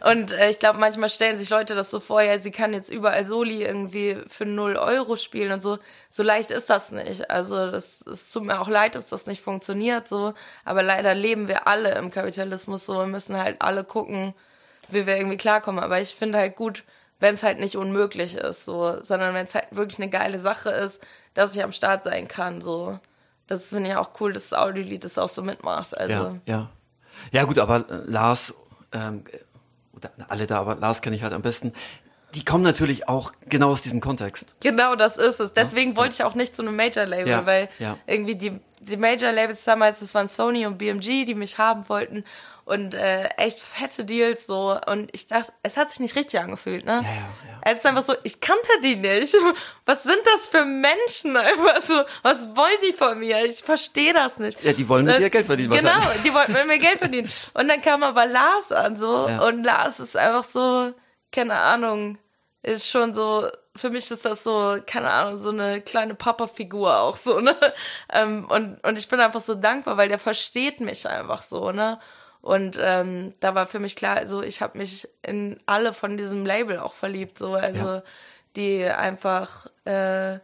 und 0.11 0.33
äh, 0.33 0.51
ich 0.51 0.59
glaube, 0.59 0.79
manchmal 0.79 1.09
stellen 1.09 1.39
sich 1.39 1.51
Leute 1.51 1.75
das 1.75 1.91
so 1.91 2.01
vor, 2.01 2.23
ja, 2.23 2.39
sie 2.39 2.51
kann 2.51 2.73
jetzt 2.73 2.91
überall 2.91 3.25
Soli 3.25 3.63
irgendwie 3.63 4.19
für 4.29 4.45
null 4.45 4.77
Euro 4.77 5.17
spielen 5.17 5.53
und 5.53 5.63
so. 5.63 5.79
So 6.11 6.23
leicht 6.23 6.51
ist 6.51 6.71
das 6.71 6.93
nicht. 6.93 7.31
Also 7.31 7.71
das 7.71 8.03
es 8.03 8.31
tut 8.31 8.45
mir 8.45 8.61
auch 8.61 8.69
leid, 8.69 8.95
dass 8.95 9.07
das 9.07 9.27
nicht 9.27 9.43
funktioniert 9.43 10.07
so. 10.07 10.33
Aber 10.65 10.83
leider 10.83 11.15
leben 11.15 11.49
wir 11.49 11.67
alle 11.67 11.95
im 11.95 12.11
Kapitalismus 12.11 12.87
so 12.87 13.01
und 13.01 13.11
müssen 13.11 13.37
halt 13.37 13.61
alle 13.61 13.85
gucken, 13.85 14.35
wie 14.89 15.07
wir 15.07 15.17
irgendwie 15.17 15.39
klarkommen. 15.39 15.83
Aber 15.83 16.01
ich 16.01 16.15
finde 16.15 16.39
halt 16.39 16.57
gut, 16.57 16.85
wenn 17.21 17.35
es 17.35 17.43
halt 17.43 17.61
nicht 17.61 17.77
unmöglich 17.77 18.35
ist, 18.35 18.65
so, 18.65 19.03
sondern 19.03 19.35
wenn 19.35 19.47
es 19.47 19.55
halt 19.55 19.67
wirklich 19.71 19.99
eine 20.01 20.11
geile 20.11 20.39
Sache 20.39 20.71
ist, 20.71 21.01
dass 21.35 21.55
ich 21.55 21.63
am 21.63 21.73
Start 21.73 22.03
sein 22.05 22.27
kann, 22.27 22.61
so 22.61 22.99
das 23.51 23.67
finde 23.71 23.91
ich 23.91 23.97
auch 23.97 24.13
cool, 24.21 24.33
dass 24.33 24.51
das 24.51 24.59
Audiolied 24.59 25.05
das 25.05 25.19
auch 25.19 25.29
so 25.29 25.43
mitmacht. 25.43 25.97
Also. 25.99 26.13
Ja, 26.13 26.41
ja. 26.47 26.71
Ja, 27.33 27.45
gut, 27.45 27.59
aber 27.59 27.85
äh, 27.91 28.03
Lars, 28.07 28.55
ähm, 28.93 29.25
oder 29.93 30.11
alle 30.29 30.47
da, 30.47 30.61
aber 30.61 30.77
Lars 30.77 31.03
kenne 31.03 31.17
ich 31.17 31.25
halt 31.25 31.33
am 31.33 31.43
besten. 31.43 31.73
Die 32.35 32.45
kommen 32.45 32.63
natürlich 32.63 33.09
auch 33.09 33.33
genau 33.49 33.71
aus 33.71 33.83
diesem 33.83 34.01
Kontext. 34.01 34.55
Genau, 34.61 34.95
das 34.95 35.17
ist 35.17 35.41
es. 35.41 35.53
Deswegen 35.53 35.93
ja, 35.93 35.97
wollte 35.97 36.15
ich 36.15 36.25
auch 36.25 36.35
nicht 36.35 36.55
zu 36.55 36.63
einem 36.63 36.77
Major-Label, 36.77 37.29
ja, 37.29 37.47
weil 37.47 37.69
ja. 37.79 37.97
irgendwie 38.07 38.37
die, 38.37 38.61
die 38.81 38.97
Major-Labels 38.97 39.65
damals, 39.65 40.01
das 40.01 40.15
waren 40.15 40.29
Sony 40.29 40.67
und 40.67 40.79
BMG, 40.79 41.25
die 41.25 41.35
mich 41.35 41.59
haben 41.59 41.89
wollten 41.89 42.25
und 42.71 42.95
äh, 42.95 43.25
echt 43.37 43.59
fette 43.59 44.05
Deals 44.05 44.47
so. 44.47 44.79
Und 44.87 45.11
ich 45.13 45.27
dachte, 45.27 45.53
es 45.65 45.77
hat 45.77 45.91
sich 45.91 45.99
nicht 45.99 46.15
richtig 46.15 46.39
angefühlt, 46.39 46.85
ne? 46.85 46.93
Ja, 46.93 47.03
ja, 47.03 47.09
ja. 47.09 47.61
Es 47.63 47.79
ist 47.79 47.87
einfach 47.87 48.05
so, 48.05 48.15
ich 48.23 48.41
kannte 48.41 48.69
die 48.85 48.95
nicht. 48.95 49.35
Was 49.87 50.05
sind 50.05 50.21
das 50.25 50.49
für 50.49 50.65
Menschen? 50.65 51.37
Einfach 51.51 51.83
so, 51.83 52.03
was 52.23 52.47
wollen 52.55 52.79
die 52.87 52.93
von 52.93 53.19
mir? 53.19 53.45
Ich 53.45 53.63
verstehe 53.63 54.13
das 54.13 54.39
nicht. 54.39 54.63
Ja, 54.63 54.73
die 54.73 54.89
wollen 54.89 55.05
mit 55.05 55.19
dir 55.19 55.31
Geld 55.31 55.47
verdienen. 55.47 55.71
Genau, 55.73 56.01
die 56.25 56.33
wollten 56.33 56.53
mit 56.53 56.67
mir 56.67 56.79
Geld 56.79 56.99
verdienen. 56.99 57.29
Und 57.55 57.69
dann 57.69 57.83
kam 57.83 58.03
aber 58.03 58.27
Lars 58.27 58.71
an 58.71 58.97
so 58.97 59.29
ja. 59.29 59.41
und 59.43 59.65
Lars 59.65 59.99
ist 60.01 60.17
einfach 60.17 60.45
so, 60.45 60.93
keine 61.33 61.59
Ahnung, 61.61 62.19
ist 62.63 62.89
schon 62.89 63.15
so, 63.15 63.49
für 63.75 63.91
mich 63.91 64.11
ist 64.11 64.25
das 64.25 64.45
so, 64.45 64.79
keine 64.87 65.11
Ahnung, 65.11 65.41
so 65.41 65.51
eine 65.51 65.81
kleine 65.81 66.15
Papa-Figur 66.15 67.01
auch 67.01 67.17
so, 67.17 67.41
ne? 67.41 67.57
Ähm, 68.13 68.47
und, 68.51 68.85
und 68.85 68.99
ich 68.99 69.09
bin 69.09 69.21
einfach 69.21 69.41
so 69.41 69.55
dankbar, 69.55 69.97
weil 69.97 70.09
der 70.09 70.19
versteht 70.19 70.81
mich 70.81 71.09
einfach 71.09 71.43
so, 71.43 71.73
ne? 71.73 71.99
Und 72.43 72.77
ähm, 72.81 73.35
da 73.41 73.55
war 73.55 73.67
für 73.67 73.79
mich 73.79 73.97
klar, 73.97 74.17
also 74.17 74.43
ich 74.43 74.63
habe 74.63 74.79
mich 74.79 75.09
in 75.23 75.61
alle 75.67 75.93
von 75.93 76.17
diesem 76.17 76.47
Label 76.47 76.79
auch 76.79 76.95
verliebt, 76.95 77.39
so 77.39 77.55
also 77.55 77.87
ja. 77.87 78.03
die 78.57 78.85
einfach 78.85 79.67
äh, 79.85 80.39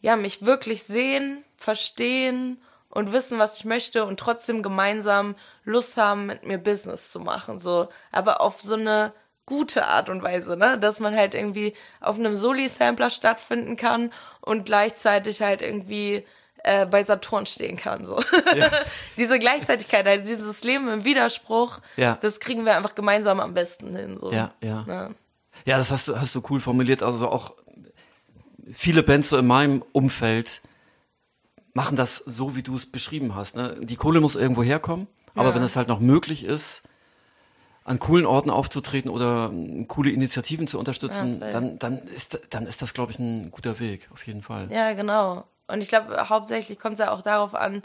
ja 0.00 0.16
mich 0.16 0.44
wirklich 0.46 0.84
sehen, 0.84 1.44
verstehen 1.54 2.62
und 2.88 3.12
wissen, 3.12 3.38
was 3.38 3.58
ich 3.58 3.64
möchte 3.64 4.04
und 4.04 4.18
trotzdem 4.20 4.62
gemeinsam 4.62 5.34
Lust 5.64 5.96
haben, 5.96 6.26
mit 6.26 6.44
mir 6.46 6.58
Business 6.58 7.10
zu 7.10 7.20
machen, 7.20 7.58
so. 7.58 7.88
Aber 8.10 8.40
auf 8.40 8.60
so 8.62 8.74
eine 8.74 9.12
gute 9.46 9.86
Art 9.86 10.08
und 10.08 10.22
Weise, 10.22 10.56
ne? 10.56 10.78
Dass 10.78 11.00
man 11.00 11.14
halt 11.14 11.34
irgendwie 11.34 11.74
auf 12.00 12.18
einem 12.18 12.34
Soli-Sampler 12.34 13.10
stattfinden 13.10 13.76
kann 13.76 14.10
und 14.40 14.64
gleichzeitig 14.64 15.42
halt 15.42 15.62
irgendwie 15.62 16.24
äh, 16.64 16.86
bei 16.86 17.04
Saturn 17.04 17.46
stehen 17.46 17.76
kann. 17.76 18.06
So. 18.06 18.20
Ja. 18.56 18.70
Diese 19.16 19.38
Gleichzeitigkeit, 19.38 20.06
also 20.06 20.24
dieses 20.24 20.64
Leben 20.64 20.88
im 20.88 21.04
Widerspruch, 21.04 21.80
ja. 21.96 22.18
das 22.22 22.40
kriegen 22.40 22.64
wir 22.64 22.76
einfach 22.76 22.94
gemeinsam 22.94 23.38
am 23.40 23.52
besten 23.54 23.94
hin. 23.94 24.18
So. 24.18 24.32
Ja, 24.32 24.54
ja. 24.62 24.84
Ja, 24.88 25.10
ja 25.66 25.76
das 25.76 25.90
hast 25.90 26.08
du, 26.08 26.18
hast 26.18 26.34
du 26.34 26.42
cool 26.48 26.60
formuliert. 26.60 27.02
Also 27.02 27.28
auch 27.28 27.54
viele 28.72 29.02
Bands 29.02 29.28
so 29.28 29.36
in 29.36 29.46
meinem 29.46 29.84
Umfeld 29.92 30.62
machen 31.74 31.96
das 31.96 32.16
so, 32.16 32.56
wie 32.56 32.62
du 32.62 32.76
es 32.76 32.86
beschrieben 32.86 33.34
hast. 33.34 33.56
Ne? 33.56 33.76
Die 33.80 33.96
Kohle 33.96 34.20
muss 34.20 34.36
irgendwo 34.36 34.62
herkommen, 34.62 35.08
aber 35.34 35.50
ja. 35.50 35.54
wenn 35.56 35.62
es 35.62 35.76
halt 35.76 35.88
noch 35.88 36.00
möglich 36.00 36.44
ist, 36.44 36.84
an 37.84 37.98
coolen 37.98 38.24
Orten 38.24 38.50
aufzutreten 38.50 39.10
oder 39.10 39.52
coole 39.88 40.10
Initiativen 40.10 40.66
zu 40.66 40.78
unterstützen, 40.78 41.40
ja, 41.40 41.50
dann, 41.50 41.78
dann 41.78 41.98
ist, 41.98 42.40
dann 42.50 42.66
ist 42.66 42.80
das, 42.80 42.94
glaube 42.94 43.12
ich, 43.12 43.18
ein 43.18 43.50
guter 43.50 43.78
Weg, 43.78 44.08
auf 44.12 44.26
jeden 44.26 44.42
Fall. 44.42 44.68
Ja, 44.72 44.94
genau. 44.94 45.44
Und 45.68 45.82
ich 45.82 45.88
glaube, 45.88 46.28
hauptsächlich 46.30 46.78
kommt 46.78 46.94
es 46.94 47.04
ja 47.04 47.12
auch 47.12 47.20
darauf 47.20 47.54
an, 47.54 47.82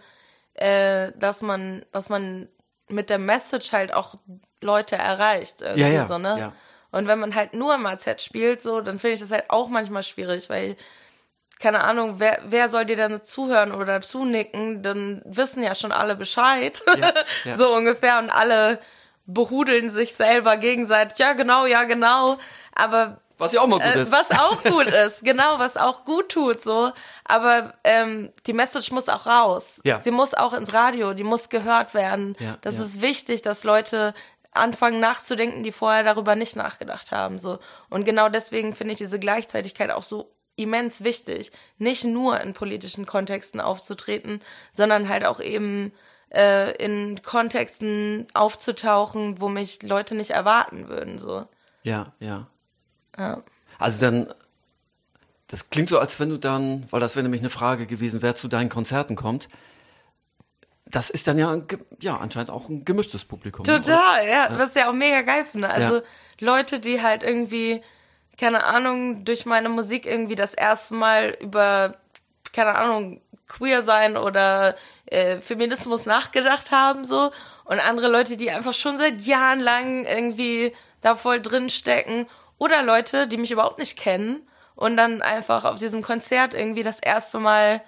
äh, 0.54 1.12
dass 1.18 1.42
man, 1.42 1.86
dass 1.92 2.08
man 2.08 2.48
mit 2.88 3.10
der 3.10 3.20
Message 3.20 3.74
halt 3.74 3.94
auch 3.94 4.16
Leute 4.62 4.96
erreicht. 4.96 5.62
Irgendwie 5.62 5.82
ja, 5.82 5.88
ja, 5.90 6.06
so, 6.08 6.18
ne? 6.18 6.40
Ja. 6.40 6.54
Und 6.92 7.08
wenn 7.08 7.20
man 7.20 7.36
halt 7.36 7.54
nur 7.54 7.76
im 7.76 7.86
AZ 7.86 8.22
spielt, 8.22 8.62
so, 8.62 8.82
dann 8.82 9.00
finde 9.00 9.16
ich 9.16 9.20
das 9.20 9.32
halt 9.32 9.50
auch 9.50 9.70
manchmal 9.70 10.04
schwierig, 10.04 10.50
weil, 10.50 10.76
keine 11.60 11.84
Ahnung, 11.84 12.16
wer, 12.20 12.40
wer 12.46 12.70
soll 12.70 12.86
dir 12.86 12.98
dann 12.98 13.24
zuhören 13.24 13.74
oder 13.74 14.02
zunicken? 14.02 14.82
Dann 14.82 15.22
wissen 15.26 15.62
ja 15.62 15.76
schon 15.76 15.92
alle 15.92 16.16
Bescheid. 16.16 16.82
Ja, 16.98 17.14
ja. 17.46 17.58
so 17.58 17.76
ungefähr. 17.76 18.18
Und 18.20 18.30
alle 18.30 18.80
behudeln 19.34 19.90
sich 19.90 20.14
selber 20.14 20.58
gegenseitig. 20.58 21.18
Ja, 21.20 21.34
genau, 21.34 21.66
ja, 21.66 21.84
genau. 21.84 22.38
Aber 22.74 23.22
was 23.38 23.54
ja 23.54 23.62
auch 23.62 23.68
mal 23.68 23.80
gut 23.80 23.96
äh, 23.96 24.02
ist. 24.02 24.12
Was 24.12 24.32
auch 24.32 24.64
gut 24.64 24.88
ist, 25.06 25.24
genau, 25.24 25.60
was 25.60 25.78
auch 25.78 26.04
gut 26.04 26.30
tut, 26.30 26.62
so. 26.62 26.92
Aber 27.24 27.74
ähm, 27.84 28.32
die 28.46 28.54
Message 28.54 28.92
muss 28.92 29.08
auch 29.08 29.26
raus. 29.26 29.80
Ja. 29.84 30.02
Sie 30.02 30.12
muss 30.12 30.34
auch 30.34 30.54
ins 30.54 30.74
Radio, 30.74 31.14
die 31.14 31.24
muss 31.24 31.50
gehört 31.50 31.94
werden. 31.94 32.36
Ja, 32.40 32.58
das 32.62 32.78
ja. 32.78 32.86
ist 32.86 33.02
wichtig, 33.02 33.42
dass 33.42 33.64
Leute 33.64 34.14
anfangen 34.52 35.00
nachzudenken, 35.00 35.64
die 35.64 35.72
vorher 35.72 36.04
darüber 36.04 36.36
nicht 36.36 36.56
nachgedacht 36.56 37.12
haben. 37.12 37.40
So. 37.40 37.60
Und 37.90 38.04
genau 38.04 38.30
deswegen 38.30 38.76
finde 38.76 38.94
ich 38.94 38.98
diese 38.98 39.20
Gleichzeitigkeit 39.20 39.92
auch 39.92 40.04
so 40.04 40.32
immens 40.56 41.04
wichtig. 41.04 41.52
Nicht 41.78 42.04
nur 42.04 42.42
in 42.42 42.54
politischen 42.54 43.06
Kontexten 43.06 43.62
aufzutreten, 43.62 44.42
sondern 44.74 45.08
halt 45.08 45.26
auch 45.26 45.40
eben 45.40 45.94
äh, 46.34 46.72
in 46.84 47.22
Kontexten 47.24 48.28
aufzutauchen, 48.34 49.40
wo 49.40 49.50
mich 49.50 49.82
Leute 49.84 50.16
nicht 50.16 50.32
erwarten 50.32 50.88
würden. 50.88 51.20
So. 51.20 51.46
Ja, 51.84 52.14
ja. 52.20 52.48
Ja. 53.18 53.44
Also 53.80 54.02
dann, 54.02 54.34
das 55.48 55.70
klingt 55.70 55.90
so, 55.90 56.00
als 56.00 56.20
wenn 56.20 56.30
du 56.30 56.38
dann, 56.38 56.86
weil 56.92 57.00
das 57.00 57.16
wäre 57.16 57.24
nämlich 57.24 57.42
eine 57.42 57.50
Frage 57.50 57.86
gewesen, 57.86 58.22
wer 58.22 58.36
zu 58.36 58.48
deinen 58.48 58.70
Konzerten 58.70 59.16
kommt. 59.16 59.50
Das 60.86 61.10
ist 61.10 61.28
dann 61.28 61.38
ja, 61.38 61.62
ja 62.00 62.18
anscheinend 62.18 62.50
auch 62.50 62.68
ein 62.70 62.84
gemischtes 62.84 63.26
Publikum. 63.26 63.64
Total, 63.66 64.26
ja, 64.26 64.50
ja, 64.50 64.60
was 64.60 64.74
ja 64.74 64.90
auch 64.90 64.94
mega 64.94 65.22
geil 65.22 65.46
finde. 65.46 65.70
Also 65.70 65.98
ja. 65.98 66.04
Leute, 66.40 66.80
die 66.80 67.02
halt 67.02 67.24
irgendwie, 67.24 67.82
keine 68.38 68.64
Ahnung, 68.64 69.24
durch 69.24 69.46
meine 69.46 69.70
Musik 69.70 70.06
irgendwie 70.06 70.36
das 70.36 70.54
erste 70.54 70.96
Mal 70.96 71.38
über, 71.42 71.98
keine 72.54 72.76
Ahnung, 72.76 73.22
queer 73.50 73.84
sein 73.84 74.16
oder 74.16 74.76
äh, 75.08 75.40
Feminismus 75.42 76.06
nachgedacht 76.06 76.72
haben, 76.72 77.04
so. 77.04 77.32
Und 77.66 77.80
andere 77.80 78.08
Leute, 78.08 78.38
die 78.38 78.50
einfach 78.50 78.74
schon 78.74 78.98
seit 78.98 79.22
Jahren 79.22 79.60
lang 79.60 80.06
irgendwie 80.06 80.74
da 81.02 81.16
voll 81.16 81.42
drin 81.42 81.70
stecken 81.70 82.28
oder 82.58 82.84
Leute, 82.84 83.28
die 83.28 83.38
mich 83.38 83.52
überhaupt 83.52 83.80
nicht 83.80 83.98
kennen 83.98 84.48
und 84.76 84.96
dann 84.96 85.22
einfach 85.22 85.66
auf 85.66 85.80
diesem 85.80 86.02
Konzert 86.02 86.54
irgendwie 86.54 86.84
das 86.84 87.00
erste 87.00 87.40
Mal 87.40 87.82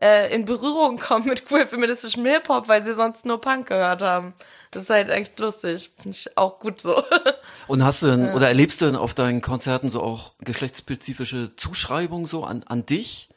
äh, 0.00 0.32
in 0.32 0.44
Berührung 0.44 0.96
kommen 1.00 1.26
mit 1.26 1.46
queer 1.46 1.66
feministischem 1.66 2.24
Hip-Hop, 2.24 2.68
weil 2.68 2.82
sie 2.82 2.94
sonst 2.94 3.26
nur 3.26 3.40
Punk 3.40 3.66
gehört 3.66 4.02
haben. 4.02 4.34
Das 4.70 4.84
ist 4.84 4.90
halt 4.90 5.08
echt 5.08 5.38
lustig. 5.38 5.90
Finde 5.96 6.16
ich 6.16 6.36
auch 6.36 6.58
gut 6.58 6.80
so. 6.80 7.02
Und 7.66 7.82
hast 7.82 8.02
du 8.02 8.06
denn, 8.06 8.26
ja. 8.26 8.34
oder 8.34 8.48
erlebst 8.48 8.80
du 8.80 8.86
denn 8.86 8.96
auf 8.96 9.14
deinen 9.14 9.40
Konzerten 9.40 9.90
so 9.90 10.02
auch 10.02 10.34
geschlechtsspezifische 10.40 11.56
Zuschreibungen 11.56 12.26
so 12.26 12.44
an, 12.44 12.62
an 12.64 12.84
dich? 12.84 13.30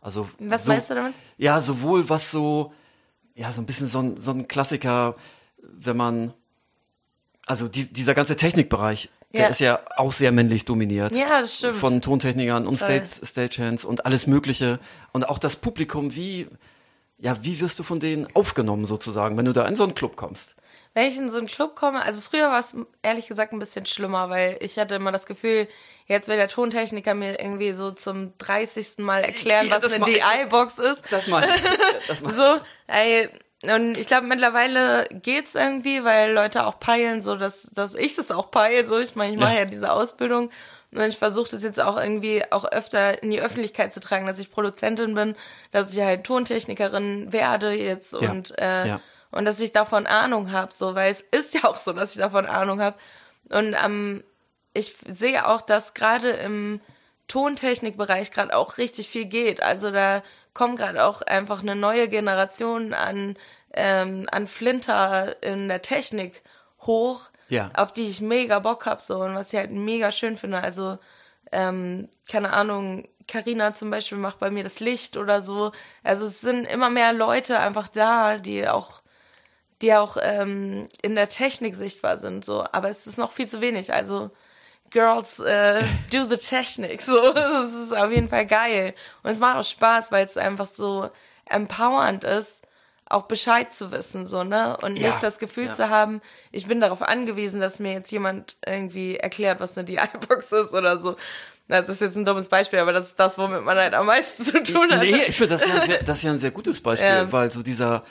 Also. 0.00 0.28
Was 0.38 0.64
so, 0.64 0.72
meinst 0.72 0.90
du 0.90 0.94
damit? 0.94 1.14
Ja, 1.36 1.60
sowohl 1.60 2.08
was 2.08 2.30
so, 2.30 2.72
ja, 3.34 3.52
so 3.52 3.60
ein 3.60 3.66
bisschen 3.66 3.88
so 3.88 4.00
ein, 4.00 4.16
so 4.16 4.32
ein 4.32 4.48
Klassiker, 4.48 5.16
wenn 5.62 5.96
man, 5.96 6.34
also 7.46 7.68
die, 7.68 7.92
dieser 7.92 8.14
ganze 8.14 8.36
Technikbereich, 8.36 9.08
der 9.32 9.42
ja. 9.42 9.48
ist 9.48 9.60
ja 9.60 9.80
auch 9.96 10.12
sehr 10.12 10.32
männlich 10.32 10.64
dominiert. 10.64 11.16
Ja, 11.16 11.42
das 11.42 11.58
stimmt. 11.58 11.74
Von 11.76 12.00
Tontechnikern 12.00 12.66
und 12.66 12.76
Stage, 12.76 13.08
Stagehands 13.22 13.84
und 13.84 14.06
alles 14.06 14.26
Mögliche. 14.26 14.80
Und 15.12 15.28
auch 15.28 15.38
das 15.38 15.56
Publikum, 15.56 16.14
wie, 16.14 16.48
ja, 17.18 17.42
wie 17.44 17.60
wirst 17.60 17.78
du 17.78 17.82
von 17.82 18.00
denen 18.00 18.26
aufgenommen 18.34 18.86
sozusagen, 18.86 19.36
wenn 19.36 19.44
du 19.44 19.52
da 19.52 19.66
in 19.66 19.76
so 19.76 19.82
einen 19.84 19.94
Club 19.94 20.16
kommst? 20.16 20.56
Wenn 20.94 21.06
ich 21.06 21.16
in 21.16 21.30
so 21.30 21.38
einen 21.38 21.46
Club 21.46 21.76
komme, 21.76 22.02
also 22.02 22.20
früher 22.20 22.50
war 22.50 22.60
es 22.60 22.76
ehrlich 23.02 23.28
gesagt 23.28 23.52
ein 23.52 23.58
bisschen 23.58 23.86
schlimmer, 23.86 24.30
weil 24.30 24.56
ich 24.60 24.78
hatte 24.78 24.96
immer 24.96 25.12
das 25.12 25.26
Gefühl, 25.26 25.68
jetzt 26.06 26.28
will 26.28 26.36
der 26.36 26.48
Tontechniker 26.48 27.14
mir 27.14 27.38
irgendwie 27.40 27.72
so 27.72 27.90
zum 27.92 28.36
30. 28.38 28.98
Mal 28.98 29.22
erklären, 29.22 29.68
ja, 29.68 29.82
was 29.82 29.92
eine 29.92 30.04
DI-Box 30.04 30.78
ist. 30.78 31.12
Das 31.12 31.26
mal. 31.26 31.48
Das 32.08 32.22
mal. 32.22 32.34
so, 32.34 32.60
ey, 32.86 33.28
und 33.64 33.98
ich 33.98 34.06
glaube, 34.06 34.26
mittlerweile 34.26 35.06
geht's 35.10 35.54
irgendwie, 35.54 36.04
weil 36.04 36.32
Leute 36.32 36.66
auch 36.66 36.78
peilen, 36.78 37.20
so 37.20 37.34
dass, 37.34 37.62
dass 37.62 37.94
ich 37.94 38.14
das 38.14 38.30
auch 38.30 38.50
peile. 38.50 38.86
So, 38.86 38.98
ich 38.98 39.16
meine, 39.16 39.34
ich 39.34 39.40
mache 39.40 39.54
ja. 39.54 39.60
ja 39.60 39.64
diese 39.64 39.92
Ausbildung 39.92 40.50
und 40.92 41.00
ich 41.02 41.18
versuche 41.18 41.50
das 41.50 41.62
jetzt 41.62 41.80
auch 41.80 41.98
irgendwie 41.98 42.42
auch 42.50 42.64
öfter 42.64 43.22
in 43.22 43.30
die 43.30 43.40
Öffentlichkeit 43.40 43.92
zu 43.92 44.00
tragen, 44.00 44.26
dass 44.26 44.38
ich 44.38 44.50
Produzentin 44.50 45.14
bin, 45.14 45.34
dass 45.72 45.92
ich 45.92 46.00
halt 46.00 46.24
Tontechnikerin 46.24 47.32
werde 47.32 47.72
jetzt 47.72 48.12
ja. 48.12 48.30
und 48.30 48.56
äh, 48.58 48.88
ja. 48.88 49.00
Und 49.30 49.44
dass 49.44 49.60
ich 49.60 49.72
davon 49.72 50.06
Ahnung 50.06 50.52
habe, 50.52 50.72
so, 50.72 50.94
weil 50.94 51.10
es 51.10 51.20
ist 51.20 51.54
ja 51.54 51.64
auch 51.64 51.76
so, 51.76 51.92
dass 51.92 52.14
ich 52.14 52.20
davon 52.20 52.46
Ahnung 52.46 52.80
habe. 52.80 52.96
Und 53.50 53.74
ähm, 53.82 54.24
ich 54.74 54.96
sehe 55.06 55.46
auch, 55.46 55.60
dass 55.60 55.94
gerade 55.94 56.30
im 56.30 56.80
Tontechnikbereich 57.28 58.30
gerade 58.30 58.56
auch 58.56 58.78
richtig 58.78 59.08
viel 59.08 59.26
geht. 59.26 59.62
Also 59.62 59.90
da 59.90 60.22
kommt 60.54 60.78
gerade 60.78 61.04
auch 61.04 61.22
einfach 61.22 61.62
eine 61.62 61.76
neue 61.76 62.08
Generation 62.08 62.94
an, 62.94 63.36
ähm, 63.74 64.26
an 64.32 64.46
Flinter 64.46 65.42
in 65.42 65.68
der 65.68 65.82
Technik 65.82 66.42
hoch, 66.82 67.30
ja. 67.48 67.70
auf 67.74 67.92
die 67.92 68.06
ich 68.06 68.20
mega 68.20 68.58
Bock 68.58 68.86
hab 68.86 69.00
so 69.00 69.18
und 69.18 69.34
was 69.34 69.52
ich 69.52 69.58
halt 69.58 69.72
mega 69.72 70.10
schön 70.10 70.36
finde. 70.36 70.62
Also, 70.62 70.98
ähm, 71.52 72.08
keine 72.28 72.52
Ahnung, 72.52 73.08
Carina 73.26 73.74
zum 73.74 73.90
Beispiel 73.90 74.18
macht 74.18 74.38
bei 74.38 74.50
mir 74.50 74.64
das 74.64 74.80
Licht 74.80 75.16
oder 75.16 75.42
so. 75.42 75.72
Also 76.02 76.26
es 76.26 76.40
sind 76.40 76.64
immer 76.64 76.88
mehr 76.88 77.12
Leute 77.12 77.58
einfach 77.58 77.88
da, 77.88 78.38
die 78.38 78.66
auch 78.66 79.02
die 79.82 79.94
auch 79.94 80.16
ähm, 80.20 80.86
in 81.02 81.14
der 81.14 81.28
Technik 81.28 81.74
sichtbar 81.74 82.18
sind, 82.18 82.44
so. 82.44 82.64
Aber 82.72 82.88
es 82.88 83.06
ist 83.06 83.18
noch 83.18 83.32
viel 83.32 83.46
zu 83.46 83.60
wenig. 83.60 83.92
Also 83.92 84.30
Girls 84.90 85.38
äh, 85.38 85.82
do 86.12 86.26
the 86.28 86.36
Technik. 86.36 87.00
So, 87.00 87.32
das 87.34 87.74
ist 87.74 87.96
auf 87.96 88.10
jeden 88.10 88.28
Fall 88.28 88.46
geil. 88.46 88.94
Und 89.22 89.30
es 89.30 89.40
macht 89.40 89.56
auch 89.56 89.64
Spaß, 89.64 90.10
weil 90.12 90.24
es 90.24 90.36
einfach 90.36 90.66
so 90.66 91.10
empowernd 91.46 92.24
ist, 92.24 92.62
auch 93.06 93.22
Bescheid 93.22 93.72
zu 93.72 93.90
wissen, 93.90 94.26
so, 94.26 94.44
ne? 94.44 94.76
Und 94.82 94.96
ja, 94.96 95.06
nicht 95.06 95.22
das 95.22 95.38
Gefühl 95.38 95.66
ja. 95.66 95.74
zu 95.74 95.88
haben, 95.88 96.20
ich 96.52 96.66
bin 96.66 96.80
darauf 96.80 97.00
angewiesen, 97.00 97.58
dass 97.58 97.78
mir 97.78 97.92
jetzt 97.92 98.10
jemand 98.12 98.56
irgendwie 98.66 99.16
erklärt, 99.16 99.60
was 99.60 99.78
eine 99.78 99.86
DI-Box 99.86 100.52
ist 100.52 100.74
oder 100.74 100.98
so. 100.98 101.16
Das 101.68 101.88
ist 101.88 102.00
jetzt 102.00 102.16
ein 102.16 102.24
dummes 102.24 102.48
Beispiel, 102.48 102.78
aber 102.78 102.92
das 102.92 103.08
ist 103.08 103.20
das, 103.20 103.38
womit 103.38 103.62
man 103.62 103.76
halt 103.76 103.94
am 103.94 104.06
meisten 104.06 104.42
zu 104.44 104.62
tun 104.62 104.90
hat. 104.90 105.02
Nee, 105.02 105.24
ich 105.26 105.36
finde, 105.36 105.54
das, 105.54 105.66
ja 105.66 105.96
das 106.04 106.18
ist 106.18 106.24
ja 106.24 106.30
ein 106.30 106.38
sehr 106.38 106.50
gutes 106.50 106.82
Beispiel, 106.82 107.08
ja. 107.08 107.32
weil 107.32 107.50
so 107.50 107.62
dieser, 107.62 108.04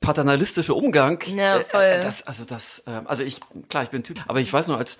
paternalistische 0.00 0.74
Umgang. 0.74 1.22
Ja, 1.36 1.60
voll. 1.60 1.82
Äh, 1.82 2.00
das, 2.00 2.26
also 2.26 2.44
das, 2.44 2.80
äh, 2.86 3.02
also 3.04 3.24
ich, 3.24 3.40
klar, 3.68 3.82
ich 3.82 3.90
bin 3.90 4.02
Typ, 4.02 4.20
aber 4.28 4.40
ich 4.40 4.52
weiß 4.52 4.68
noch, 4.68 4.78
als, 4.78 4.98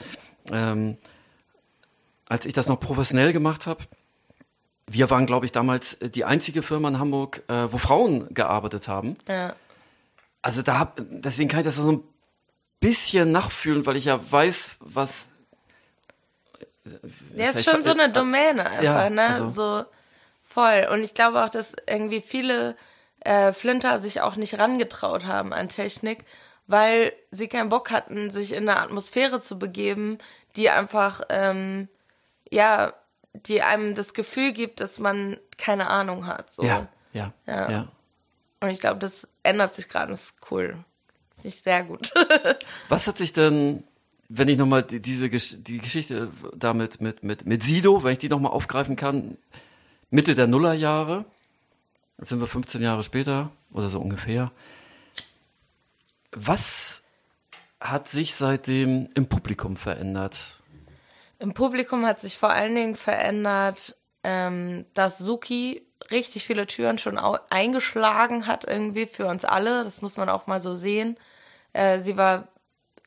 ähm, 0.50 0.96
als 2.26 2.46
ich 2.46 2.52
das 2.52 2.66
noch 2.66 2.80
professionell 2.80 3.32
gemacht 3.32 3.66
habe, 3.66 3.84
wir 4.86 5.10
waren, 5.10 5.26
glaube 5.26 5.46
ich, 5.46 5.52
damals 5.52 5.98
die 6.00 6.24
einzige 6.24 6.62
Firma 6.62 6.88
in 6.88 6.98
Hamburg, 6.98 7.42
äh, 7.48 7.70
wo 7.70 7.78
Frauen 7.78 8.32
gearbeitet 8.32 8.88
haben. 8.88 9.16
Ja. 9.28 9.54
Also 10.40 10.62
da 10.62 10.78
hab, 10.78 10.98
deswegen 10.98 11.48
kann 11.48 11.60
ich 11.60 11.66
das 11.66 11.76
so 11.76 11.92
ein 11.92 12.02
bisschen 12.80 13.32
nachfühlen, 13.32 13.86
weil 13.86 13.96
ich 13.96 14.06
ja 14.06 14.20
weiß, 14.30 14.78
was. 14.80 15.30
Ja, 17.36 17.50
ist 17.50 17.68
schon 17.68 17.84
so 17.84 17.90
eine 17.90 18.10
Domäne 18.10 18.64
einfach, 18.64 18.82
ja, 18.82 19.10
ne? 19.10 19.26
Also, 19.26 19.50
so 19.50 19.84
voll. 20.42 20.88
Und 20.90 21.02
ich 21.02 21.12
glaube 21.12 21.44
auch, 21.44 21.50
dass 21.50 21.74
irgendwie 21.86 22.22
viele 22.22 22.76
äh, 23.28 23.52
Flinter 23.52 24.00
sich 24.00 24.22
auch 24.22 24.36
nicht 24.36 24.58
rangetraut 24.58 25.26
haben 25.26 25.52
an 25.52 25.68
Technik, 25.68 26.24
weil 26.66 27.12
sie 27.30 27.48
keinen 27.48 27.68
Bock 27.68 27.90
hatten, 27.90 28.30
sich 28.30 28.54
in 28.54 28.66
eine 28.66 28.80
Atmosphäre 28.80 29.42
zu 29.42 29.58
begeben, 29.58 30.16
die 30.56 30.70
einfach, 30.70 31.20
ähm, 31.28 31.88
ja, 32.50 32.94
die 33.34 33.60
einem 33.60 33.94
das 33.94 34.14
Gefühl 34.14 34.52
gibt, 34.52 34.80
dass 34.80 34.98
man 34.98 35.38
keine 35.58 35.88
Ahnung 35.88 36.26
hat. 36.26 36.50
So. 36.50 36.62
Ja, 36.62 36.88
ja, 37.12 37.34
ja. 37.46 37.70
ja. 37.70 37.88
Und 38.60 38.70
ich 38.70 38.80
glaube, 38.80 38.98
das 38.98 39.28
ändert 39.42 39.74
sich 39.74 39.90
gerade. 39.90 40.10
Das 40.10 40.22
ist 40.22 40.34
cool. 40.50 40.82
Finde 41.34 41.48
ich 41.48 41.56
sehr 41.56 41.84
gut. 41.84 42.14
Was 42.88 43.06
hat 43.06 43.18
sich 43.18 43.34
denn, 43.34 43.84
wenn 44.30 44.48
ich 44.48 44.56
nochmal 44.56 44.84
die, 44.84 45.00
diese 45.02 45.28
die 45.28 45.78
Geschichte 45.78 46.30
damit 46.56 47.02
mit, 47.02 47.22
mit, 47.22 47.44
mit 47.44 47.62
Sido, 47.62 48.02
wenn 48.02 48.12
ich 48.12 48.18
die 48.18 48.30
nochmal 48.30 48.52
aufgreifen 48.52 48.96
kann, 48.96 49.36
Mitte 50.08 50.34
der 50.34 50.46
Nullerjahre, 50.46 51.26
jetzt 52.18 52.28
sind 52.28 52.40
wir 52.40 52.46
15 52.46 52.82
Jahre 52.82 53.02
später 53.02 53.50
oder 53.72 53.88
so 53.88 54.00
ungefähr. 54.00 54.52
Was 56.32 57.04
hat 57.80 58.08
sich 58.08 58.34
seitdem 58.34 59.08
im 59.14 59.28
Publikum 59.28 59.76
verändert? 59.76 60.62
Im 61.38 61.54
Publikum 61.54 62.04
hat 62.04 62.20
sich 62.20 62.36
vor 62.36 62.50
allen 62.50 62.74
Dingen 62.74 62.96
verändert, 62.96 63.96
ähm, 64.24 64.84
dass 64.94 65.18
Suki 65.18 65.86
richtig 66.10 66.46
viele 66.46 66.66
Türen 66.66 66.98
schon 66.98 67.18
eingeschlagen 67.18 68.46
hat 68.46 68.64
irgendwie 68.64 69.06
für 69.06 69.26
uns 69.26 69.44
alle. 69.44 69.84
Das 69.84 70.02
muss 70.02 70.16
man 70.16 70.28
auch 70.28 70.46
mal 70.46 70.60
so 70.60 70.74
sehen. 70.74 71.16
Äh, 71.72 72.00
sie 72.00 72.16
war 72.16 72.48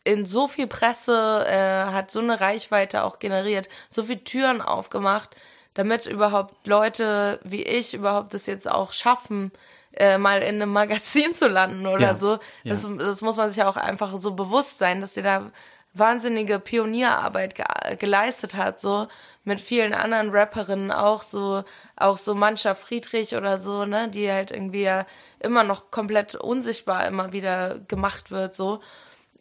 in 0.03 0.25
so 0.25 0.47
viel 0.47 0.67
Presse, 0.67 1.45
äh, 1.47 1.91
hat 1.91 2.09
so 2.11 2.19
eine 2.19 2.39
Reichweite 2.39 3.03
auch 3.03 3.19
generiert, 3.19 3.69
so 3.89 4.03
viele 4.03 4.23
Türen 4.23 4.61
aufgemacht, 4.61 5.35
damit 5.73 6.05
überhaupt 6.05 6.67
Leute 6.67 7.39
wie 7.43 7.63
ich 7.63 7.93
überhaupt 7.93 8.33
das 8.33 8.45
jetzt 8.45 8.69
auch 8.69 8.93
schaffen, 8.93 9.51
äh, 9.93 10.17
mal 10.17 10.41
in 10.41 10.61
einem 10.61 10.71
Magazin 10.71 11.33
zu 11.33 11.47
landen 11.47 11.85
oder 11.87 12.11
ja, 12.11 12.17
so. 12.17 12.39
Das, 12.65 12.83
ja. 12.83 12.93
das 12.97 13.21
muss 13.21 13.37
man 13.37 13.51
sich 13.51 13.63
auch 13.63 13.77
einfach 13.77 14.19
so 14.19 14.31
bewusst 14.33 14.79
sein, 14.79 15.01
dass 15.01 15.13
sie 15.13 15.21
da 15.21 15.51
wahnsinnige 15.93 16.59
Pionierarbeit 16.59 17.55
ge 17.55 17.65
geleistet 17.97 18.53
hat, 18.53 18.79
so 18.79 19.07
mit 19.43 19.59
vielen 19.59 19.93
anderen 19.93 20.29
Rapperinnen 20.29 20.91
auch 20.91 21.23
so, 21.23 21.63
auch 21.97 22.17
so 22.17 22.33
Mancha 22.33 22.75
Friedrich 22.75 23.35
oder 23.35 23.59
so, 23.59 23.85
ne, 23.85 24.07
die 24.07 24.31
halt 24.31 24.51
irgendwie 24.51 24.83
ja 24.83 25.05
immer 25.39 25.63
noch 25.63 25.91
komplett 25.91 26.35
unsichtbar 26.35 27.05
immer 27.07 27.33
wieder 27.33 27.79
gemacht 27.87 28.31
wird, 28.31 28.55
so. 28.55 28.81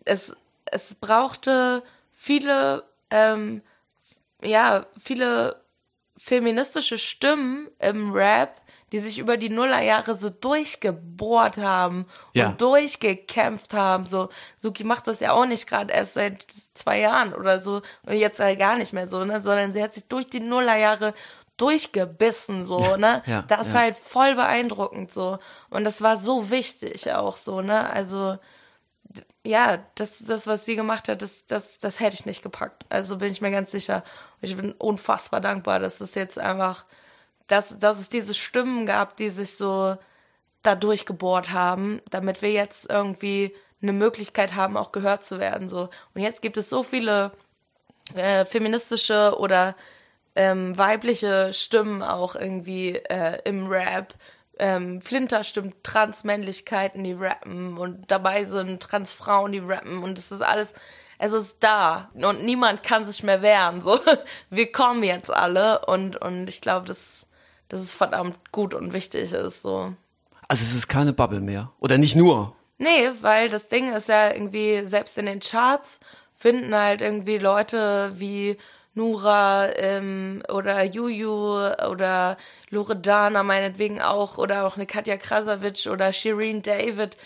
Es, 0.05 0.35
es 0.65 0.95
brauchte 0.95 1.83
viele, 2.13 2.85
ähm, 3.11 3.63
ja, 4.43 4.87
viele 4.99 5.61
feministische 6.23 6.99
Stimmen 6.99 7.69
im 7.79 8.13
Rap, 8.13 8.61
die 8.93 8.99
sich 8.99 9.19
über 9.19 9.37
die 9.37 9.49
Nullerjahre 9.49 10.15
so 10.17 10.31
durchgebohrt 10.31 11.59
haben 11.59 12.07
ja. 12.35 12.49
und 12.49 12.61
durchgekämpft 12.61 13.73
haben. 13.73 14.05
So, 14.05 14.31
Suki 14.61 14.85
macht 14.85 15.07
das 15.07 15.21
ja 15.21 15.33
auch 15.33 15.47
nicht 15.47 15.67
gerade 15.69 15.93
erst 15.93 16.15
seit 16.15 16.45
zwei 16.75 17.01
Jahren 17.01 17.33
oder 17.33 17.61
so 17.61 17.83
und 18.07 18.15
jetzt 18.15 18.41
halt 18.41 18.59
gar 18.59 18.77
nicht 18.77 18.93
mehr 18.93 19.07
so, 19.07 19.25
ne, 19.25 19.41
sondern 19.41 19.73
sie 19.73 19.83
hat 19.83 19.95
sich 19.95 20.09
durch 20.09 20.29
die 20.29 20.41
Nullerjahre 20.41 21.15
durchgebissen, 21.57 22.65
so, 22.65 22.97
ne? 22.97 23.23
Ja, 23.27 23.43
das 23.43 23.69
ist 23.69 23.75
halt 23.75 23.99
voll 23.99 24.35
beeindruckend, 24.35 25.13
so. 25.13 25.39
Und 25.69 25.85
das 25.85 26.01
war 26.01 26.17
so 26.17 26.51
wichtig 26.51 27.13
auch 27.13 27.37
so, 27.37 27.61
ne? 27.61 27.91
Also, 27.91 28.39
ja, 29.45 29.79
das, 29.95 30.19
das, 30.19 30.47
was 30.47 30.65
sie 30.65 30.77
gemacht 30.77 31.09
hat, 31.09 31.23
das, 31.23 31.47
das, 31.47 31.79
das 31.79 32.01
hätte 32.01 32.15
ich 32.15 32.27
nicht 32.27 32.43
gepackt. 32.43 32.85
Also 32.89 33.19
bin 33.19 33.33
ich 33.33 33.41
mir 33.41 33.51
ganz 33.51 33.71
sicher. 33.71 34.05
Ich 34.41 34.57
bin 34.57 34.73
unfassbar 34.73 35.41
dankbar, 35.41 35.81
dass 35.81 36.01
es 36.01 36.15
jetzt 36.15 36.39
einfach 36.39 36.85
dass, 37.51 37.79
dass 37.79 37.99
es 37.99 38.09
diese 38.09 38.35
Stimmen 38.35 38.87
gab, 38.87 39.17
die 39.17 39.31
sich 39.31 39.57
so 39.57 39.97
da 40.63 40.75
durchgebohrt 40.77 41.51
haben, 41.51 42.01
damit 42.11 42.43
wir 42.43 42.53
jetzt 42.53 42.89
irgendwie 42.89 43.55
eine 43.83 43.93
Möglichkeit 43.93 44.55
haben, 44.55 44.77
auch 44.77 44.93
gehört 44.93 45.25
zu 45.25 45.41
werden. 45.41 45.69
So. 45.69 45.89
Und 46.15 46.23
jetzt 46.23 46.43
gibt 46.43 46.57
es 46.59 46.69
so 46.69 46.83
viele 46.83 47.33
äh, 48.15 48.45
feministische 48.45 49.37
oder 49.39 49.75
ähm, 50.37 50.79
weibliche 50.79 51.53
Stimmen 51.53 52.03
auch 52.03 52.37
irgendwie 52.37 52.95
äh, 52.95 53.41
im 53.45 53.67
Rap. 53.67 54.15
Ähm, 54.61 55.01
Flinter 55.01 55.43
stimmt 55.43 55.83
Transmännlichkeiten, 55.83 57.03
die 57.03 57.15
rappen 57.15 57.79
und 57.79 58.11
dabei 58.11 58.45
sind 58.45 58.83
Transfrauen, 58.83 59.53
die 59.53 59.59
rappen 59.59 60.03
und 60.03 60.19
es 60.19 60.31
ist 60.31 60.43
alles, 60.43 60.75
es 61.19 61.33
ist 61.33 61.57
da 61.61 62.11
und 62.15 62.45
niemand 62.45 62.83
kann 62.83 63.05
sich 63.05 63.23
mehr 63.23 63.43
wehren. 63.43 63.83
So, 63.83 63.99
wir 64.51 64.71
kommen 64.71 65.03
jetzt 65.03 65.33
alle 65.33 65.85
und 65.87 66.17
und 66.17 66.49
ich 66.49 66.61
glaube, 66.61 66.87
das 66.87 67.27
dass 67.71 67.81
es 67.81 67.95
verdammt 67.95 68.53
gut 68.53 68.75
und 68.75 68.93
wichtig 68.93 69.33
ist. 69.33 69.63
So. 69.63 69.95
Also 70.49 70.65
es 70.65 70.75
ist 70.75 70.89
keine 70.89 71.15
Bubble 71.15 71.41
mehr. 71.41 71.73
Oder 71.79 71.97
nicht 71.97 72.17
nur. 72.17 72.55
Nee, 72.79 73.11
weil 73.21 73.49
das 73.49 73.69
Ding 73.69 73.95
ist 73.95 74.09
ja 74.09 74.33
irgendwie, 74.33 74.85
selbst 74.87 75.17
in 75.17 75.27
den 75.27 75.41
Charts 75.41 76.01
finden 76.35 76.75
halt 76.75 77.01
irgendwie 77.01 77.39
Leute 77.39 78.13
wie 78.17 78.57
Nura 78.95 79.69
ähm, 79.77 80.43
oder 80.49 80.83
Juju 80.85 81.69
oder 81.89 82.37
Loredana 82.71 83.43
meinetwegen 83.43 84.01
auch 84.01 84.39
oder 84.39 84.67
auch 84.67 84.77
eine 84.77 84.87
Katja 84.87 85.17
Krasavitsch 85.17 85.87
oder 85.87 86.13
Shireen 86.13 86.63
David. 86.63 87.17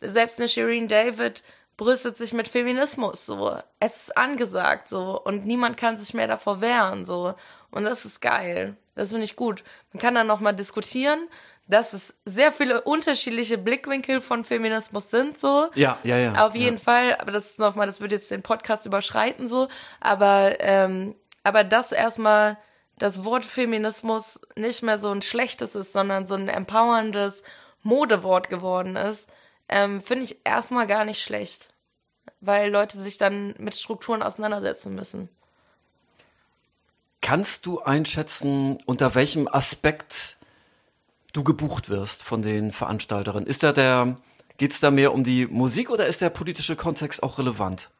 Selbst 0.00 0.38
eine 0.38 0.48
Shireen 0.48 0.88
David 0.88 1.42
brüstet 1.76 2.16
sich 2.16 2.32
mit 2.32 2.48
Feminismus 2.48 3.26
so. 3.26 3.56
Es 3.80 4.02
ist 4.02 4.16
angesagt 4.16 4.88
so 4.88 5.20
und 5.22 5.46
niemand 5.46 5.76
kann 5.76 5.96
sich 5.96 6.12
mehr 6.14 6.28
davor 6.28 6.60
wehren 6.60 7.04
so 7.04 7.34
und 7.70 7.84
das 7.84 8.04
ist 8.04 8.20
geil. 8.20 8.76
Das 8.94 9.10
finde 9.10 9.24
ich 9.24 9.36
gut. 9.36 9.64
Man 9.92 10.00
kann 10.00 10.14
dann 10.14 10.26
nochmal 10.26 10.54
diskutieren, 10.54 11.28
dass 11.66 11.92
es 11.92 12.14
sehr 12.24 12.52
viele 12.52 12.82
unterschiedliche 12.82 13.56
Blickwinkel 13.56 14.20
von 14.20 14.44
Feminismus 14.44 15.10
sind, 15.10 15.38
so. 15.38 15.70
Ja, 15.74 15.98
ja, 16.02 16.18
ja. 16.18 16.46
Auf 16.46 16.54
jeden 16.54 16.76
ja. 16.76 16.82
Fall. 16.82 17.16
Aber 17.16 17.30
das 17.30 17.50
ist 17.50 17.58
nochmal, 17.58 17.86
das 17.86 18.00
würde 18.00 18.16
jetzt 18.16 18.30
den 18.30 18.42
Podcast 18.42 18.84
überschreiten, 18.86 19.48
so. 19.48 19.68
Aber, 20.00 20.56
ähm, 20.60 21.14
aber 21.44 21.64
das 21.64 21.92
erstmal, 21.92 22.58
das 22.98 23.24
Wort 23.24 23.44
Feminismus 23.44 24.40
nicht 24.56 24.82
mehr 24.82 24.98
so 24.98 25.10
ein 25.10 25.22
schlechtes 25.22 25.74
ist, 25.74 25.92
sondern 25.92 26.26
so 26.26 26.34
ein 26.34 26.48
empowerndes 26.48 27.42
Modewort 27.82 28.48
geworden 28.48 28.96
ist, 28.96 29.28
ähm, 29.68 30.00
finde 30.02 30.24
ich 30.24 30.40
erstmal 30.44 30.86
gar 30.86 31.04
nicht 31.04 31.22
schlecht. 31.22 31.72
Weil 32.40 32.70
Leute 32.70 32.98
sich 32.98 33.18
dann 33.18 33.54
mit 33.58 33.76
Strukturen 33.76 34.22
auseinandersetzen 34.22 34.94
müssen. 34.94 35.28
Kannst 37.20 37.66
du 37.66 37.80
einschätzen, 37.80 38.78
unter 38.84 39.14
welchem 39.14 39.46
Aspekt 39.46 40.38
du 41.32 41.44
gebucht 41.44 41.88
wirst 41.88 42.22
von 42.22 42.42
den 42.42 42.72
Veranstalterinnen? 42.72 43.46
Ist 43.46 43.62
da 43.62 43.72
der, 43.72 44.16
geht's 44.58 44.80
da 44.80 44.90
mehr 44.90 45.12
um 45.12 45.24
die 45.24 45.46
Musik 45.46 45.90
oder 45.90 46.06
ist 46.06 46.20
der 46.20 46.30
politische 46.30 46.76
Kontext 46.76 47.22
auch 47.22 47.38
relevant? 47.38 47.90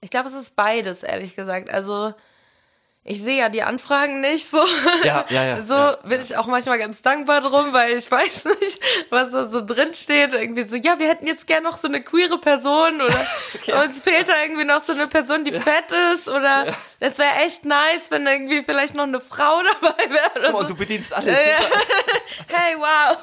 Ich 0.00 0.10
glaube, 0.10 0.28
es 0.28 0.34
ist 0.34 0.56
beides, 0.56 1.02
ehrlich 1.02 1.36
gesagt. 1.36 1.70
Also, 1.70 2.12
ich 3.08 3.22
sehe 3.22 3.38
ja 3.38 3.48
die 3.48 3.62
Anfragen 3.62 4.20
nicht 4.20 4.50
so. 4.50 4.64
Ja, 5.04 5.24
ja, 5.28 5.44
ja. 5.44 5.62
So 5.62 5.74
ja, 5.74 5.96
bin 6.08 6.20
ich 6.20 6.36
auch 6.36 6.46
manchmal 6.46 6.78
ganz 6.78 7.02
dankbar 7.02 7.40
drum, 7.40 7.72
weil 7.72 7.92
ich 7.92 8.10
weiß 8.10 8.44
nicht, 8.60 8.80
was 9.10 9.30
da 9.30 9.48
so 9.48 9.64
drin 9.64 9.94
steht. 9.94 10.34
Irgendwie 10.34 10.64
so, 10.64 10.74
ja, 10.74 10.98
wir 10.98 11.08
hätten 11.08 11.26
jetzt 11.26 11.46
gern 11.46 11.62
noch 11.62 11.78
so 11.78 11.86
eine 11.86 12.02
queere 12.02 12.38
Person 12.38 13.00
oder 13.00 13.26
okay. 13.54 13.86
uns 13.86 14.02
fehlt 14.02 14.28
da 14.28 14.34
irgendwie 14.42 14.64
noch 14.64 14.82
so 14.82 14.92
eine 14.92 15.06
Person, 15.06 15.44
die 15.44 15.52
ja. 15.52 15.60
fett 15.60 15.92
ist 16.14 16.28
oder 16.28 16.74
es 16.98 17.16
wäre 17.18 17.36
echt 17.44 17.64
nice, 17.64 18.10
wenn 18.10 18.26
irgendwie 18.26 18.64
vielleicht 18.64 18.94
noch 18.94 19.04
eine 19.04 19.20
Frau 19.20 19.62
dabei 19.80 20.02
wäre. 20.08 20.52
Oh, 20.52 20.62
so. 20.62 20.68
du 20.68 20.74
bedienst 20.74 21.14
alles. 21.14 21.38
hey, 22.48 22.76
wow. 22.76 23.18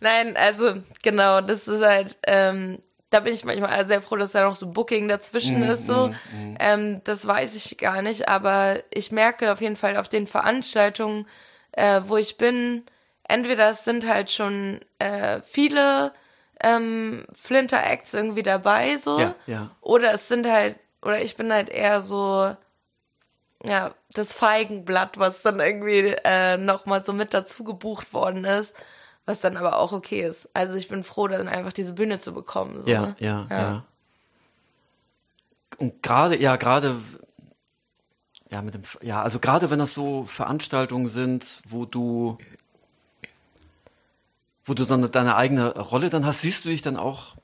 Nein, 0.00 0.34
also 0.36 0.76
genau, 1.02 1.42
das 1.42 1.68
ist 1.68 1.84
halt 1.84 2.16
ähm, 2.26 2.78
da 3.14 3.20
bin 3.20 3.32
ich 3.32 3.44
manchmal 3.44 3.86
sehr 3.86 4.02
froh, 4.02 4.16
dass 4.16 4.32
da 4.32 4.42
noch 4.42 4.56
so 4.56 4.66
Booking 4.66 5.06
dazwischen 5.06 5.60
mm, 5.60 5.70
ist. 5.70 5.86
So, 5.86 6.08
mm, 6.08 6.10
mm. 6.10 6.56
Ähm, 6.58 7.00
das 7.04 7.24
weiß 7.24 7.54
ich 7.54 7.78
gar 7.78 8.02
nicht, 8.02 8.28
aber 8.28 8.80
ich 8.90 9.12
merke 9.12 9.52
auf 9.52 9.60
jeden 9.60 9.76
Fall 9.76 9.96
auf 9.96 10.08
den 10.08 10.26
Veranstaltungen, 10.26 11.28
äh, 11.72 12.00
wo 12.06 12.16
ich 12.16 12.38
bin, 12.38 12.82
entweder 13.28 13.70
es 13.70 13.84
sind 13.84 14.08
halt 14.08 14.32
schon 14.32 14.80
äh, 14.98 15.40
viele 15.42 16.10
ähm, 16.60 17.24
Flinter-Acts 17.32 18.14
irgendwie 18.14 18.42
dabei, 18.42 18.96
so, 18.98 19.20
ja, 19.20 19.34
ja. 19.46 19.70
oder 19.80 20.12
es 20.12 20.26
sind 20.26 20.50
halt, 20.50 20.76
oder 21.00 21.22
ich 21.22 21.36
bin 21.36 21.52
halt 21.52 21.68
eher 21.68 22.02
so 22.02 22.52
ja, 23.62 23.94
das 24.12 24.32
Feigenblatt, 24.32 25.18
was 25.18 25.42
dann 25.42 25.60
irgendwie 25.60 26.16
äh, 26.24 26.56
nochmal 26.56 27.04
so 27.04 27.12
mit 27.12 27.32
dazu 27.32 27.62
gebucht 27.62 28.12
worden 28.12 28.44
ist 28.44 28.74
was 29.26 29.40
dann 29.40 29.56
aber 29.56 29.78
auch 29.78 29.92
okay 29.92 30.22
ist. 30.22 30.48
Also 30.54 30.76
ich 30.76 30.88
bin 30.88 31.02
froh, 31.02 31.28
dann 31.28 31.48
einfach 31.48 31.72
diese 31.72 31.94
Bühne 31.94 32.20
zu 32.20 32.32
bekommen. 32.32 32.82
So. 32.82 32.90
Ja, 32.90 33.14
ja, 33.18 33.46
ja, 33.50 33.58
ja. 33.58 33.84
Und 35.78 36.02
gerade, 36.02 36.40
ja, 36.40 36.56
gerade, 36.56 36.96
ja, 38.50 38.62
mit 38.62 38.74
dem, 38.74 38.82
ja, 39.02 39.22
also 39.22 39.40
gerade 39.40 39.70
wenn 39.70 39.78
das 39.78 39.94
so 39.94 40.24
Veranstaltungen 40.24 41.08
sind, 41.08 41.62
wo 41.66 41.84
du, 41.84 42.38
wo 44.64 44.74
du 44.74 44.84
dann 44.84 45.10
deine 45.10 45.36
eigene 45.36 45.76
Rolle 45.76 46.10
dann 46.10 46.24
hast, 46.26 46.42
siehst 46.42 46.64
du 46.64 46.68
dich 46.68 46.82
dann 46.82 46.96
auch 46.96 47.36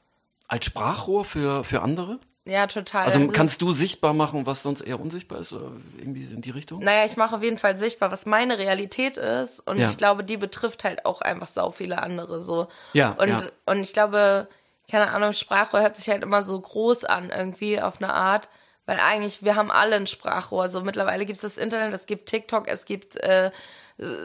als 0.49 0.66
Sprachrohr 0.66 1.24
für, 1.24 1.64
für 1.64 1.83
andere? 1.83 2.20
Ja, 2.51 2.67
total. 2.67 3.05
Also, 3.05 3.21
also 3.21 3.31
kannst 3.31 3.63
du 3.63 3.71
sichtbar 3.71 4.13
machen, 4.13 4.45
was 4.45 4.65
sonst 4.65 4.81
eher 4.81 4.99
unsichtbar 4.99 5.39
ist 5.39 5.53
oder 5.53 5.71
irgendwie 5.97 6.25
in 6.25 6.43
die 6.43 6.51
Richtung? 6.51 6.83
Naja, 6.83 7.05
ich 7.05 7.17
mache 7.17 7.37
auf 7.37 7.45
jeden 7.45 7.59
Fall 7.59 7.77
sichtbar, 7.77 8.11
was 8.11 8.27
meine 8.27 8.59
Realität 8.59 9.17
ist 9.17 9.61
und 9.61 9.79
ja. 9.79 9.89
ich 9.89 9.97
glaube, 9.97 10.25
die 10.25 10.37
betrifft 10.37 10.83
halt 10.83 11.07
auch 11.07 11.21
einfach 11.21 11.47
sau 11.47 11.71
viele 11.71 12.03
andere 12.03 12.43
so. 12.43 12.67
Ja. 12.93 13.11
Und, 13.13 13.29
ja. 13.29 13.43
und 13.67 13.81
ich 13.83 13.93
glaube, 13.93 14.49
keine 14.91 15.13
Ahnung, 15.13 15.33
Sprachrohr 15.33 15.81
hört 15.81 15.97
sich 15.97 16.09
halt 16.09 16.25
immer 16.25 16.43
so 16.43 16.59
groß 16.59 17.05
an 17.05 17.31
irgendwie 17.31 17.81
auf 17.81 18.03
eine 18.03 18.13
Art, 18.13 18.49
weil 18.85 18.99
eigentlich, 18.99 19.45
wir 19.45 19.55
haben 19.55 19.71
alle 19.71 19.95
ein 19.95 20.09
Sprachrohr. 20.09 20.69
So 20.69 20.81
mittlerweile 20.81 21.27
gibt 21.27 21.37
es 21.37 21.43
das 21.43 21.57
Internet, 21.57 21.95
es 21.95 22.07
gibt 22.07 22.29
TikTok, 22.29 22.67
es 22.67 22.85
gibt 22.85 23.17
äh, 23.19 23.53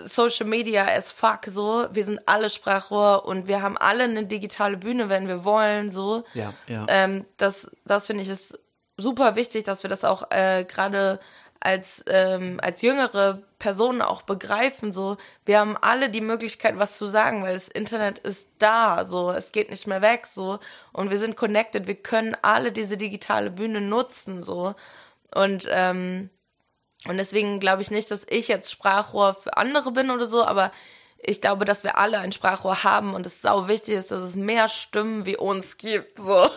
Social 0.06 0.48
Media 0.48 0.86
as 0.86 1.12
fuck 1.12 1.46
so. 1.46 1.88
Wir 1.92 2.06
sind 2.06 2.22
alle 2.28 2.50
Sprachrohr 2.50 3.26
und 3.26 3.48
wir 3.48 3.62
haben 3.62 3.78
alle 3.78 4.06
eine 4.06 4.26
digitale 4.26 4.78
Bühne, 4.78 5.10
wenn 5.10 5.28
wir 5.28 5.44
wollen 5.44 5.92
so. 5.92 6.24
Ja, 6.34 6.54
ja. 6.68 6.86
Ähm, 6.88 7.26
das 7.38 7.70
das 7.86 8.08
finde 8.08 8.24
ich 8.24 8.30
ist 8.30 8.58
super 8.98 9.36
wichtig, 9.36 9.66
dass 9.66 9.84
wir 9.84 9.90
das 9.90 10.06
auch 10.06 10.32
äh, 10.32 10.64
gerade 10.64 11.20
als 11.60 12.04
ähm, 12.08 12.60
als 12.62 12.82
jüngere 12.82 13.42
Personen 13.58 14.02
auch 14.02 14.22
begreifen 14.22 14.92
so 14.92 15.18
wir 15.46 15.60
haben 15.60 15.76
alle 15.78 16.10
die 16.10 16.22
Möglichkeit 16.22 16.78
was 16.78 16.98
zu 16.98 17.08
sagen 17.08 17.42
weil 17.42 17.56
das 17.56 17.68
Internet 17.68 18.20
ist 18.20 18.50
da 18.60 19.04
so 19.06 19.32
es 19.32 19.52
geht 19.52 19.72
nicht 19.72 19.88
mehr 19.88 20.02
weg 20.02 20.28
so 20.28 20.60
und 20.94 21.10
wir 21.10 21.18
sind 21.18 21.36
connected 21.36 21.88
wir 21.88 21.96
können 21.96 22.38
alle 22.44 22.72
diese 22.72 22.98
digitale 22.98 23.50
Bühne 23.50 23.82
nutzen 23.82 24.44
so 24.44 24.76
und 25.34 25.68
ähm, 25.72 26.30
und 27.08 27.18
deswegen 27.18 27.60
glaube 27.60 27.82
ich 27.82 27.92
nicht 27.92 28.12
dass 28.12 28.26
ich 28.30 28.48
jetzt 28.48 28.72
Sprachrohr 28.72 29.34
für 29.34 29.58
andere 29.58 29.92
bin 29.92 30.12
oder 30.12 30.26
so 30.26 30.44
aber 30.46 30.72
ich 31.28 31.42
glaube, 31.42 31.66
dass 31.66 31.84
wir 31.84 31.98
alle 31.98 32.20
ein 32.20 32.32
Sprachrohr 32.32 32.84
haben 32.84 33.14
und 33.14 33.26
es 33.26 33.42
sau 33.42 33.68
wichtig 33.68 33.96
ist, 33.96 34.12
dass 34.12 34.22
es 34.22 34.36
mehr 34.36 34.68
Stimmen 34.68 35.26
wie 35.26 35.38
uns 35.38 35.78
gibt, 35.78 36.20
so, 36.20 36.50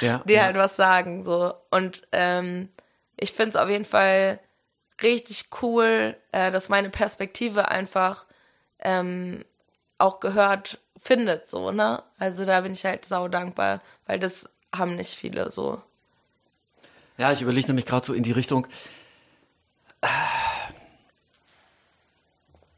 ja, 0.00 0.18
die 0.26 0.34
ja. 0.34 0.44
halt 0.44 0.56
was 0.56 0.76
sagen, 0.76 1.22
so. 1.22 1.54
Und 1.70 2.02
ähm, 2.12 2.68
ich 3.16 3.32
finde 3.32 3.50
es 3.50 3.56
auf 3.56 3.68
jeden 3.68 3.84
Fall 3.84 4.40
richtig 5.02 5.46
cool, 5.62 6.16
äh, 6.32 6.50
dass 6.50 6.68
meine 6.68 6.90
Perspektive 6.90 7.68
einfach 7.68 8.26
ähm, 8.80 9.44
auch 9.98 10.20
gehört 10.20 10.78
findet, 10.96 11.48
so, 11.48 11.70
ne? 11.70 12.02
Also 12.18 12.44
da 12.44 12.60
bin 12.62 12.72
ich 12.72 12.84
halt 12.84 13.04
sau 13.04 13.28
dankbar, 13.28 13.80
weil 14.06 14.18
das 14.18 14.48
haben 14.74 14.96
nicht 14.96 15.14
viele 15.14 15.50
so. 15.50 15.80
Ja, 17.18 17.32
ich 17.32 17.40
überlege 17.42 17.68
nämlich 17.68 17.86
gerade 17.86 18.06
so 18.06 18.12
in 18.12 18.22
die 18.22 18.32
Richtung, 18.32 18.66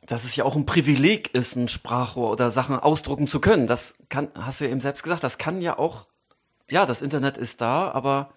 dass 0.07 0.25
es 0.25 0.37
ja 0.37 0.45
auch 0.45 0.57
ein 0.57 0.66
Privileg 0.66 1.35
ist, 1.35 1.57
ein 1.57 1.69
Sprachrohr 1.69 2.31
oder 2.31 2.51
Sachen 2.51 2.79
ausdrucken 2.79 3.29
zu 3.29 3.41
können. 3.41 3.66
Das 3.66 3.97
kann, 4.09 4.31
hast 4.35 4.61
du 4.61 4.64
ja 4.64 4.71
eben 4.71 4.81
selbst 4.81 5.03
gesagt, 5.03 5.23
das 5.23 5.39
kann 5.39 5.61
ja 5.61 5.79
auch, 5.79 6.07
ja, 6.71 6.87
das 6.87 7.03
Internet 7.03 7.37
ist 7.37 7.61
da, 7.61 7.91
aber 7.91 8.31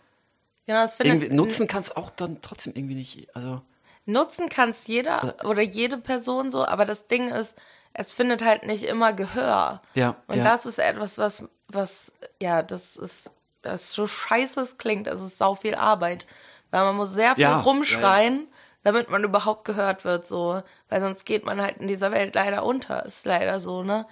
das 0.65 0.95
findet, 0.95 1.31
nutzen 1.31 1.67
kann 1.67 1.81
es 1.81 1.95
auch 1.95 2.09
dann 2.09 2.41
trotzdem 2.41 2.73
irgendwie 2.75 2.95
nicht. 2.95 3.35
Also 3.35 3.61
Nutzen 4.05 4.49
kann 4.49 4.69
es 4.69 4.87
jeder 4.87 5.35
oder 5.43 5.61
jede 5.61 5.97
Person 5.97 6.51
so, 6.51 6.65
aber 6.65 6.85
das 6.85 7.07
Ding 7.07 7.29
ist, 7.29 7.55
es 7.93 8.13
findet 8.13 8.43
halt 8.43 8.65
nicht 8.65 8.83
immer 8.83 9.13
Gehör. 9.13 9.81
Ja. 9.93 10.15
Und 10.27 10.37
ja. 10.37 10.43
das 10.43 10.65
ist 10.65 10.79
etwas, 10.79 11.17
was, 11.17 11.43
was, 11.67 12.11
ja, 12.41 12.63
das 12.63 12.95
ist, 12.95 13.31
das 13.61 13.93
so 13.93 14.07
scheiße 14.07 14.59
es 14.61 14.77
klingt, 14.77 15.07
es 15.07 15.21
ist 15.21 15.37
sau 15.37 15.55
viel 15.55 15.75
Arbeit. 15.75 16.25
Weil 16.71 16.83
man 16.83 16.95
muss 16.95 17.11
sehr 17.11 17.35
viel 17.35 17.43
ja, 17.43 17.59
rumschreien, 17.59 18.39
ja, 18.39 18.47
damit 18.83 19.09
man 19.09 19.23
überhaupt 19.23 19.65
gehört 19.65 20.03
wird, 20.05 20.25
so. 20.25 20.61
Weil 20.89 21.01
sonst 21.01 21.25
geht 21.25 21.45
man 21.45 21.61
halt 21.61 21.77
in 21.77 21.87
dieser 21.87 22.11
Welt 22.11 22.35
leider 22.35 22.63
unter, 22.63 23.05
ist 23.05 23.25
leider 23.25 23.59
so, 23.59 23.83
ne? 23.83 24.05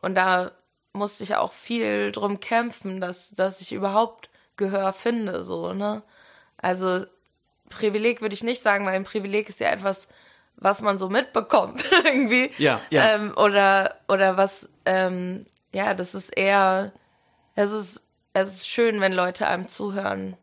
Und 0.00 0.14
da 0.14 0.52
musste 0.92 1.22
ich 1.22 1.34
auch 1.36 1.52
viel 1.52 2.12
drum 2.12 2.40
kämpfen, 2.40 3.00
dass, 3.00 3.30
dass 3.30 3.60
ich 3.60 3.72
überhaupt 3.72 4.30
Gehör 4.56 4.92
finde, 4.92 5.42
so, 5.42 5.72
ne? 5.72 6.02
Also 6.56 7.04
Privileg 7.68 8.20
würde 8.22 8.34
ich 8.34 8.42
nicht 8.44 8.62
sagen, 8.62 8.86
weil 8.86 8.94
ein 8.94 9.04
Privileg 9.04 9.48
ist 9.48 9.60
ja 9.60 9.68
etwas, 9.70 10.08
was 10.56 10.80
man 10.80 10.98
so 10.98 11.08
mitbekommt 11.10 11.84
irgendwie. 12.04 12.50
Ja, 12.58 12.80
ja. 12.90 13.14
Ähm, 13.14 13.34
oder 13.36 13.96
oder 14.08 14.36
was, 14.36 14.68
ähm, 14.86 15.46
ja, 15.72 15.94
das 15.94 16.14
ist 16.14 16.36
eher, 16.36 16.92
es 17.54 17.70
ist 17.70 18.02
es 18.32 18.48
ist 18.48 18.68
schön, 18.68 19.00
wenn 19.00 19.12
Leute 19.12 19.46
einem 19.46 19.66
zuhören. 19.66 20.36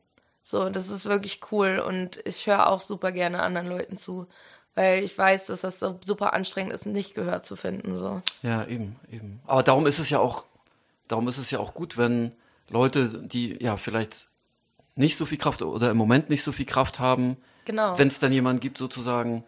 So, 0.45 0.69
das 0.69 0.89
ist 0.89 1.05
wirklich 1.05 1.39
cool 1.51 1.79
und 1.79 2.19
ich 2.25 2.45
höre 2.45 2.67
auch 2.67 2.81
super 2.81 3.13
gerne 3.13 3.41
anderen 3.41 3.67
Leuten 3.67 3.95
zu, 3.95 4.27
weil 4.75 5.01
ich 5.01 5.17
weiß, 5.17 5.45
dass 5.45 5.61
das 5.61 5.79
so 5.79 5.97
super 6.05 6.33
anstrengend 6.33 6.73
ist, 6.73 6.85
nicht 6.85 7.15
gehört 7.15 7.45
zu 7.45 7.55
finden. 7.55 7.95
So. 7.95 8.21
Ja, 8.41 8.65
eben, 8.65 8.97
eben. 9.09 9.39
Aber 9.47 9.63
darum 9.63 9.87
ist 9.87 9.99
es 9.99 10.09
ja 10.09 10.19
auch, 10.19 10.43
darum 11.07 11.29
ist 11.29 11.37
es 11.37 11.49
ja 11.49 11.59
auch 11.59 11.73
gut, 11.73 11.97
wenn 11.97 12.33
Leute, 12.69 13.07
die 13.25 13.57
ja 13.63 13.77
vielleicht 13.77 14.27
nicht 14.95 15.15
so 15.15 15.25
viel 15.25 15.37
Kraft 15.37 15.61
oder 15.61 15.91
im 15.91 15.97
Moment 15.97 16.29
nicht 16.29 16.43
so 16.43 16.51
viel 16.51 16.65
Kraft 16.65 16.99
haben. 16.99 17.37
Genau. 17.65 17.97
Wenn 17.97 18.09
es 18.09 18.19
dann 18.19 18.33
jemanden 18.33 18.59
gibt, 18.59 18.77
sozusagen. 18.77 19.45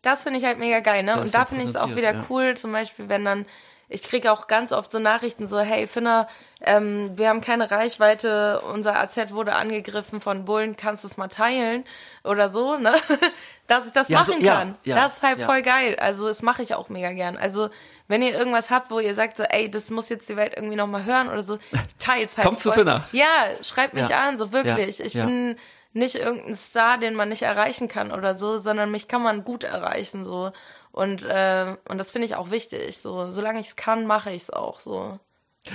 Das 0.00 0.22
finde 0.22 0.38
ich 0.38 0.46
halt 0.46 0.58
mega 0.58 0.80
geil, 0.80 1.02
ne? 1.02 1.20
Und 1.20 1.32
da 1.34 1.44
finde 1.44 1.64
ich 1.64 1.70
es 1.70 1.76
auch 1.76 1.94
wieder 1.94 2.14
ja. 2.14 2.24
cool, 2.30 2.56
zum 2.56 2.72
Beispiel, 2.72 3.08
wenn 3.10 3.24
dann, 3.24 3.44
ich 3.92 4.02
kriege 4.02 4.32
auch 4.32 4.46
ganz 4.46 4.72
oft 4.72 4.90
so 4.90 4.98
Nachrichten 4.98 5.46
so, 5.46 5.58
hey 5.60 5.86
Finna, 5.86 6.28
ähm, 6.60 7.12
wir 7.16 7.28
haben 7.28 7.40
keine 7.40 7.70
Reichweite, 7.70 8.60
unser 8.62 8.98
AZ 8.98 9.16
wurde 9.32 9.54
angegriffen 9.54 10.20
von 10.20 10.44
Bullen, 10.44 10.76
kannst 10.76 11.04
du 11.04 11.08
es 11.08 11.16
mal 11.16 11.28
teilen? 11.28 11.84
Oder 12.24 12.50
so, 12.50 12.76
ne? 12.76 12.94
Dass 13.66 13.86
ich 13.86 13.92
das 13.92 14.08
ja, 14.08 14.20
machen 14.20 14.40
so, 14.40 14.46
kann. 14.46 14.74
Ja, 14.84 14.96
das 14.96 15.14
ist 15.14 15.22
halt 15.22 15.40
voll 15.40 15.62
geil. 15.62 15.96
Also 15.98 16.28
das 16.28 16.42
mache 16.42 16.62
ich 16.62 16.74
auch 16.74 16.88
mega 16.88 17.12
gern. 17.12 17.36
Also 17.36 17.70
wenn 18.08 18.22
ihr 18.22 18.32
irgendwas 18.32 18.70
habt, 18.70 18.90
wo 18.90 18.98
ihr 18.98 19.14
sagt 19.14 19.36
so, 19.36 19.44
ey, 19.44 19.70
das 19.70 19.90
muss 19.90 20.08
jetzt 20.08 20.28
die 20.28 20.36
Welt 20.36 20.54
irgendwie 20.56 20.76
nochmal 20.76 21.04
hören 21.04 21.28
oder 21.28 21.42
so, 21.42 21.58
teils 21.98 22.36
halt. 22.36 22.46
Kommt 22.46 22.60
zu 22.60 22.72
Finna. 22.72 23.04
Ja, 23.12 23.26
schreibt 23.62 23.94
mich 23.94 24.14
an, 24.14 24.36
so 24.38 24.52
wirklich. 24.52 25.00
ich 25.00 25.12
bin 25.12 25.56
nicht 25.94 26.14
irgendein 26.14 26.56
Star, 26.56 26.98
den 26.98 27.14
man 27.14 27.28
nicht 27.28 27.42
erreichen 27.42 27.88
kann 27.88 28.12
oder 28.12 28.34
so, 28.34 28.58
sondern 28.58 28.90
mich 28.90 29.08
kann 29.08 29.22
man 29.22 29.44
gut 29.44 29.62
erreichen 29.62 30.24
so 30.24 30.52
und 30.92 31.22
äh, 31.22 31.76
und 31.88 31.98
das 31.98 32.10
finde 32.12 32.26
ich 32.26 32.36
auch 32.36 32.50
wichtig. 32.50 32.98
So 32.98 33.30
solange 33.30 33.60
ich 33.60 33.68
es 33.68 33.76
kann, 33.76 34.06
mache 34.06 34.30
ich 34.30 34.42
es 34.42 34.50
auch 34.50 34.80
so. 34.80 35.18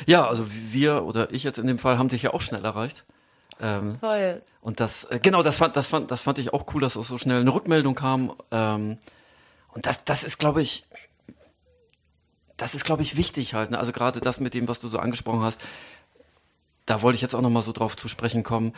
Ja, 0.05 0.28
also 0.28 0.45
wir 0.49 1.03
oder 1.03 1.32
ich 1.32 1.43
jetzt 1.43 1.57
in 1.57 1.68
dem 1.68 1.80
Fall 1.80 1.97
haben 1.97 2.09
dich 2.09 2.24
ja 2.24 2.34
auch 2.34 2.41
schnell 2.41 2.63
erreicht. 2.63 3.05
Ähm, 3.59 3.95
Voll. 3.95 4.41
Und 4.61 4.80
das 4.80 5.05
äh, 5.05 5.20
genau, 5.20 5.41
das 5.41 5.57
fand 5.57 5.76
das 5.76 5.88
fand 5.88 6.11
das 6.11 6.22
fand 6.22 6.39
ich 6.39 6.53
auch 6.53 6.65
cool, 6.74 6.82
dass 6.82 6.97
auch 6.97 7.03
so 7.03 7.18
schnell 7.18 7.41
eine 7.41 7.53
Rückmeldung 7.53 7.95
kam. 7.95 8.34
Ähm, 8.51 8.97
und 9.74 9.86
das 9.86 10.03
das 10.05 10.24
ist, 10.24 10.38
glaube 10.38 10.61
ich, 10.61 10.86
das 12.57 12.76
ist, 12.76 12.86
glaube 12.86 13.01
ich, 13.01 13.18
wichtig 13.18 13.53
halt. 13.53 13.72
Ne? 13.72 13.80
Also 13.80 13.91
gerade 13.91 14.20
das 14.20 14.39
mit 14.39 14.53
dem, 14.53 14.68
was 14.68 14.80
du 14.80 14.88
so 14.88 14.99
angesprochen 14.99 15.41
hast, 15.41 15.61
da 16.86 17.01
wollte 17.01 17.15
ich 17.15 17.22
jetzt 17.22 17.36
auch 17.36 17.41
noch 17.41 17.49
mal 17.49 17.61
so 17.61 17.72
drauf 17.72 17.95
zu 17.95 18.07
sprechen 18.07 18.43
kommen. 18.43 18.74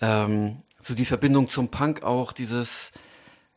Ähm, 0.00 0.62
so 0.80 0.94
die 0.94 1.06
Verbindung 1.06 1.48
zum 1.48 1.70
Punk 1.70 2.02
auch, 2.02 2.32
dieses, 2.32 2.92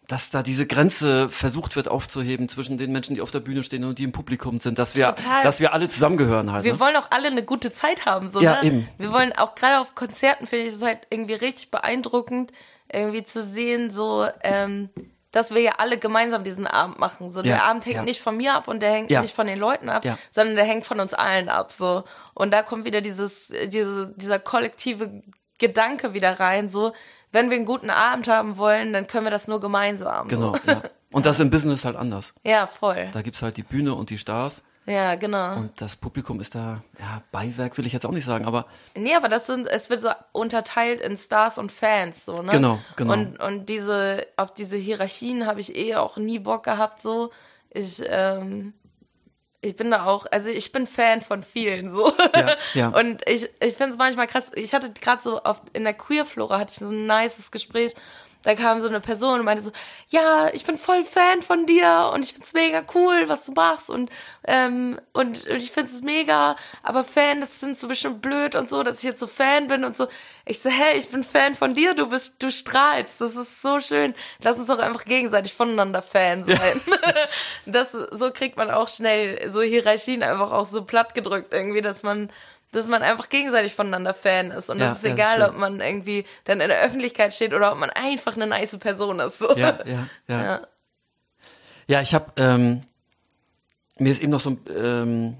dass 0.08 0.30
da 0.30 0.42
diese 0.42 0.66
Grenze 0.66 1.28
versucht 1.30 1.76
wird 1.76 1.90
aufzuheben 1.90 2.48
zwischen 2.48 2.78
den 2.78 2.94
Menschen, 2.94 3.16
die 3.16 3.22
auf 3.22 3.32
der 3.32 3.42
Bühne 3.42 3.62
stehen 3.62 3.84
und 3.84 4.00
die 4.00 4.06
im 4.06 4.14
Publikum 4.14 4.60
sind, 4.60 4.80
dass 4.80 4.96
wir, 4.96 5.14
Total. 5.14 5.44
dass 5.44 5.60
wir 5.60 5.74
alle 5.74 5.90
zusammengehören 5.90 6.52
halt. 6.54 6.64
Wir 6.64 6.74
ne? 6.74 6.80
wollen 6.80 6.96
auch 6.96 7.12
alle 7.12 7.28
eine 7.28 7.44
gute 7.44 7.74
Zeit 7.74 8.06
haben, 8.06 8.30
so, 8.30 8.42
ja, 8.42 8.62
ne? 8.62 8.68
Eben. 8.68 8.88
Wir 8.98 9.12
wollen 9.12 9.34
auch 9.34 9.54
gerade 9.56 9.80
auf 9.80 9.96
Konzerten 9.96 10.48
finde 10.48 10.66
ich 10.66 10.74
es 10.74 10.82
halt 10.82 11.00
irgendwie 11.10 11.34
richtig 11.34 11.72
beeindruckend, 11.72 12.54
irgendwie 12.90 13.26
zu 13.26 13.44
sehen, 13.44 13.92
so, 13.92 14.26
ähm, 14.44 14.90
dass 15.34 15.54
wir 15.54 15.60
ja 15.62 15.74
alle 15.78 15.98
gemeinsam 15.98 16.46
diesen 16.46 16.68
Abend 16.68 17.00
machen. 17.00 17.32
So, 17.32 17.42
der 17.42 17.66
Abend 17.66 17.86
hängt 17.86 17.98
ja. 17.98 18.04
nicht 18.04 18.22
von 18.22 18.38
mir 18.38 18.54
ab 18.54 18.70
und 18.70 18.82
der 18.82 18.92
hängt 18.92 19.12
ja. 19.12 19.22
nicht 19.22 19.36
von 19.36 19.46
den 19.46 19.60
Leuten 19.60 19.90
ab, 19.90 20.06
ja. 20.06 20.18
sondern 20.32 20.56
der 20.56 20.64
hängt 20.64 20.86
von 20.86 21.02
uns 21.02 21.14
allen 21.14 21.50
ab. 21.50 21.74
So. 21.74 22.06
Und 22.34 22.52
da 22.52 22.64
kommt 22.64 22.86
wieder 22.86 23.02
dieses, 23.02 23.54
diese, 23.66 24.14
dieser 24.16 24.40
kollektive 24.40 25.22
Gedanke 25.60 26.14
wieder 26.14 26.40
rein, 26.40 26.70
so, 26.70 26.94
wenn 27.32 27.50
wir 27.50 27.58
einen 27.58 27.66
guten 27.66 27.90
Abend 27.90 28.28
haben 28.28 28.58
wollen, 28.58 28.94
dann 28.94 29.08
können 29.08 29.26
wir 29.26 29.32
das 29.32 29.48
nur 29.48 29.60
gemeinsam. 29.60 30.28
Genau, 30.28 30.54
so. 30.54 30.72
ja. 30.72 30.82
Und 31.12 31.26
das 31.26 31.40
im 31.40 31.50
Business 31.50 31.86
halt 31.86 31.96
anders. 31.96 32.34
Ja, 32.44 32.68
voll. 32.68 33.10
Da 33.14 33.22
gibt's 33.22 33.42
halt 33.42 33.56
die 33.56 33.64
Bühne 33.64 33.96
und 33.96 34.10
die 34.10 34.18
Stars. 34.18 34.64
Ja, 34.86 35.16
genau. 35.16 35.56
Und 35.56 35.82
das 35.82 35.98
Publikum 35.98 36.40
ist 36.40 36.56
da, 36.56 36.82
ja, 37.00 37.22
Beiwerk 37.32 37.78
will 37.78 37.86
ich 37.86 37.94
jetzt 37.94 38.06
auch 38.06 38.12
nicht 38.12 38.26
sagen, 38.26 38.46
aber. 38.46 38.68
Nee, 38.96 39.16
aber 39.16 39.28
das 39.28 39.46
sind, 39.46 39.68
es 39.68 39.90
wird 39.90 40.02
so 40.02 40.10
unterteilt 40.32 41.02
in 41.02 41.18
Stars 41.18 41.58
und 41.58 41.72
Fans, 41.72 42.26
so, 42.26 42.42
ne? 42.42 42.52
Genau, 42.52 42.80
genau. 42.96 43.14
Und, 43.14 43.40
und 43.42 43.68
diese, 43.68 44.28
auf 44.38 44.54
diese 44.54 44.78
Hierarchien 44.78 45.46
habe 45.46 45.60
ich 45.60 45.76
eh 45.76 45.96
auch 45.96 46.18
nie 46.18 46.40
Bock 46.40 46.64
gehabt, 46.64 47.02
so. 47.02 47.32
Ich, 47.70 48.02
ähm, 48.08 48.74
ich 49.68 49.76
bin 49.76 49.92
da 49.92 50.06
auch, 50.06 50.26
also 50.32 50.50
ich 50.50 50.72
bin 50.72 50.88
Fan 50.88 51.22
von 51.22 51.44
vielen 51.44 51.92
so. 51.92 52.14
Ja, 52.36 52.56
ja. 52.74 52.90
Und 53.00 53.22
ich, 53.28 53.50
ich 53.60 53.76
finde 53.76 53.92
es 53.92 53.98
manchmal 53.98 54.28
krass. 54.28 54.52
Ich 54.56 54.74
hatte 54.74 54.92
gerade 54.92 55.22
so 55.22 55.42
auf, 55.44 55.62
in 55.74 55.84
der 55.84 55.94
Queer-Flora 55.94 56.60
hatte 56.60 56.72
ich 56.72 56.80
so 56.80 56.90
ein 56.90 57.06
nices 57.06 57.52
Gespräch 57.52 57.94
da 58.48 58.56
kam 58.56 58.80
so 58.80 58.88
eine 58.88 59.02
Person 59.02 59.40
und 59.40 59.46
meinte 59.46 59.62
so, 59.62 59.74
ja, 60.08 60.48
ich 60.54 60.64
bin 60.64 60.78
voll 60.78 61.04
Fan 61.04 61.42
von 61.42 61.66
dir 61.66 62.12
und 62.14 62.24
ich 62.24 62.32
find's 62.32 62.54
mega 62.54 62.82
cool, 62.96 63.28
was 63.28 63.44
du 63.44 63.52
machst 63.52 63.90
und 63.90 64.10
ähm, 64.48 65.02
und, 65.12 65.46
und 65.48 65.58
ich 65.58 65.70
find's 65.70 66.02
mega, 66.02 66.56
aber 66.82 67.04
Fan, 67.04 67.42
das 67.42 67.60
sind 67.60 67.78
so 67.78 67.90
bestimmt 67.90 68.22
blöd 68.22 68.56
und 68.56 68.70
so, 68.70 68.84
dass 68.84 69.00
ich 69.00 69.04
jetzt 69.04 69.20
so 69.20 69.28
Fan 69.28 69.68
bin 69.68 69.84
und 69.84 69.98
so. 69.98 70.08
Ich 70.46 70.62
so, 70.62 70.70
hey, 70.70 70.98
ich 70.98 71.10
bin 71.10 71.26
Fan 71.26 71.56
von 71.56 71.74
dir, 71.74 71.94
du 71.94 72.08
bist, 72.08 72.42
du 72.42 72.50
strahlst, 72.50 73.20
das 73.20 73.36
ist 73.36 73.62
so 73.62 73.82
schön. 73.82 74.14
Lass 74.42 74.58
uns 74.58 74.68
doch 74.68 74.80
einfach 74.80 75.04
gegenseitig 75.04 75.54
voneinander 75.54 76.02
Fan 76.02 76.46
sein. 76.46 76.82
Ja. 76.88 77.14
das, 77.66 77.92
so 77.92 78.32
kriegt 78.32 78.56
man 78.56 78.72
auch 78.72 78.88
schnell 78.88 79.50
so 79.50 79.62
Hierarchien 79.62 80.24
einfach 80.24 80.54
auch 80.54 80.68
so 80.68 80.86
platt 80.86 81.14
gedrückt 81.14 81.54
irgendwie, 81.54 81.82
dass 81.82 82.04
man 82.04 82.30
dass 82.72 82.88
man 82.88 83.02
einfach 83.02 83.30
gegenseitig 83.30 83.76
voneinander 83.76 84.14
Fan 84.14 84.52
ist 84.52 84.70
und 84.70 84.80
ja, 84.80 84.90
das 84.90 85.00
ist 85.00 85.06
egal, 85.06 85.42
ob 85.42 85.58
man 85.58 85.80
irgendwie 85.80 86.26
dann 86.44 86.62
in 86.62 86.70
der 86.70 86.82
Öffentlichkeit 86.82 87.34
steht 87.34 87.54
oder 87.54 87.72
ob 87.72 87.78
man 87.78 87.90
einfach 87.90 88.36
eine 88.36 88.48
nice 88.48 88.78
Person 88.78 89.20
ist. 89.20 89.40
So. 89.40 89.56
Ja, 89.56 89.80
ja, 89.86 90.08
ja. 90.28 90.42
Ja, 90.42 90.68
ja 91.88 92.02
ich 92.02 92.14
habe 92.14 92.32
ähm, 92.38 92.84
mir 93.98 94.12
ist 94.12 94.22
eben 94.22 94.32
noch 94.32 94.42
so 94.42 94.58
ähm, 94.70 95.38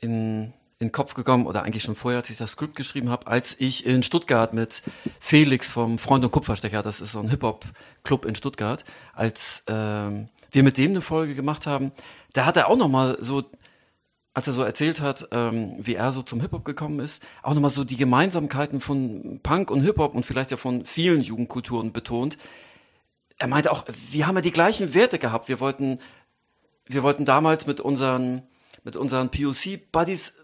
in 0.00 0.52
in 0.82 0.88
den 0.88 0.92
Kopf 0.92 1.14
gekommen 1.14 1.46
oder 1.46 1.62
eigentlich 1.62 1.84
schon 1.84 1.94
vorher, 1.94 2.18
als 2.18 2.30
ich 2.30 2.36
das 2.36 2.50
Skript 2.50 2.74
geschrieben 2.74 3.08
habe, 3.08 3.28
als 3.28 3.54
ich 3.60 3.86
in 3.86 4.02
Stuttgart 4.02 4.52
mit 4.52 4.82
Felix 5.20 5.68
vom 5.68 5.96
Freund 5.96 6.24
und 6.24 6.32
Kupferstecher, 6.32 6.82
das 6.82 7.00
ist 7.00 7.12
so 7.12 7.20
ein 7.20 7.30
Hip 7.30 7.44
Hop 7.44 7.64
Club 8.02 8.24
in 8.24 8.34
Stuttgart, 8.34 8.84
als 9.12 9.62
ähm, 9.68 10.28
wir 10.50 10.64
mit 10.64 10.78
dem 10.78 10.90
eine 10.90 11.00
Folge 11.00 11.36
gemacht 11.36 11.68
haben, 11.68 11.92
da 12.34 12.46
hat 12.46 12.56
er 12.56 12.68
auch 12.68 12.76
nochmal 12.76 13.16
so, 13.20 13.44
als 14.34 14.46
er 14.46 14.52
so 14.54 14.62
erzählt 14.62 15.00
hat, 15.00 15.28
ähm, 15.30 15.76
wie 15.78 15.94
er 15.94 16.10
so 16.10 16.22
zum 16.22 16.40
Hip-Hop 16.40 16.64
gekommen 16.64 17.00
ist, 17.00 17.22
auch 17.42 17.54
nochmal 17.54 17.70
so 17.70 17.84
die 17.84 17.96
Gemeinsamkeiten 17.96 18.80
von 18.80 19.40
Punk 19.42 19.70
und 19.70 19.82
Hip-Hop 19.82 20.14
und 20.14 20.24
vielleicht 20.24 20.50
ja 20.50 20.56
von 20.56 20.84
vielen 20.84 21.20
Jugendkulturen 21.20 21.92
betont. 21.92 22.38
Er 23.38 23.48
meinte 23.48 23.70
auch, 23.70 23.84
wir 24.10 24.26
haben 24.26 24.36
ja 24.36 24.40
die 24.40 24.52
gleichen 24.52 24.94
Werte 24.94 25.18
gehabt. 25.18 25.48
Wir 25.48 25.60
wollten, 25.60 25.98
wir 26.86 27.02
wollten 27.02 27.24
damals 27.24 27.66
mit 27.66 27.80
unseren, 27.80 28.42
mit 28.84 28.96
unseren 28.96 29.30
POC-Buddies 29.30 30.34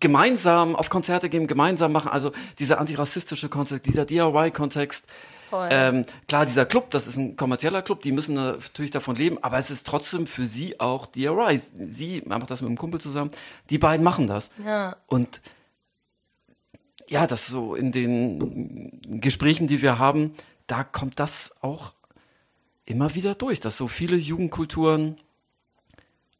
gemeinsam 0.00 0.76
auf 0.76 0.88
Konzerte 0.88 1.28
gehen, 1.28 1.46
gemeinsam 1.46 1.92
machen. 1.92 2.10
Also 2.10 2.32
dieser 2.58 2.78
antirassistische 2.78 3.48
Kontext, 3.48 3.86
dieser 3.86 4.04
DIY-Kontext. 4.06 5.06
Ähm, 5.70 6.04
klar, 6.28 6.46
dieser 6.46 6.66
Club, 6.66 6.90
das 6.90 7.06
ist 7.06 7.16
ein 7.16 7.36
kommerzieller 7.36 7.82
Club, 7.82 8.02
die 8.02 8.12
müssen 8.12 8.34
natürlich 8.34 8.90
davon 8.90 9.16
leben, 9.16 9.38
aber 9.42 9.58
es 9.58 9.70
ist 9.70 9.86
trotzdem 9.86 10.26
für 10.26 10.46
sie 10.46 10.80
auch 10.80 11.06
DIY. 11.06 11.58
Sie 11.58 12.22
macht 12.26 12.50
das 12.50 12.60
mit 12.62 12.68
einem 12.68 12.78
Kumpel 12.78 13.00
zusammen, 13.00 13.30
die 13.70 13.78
beiden 13.78 14.04
machen 14.04 14.26
das. 14.26 14.50
Ja. 14.64 14.96
Und 15.06 15.40
ja, 17.08 17.26
das 17.26 17.46
so 17.46 17.74
in 17.74 17.92
den 17.92 19.00
Gesprächen, 19.20 19.66
die 19.68 19.80
wir 19.82 19.98
haben, 19.98 20.34
da 20.66 20.82
kommt 20.82 21.20
das 21.20 21.54
auch 21.60 21.94
immer 22.84 23.14
wieder 23.14 23.34
durch, 23.34 23.60
dass 23.60 23.76
so 23.76 23.88
viele 23.88 24.16
Jugendkulturen 24.16 25.16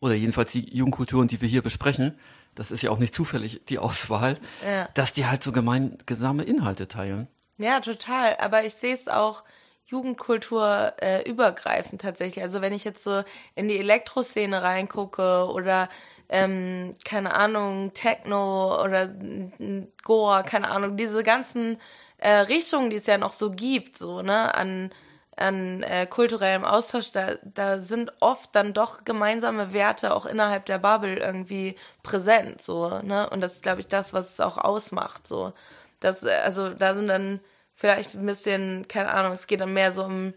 oder 0.00 0.14
jedenfalls 0.14 0.52
die 0.52 0.68
Jugendkulturen, 0.76 1.28
die 1.28 1.40
wir 1.40 1.48
hier 1.48 1.62
besprechen, 1.62 2.18
das 2.54 2.70
ist 2.70 2.82
ja 2.82 2.90
auch 2.90 2.98
nicht 2.98 3.14
zufällig 3.14 3.62
die 3.68 3.78
Auswahl, 3.78 4.38
Ja. 4.66 4.88
dass 4.94 5.12
die 5.12 5.26
halt 5.26 5.42
so 5.42 5.52
gemeinsame 5.52 6.42
Inhalte 6.42 6.88
teilen. 6.88 7.28
Ja, 7.58 7.80
total. 7.80 8.36
Aber 8.38 8.64
ich 8.64 8.74
sehe 8.74 8.94
es 8.94 9.08
auch 9.08 9.42
Jugendkultur 9.86 10.92
äh, 11.00 11.22
übergreifend 11.28 12.02
tatsächlich. 12.02 12.42
Also 12.42 12.60
wenn 12.60 12.72
ich 12.72 12.84
jetzt 12.84 13.02
so 13.04 13.22
in 13.54 13.68
die 13.68 13.78
Elektroszene 13.78 14.62
reingucke 14.62 15.46
oder 15.52 15.88
ähm, 16.28 16.94
keine 17.04 17.34
Ahnung, 17.34 17.92
Techno 17.94 18.82
oder 18.82 19.06
mm, 19.08 19.86
Goa, 20.02 20.42
keine 20.42 20.68
Ahnung, 20.68 20.96
diese 20.96 21.22
ganzen 21.22 21.78
äh, 22.18 22.30
Richtungen, 22.30 22.90
die 22.90 22.96
es 22.96 23.06
ja 23.06 23.16
noch 23.16 23.32
so 23.32 23.50
gibt, 23.52 23.96
so, 23.96 24.22
ne, 24.22 24.52
an, 24.54 24.90
an 25.36 25.82
äh, 25.84 26.06
kulturellem 26.06 26.64
Austausch, 26.64 27.12
da, 27.12 27.34
da 27.44 27.78
sind 27.80 28.12
oft 28.20 28.54
dann 28.56 28.72
doch 28.74 29.04
gemeinsame 29.04 29.72
Werte 29.72 30.12
auch 30.14 30.26
innerhalb 30.26 30.66
der 30.66 30.78
Bubble 30.78 31.16
irgendwie 31.16 31.76
präsent, 32.02 32.60
so, 32.60 32.88
ne? 33.02 33.30
Und 33.30 33.40
das 33.40 33.54
ist, 33.54 33.62
glaube 33.62 33.80
ich, 33.80 33.86
das, 33.88 34.12
was 34.12 34.30
es 34.32 34.40
auch 34.40 34.58
ausmacht, 34.58 35.28
so. 35.28 35.52
Das, 36.00 36.22
äh, 36.22 36.30
also 36.44 36.70
da 36.70 36.94
sind 36.94 37.08
dann 37.08 37.40
vielleicht 37.74 38.14
ein 38.14 38.26
bisschen, 38.26 38.88
keine 38.88 39.10
Ahnung, 39.10 39.32
es 39.32 39.46
geht 39.46 39.60
dann 39.60 39.72
mehr 39.72 39.92
so 39.92 40.04
um 40.04 40.34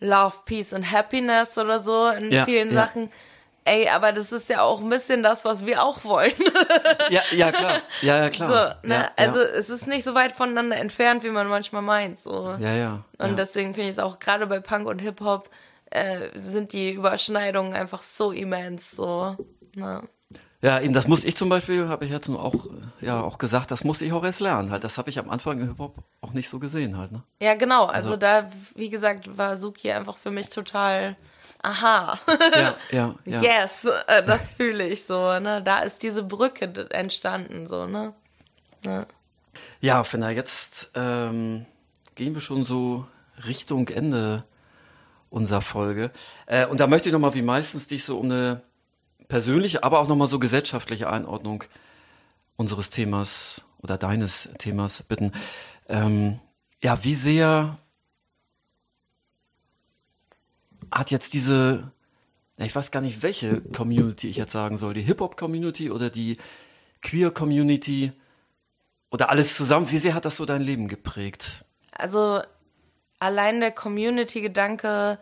Love, 0.00 0.34
Peace 0.44 0.72
and 0.72 0.90
Happiness 0.90 1.56
oder 1.56 1.80
so 1.80 2.08
in 2.08 2.30
Ja, 2.30 2.44
vielen 2.44 2.72
ja. 2.72 2.86
Sachen. 2.86 3.10
Ey, 3.64 3.88
aber 3.88 4.10
das 4.10 4.32
ist 4.32 4.48
ja 4.48 4.62
auch 4.62 4.80
ein 4.80 4.88
bisschen 4.88 5.22
das, 5.22 5.44
was 5.44 5.64
wir 5.64 5.82
auch 5.84 6.02
wollen. 6.04 6.32
Ja, 7.10 7.22
ja, 7.30 7.52
klar. 7.52 7.80
Ja, 8.00 8.16
ja, 8.18 8.30
klar. 8.30 8.78
so, 8.82 8.88
ne? 8.88 8.94
ja, 8.94 9.10
also 9.16 9.38
es 9.38 9.70
ist 9.70 9.86
nicht 9.86 10.02
so 10.02 10.14
weit 10.14 10.32
voneinander 10.32 10.76
entfernt, 10.76 11.22
wie 11.22 11.30
man 11.30 11.46
manchmal 11.46 11.82
meint. 11.82 12.18
So. 12.18 12.56
Ja, 12.58 12.72
ja. 12.72 13.04
Und 13.18 13.38
deswegen 13.38 13.74
finde 13.74 13.90
ich 13.90 13.96
es 13.96 14.02
auch 14.02 14.18
gerade 14.18 14.46
bei 14.48 14.58
Punk 14.58 14.88
und 14.88 14.98
Hip-Hop 14.98 15.48
äh, 15.90 16.28
sind 16.34 16.72
die 16.72 16.92
Überschneidungen 16.92 17.74
einfach 17.74 18.02
so 18.02 18.32
immens. 18.32 18.90
So. 18.90 19.36
Ne? 19.76 20.02
Ja, 20.62 20.80
eben, 20.80 20.94
das 20.94 21.08
muss 21.08 21.24
ich 21.24 21.36
zum 21.36 21.48
Beispiel, 21.48 21.88
habe 21.88 22.04
ich 22.04 22.10
jetzt 22.12 22.28
nur 22.28 22.40
auch, 22.40 22.54
äh, 22.66 23.06
ja, 23.06 23.20
auch 23.20 23.38
gesagt, 23.38 23.72
das 23.72 23.82
muss 23.82 24.00
ich 24.00 24.12
auch 24.12 24.22
erst 24.22 24.38
lernen. 24.38 24.70
Halt, 24.70 24.84
das 24.84 24.96
habe 24.96 25.10
ich 25.10 25.18
am 25.18 25.28
Anfang 25.28 25.60
im 25.60 25.66
Hip-Hop 25.66 25.96
auch 26.20 26.32
nicht 26.32 26.48
so 26.48 26.60
gesehen 26.60 26.96
halt, 26.96 27.10
ne? 27.10 27.22
Ja, 27.40 27.54
genau. 27.54 27.86
Also, 27.86 28.10
Also- 28.10 28.16
da, 28.16 28.48
wie 28.76 28.88
gesagt, 28.88 29.36
war 29.36 29.56
Suki 29.56 29.90
einfach 29.90 30.16
für 30.16 30.30
mich 30.30 30.50
total 30.50 31.16
aha. 31.62 32.16
Ja, 32.54 32.76
ja, 32.92 33.14
ja. 33.24 33.40
Yes, 33.42 33.86
äh, 34.06 34.24
das 34.24 34.52
fühle 34.52 34.86
ich 34.86 35.04
so, 35.04 35.38
ne? 35.40 35.62
Da 35.64 35.80
ist 35.80 36.02
diese 36.04 36.22
Brücke 36.22 36.72
entstanden, 36.90 37.66
so, 37.66 37.86
ne? 37.86 38.12
ne? 38.84 39.06
Ja, 39.80 40.04
Fenner, 40.04 40.30
jetzt 40.30 40.92
ähm, 40.94 41.66
gehen 42.14 42.34
wir 42.34 42.40
schon 42.40 42.64
so 42.64 43.04
Richtung 43.46 43.88
Ende 43.88 44.44
unserer 45.28 45.60
Folge. 45.62 46.12
Äh, 46.46 46.66
und 46.66 46.78
da 46.78 46.86
möchte 46.86 47.08
ich 47.08 47.12
nochmal 47.12 47.34
wie 47.34 47.42
meistens 47.42 47.88
dich 47.88 48.04
so 48.04 48.16
um 48.18 48.26
eine 48.26 48.62
persönliche, 49.32 49.82
aber 49.82 50.00
auch 50.00 50.08
nochmal 50.08 50.26
so 50.26 50.38
gesellschaftliche 50.38 51.08
Einordnung 51.08 51.64
unseres 52.56 52.90
Themas 52.90 53.64
oder 53.78 53.96
deines 53.96 54.50
Themas 54.58 55.02
bitten. 55.04 55.32
Ähm, 55.88 56.38
ja, 56.82 57.02
wie 57.02 57.14
sehr 57.14 57.78
hat 60.90 61.10
jetzt 61.10 61.32
diese, 61.32 61.92
ich 62.58 62.76
weiß 62.76 62.90
gar 62.90 63.00
nicht, 63.00 63.22
welche 63.22 63.62
Community 63.62 64.28
ich 64.28 64.36
jetzt 64.36 64.52
sagen 64.52 64.76
soll, 64.76 64.92
die 64.92 65.00
Hip-Hop-Community 65.00 65.90
oder 65.90 66.10
die 66.10 66.36
Queer-Community 67.00 68.12
oder 69.10 69.30
alles 69.30 69.56
zusammen, 69.56 69.90
wie 69.90 69.96
sehr 69.96 70.12
hat 70.12 70.26
das 70.26 70.36
so 70.36 70.44
dein 70.44 70.60
Leben 70.60 70.88
geprägt? 70.88 71.64
Also 71.92 72.42
allein 73.18 73.60
der 73.60 73.72
Community-Gedanke, 73.72 75.18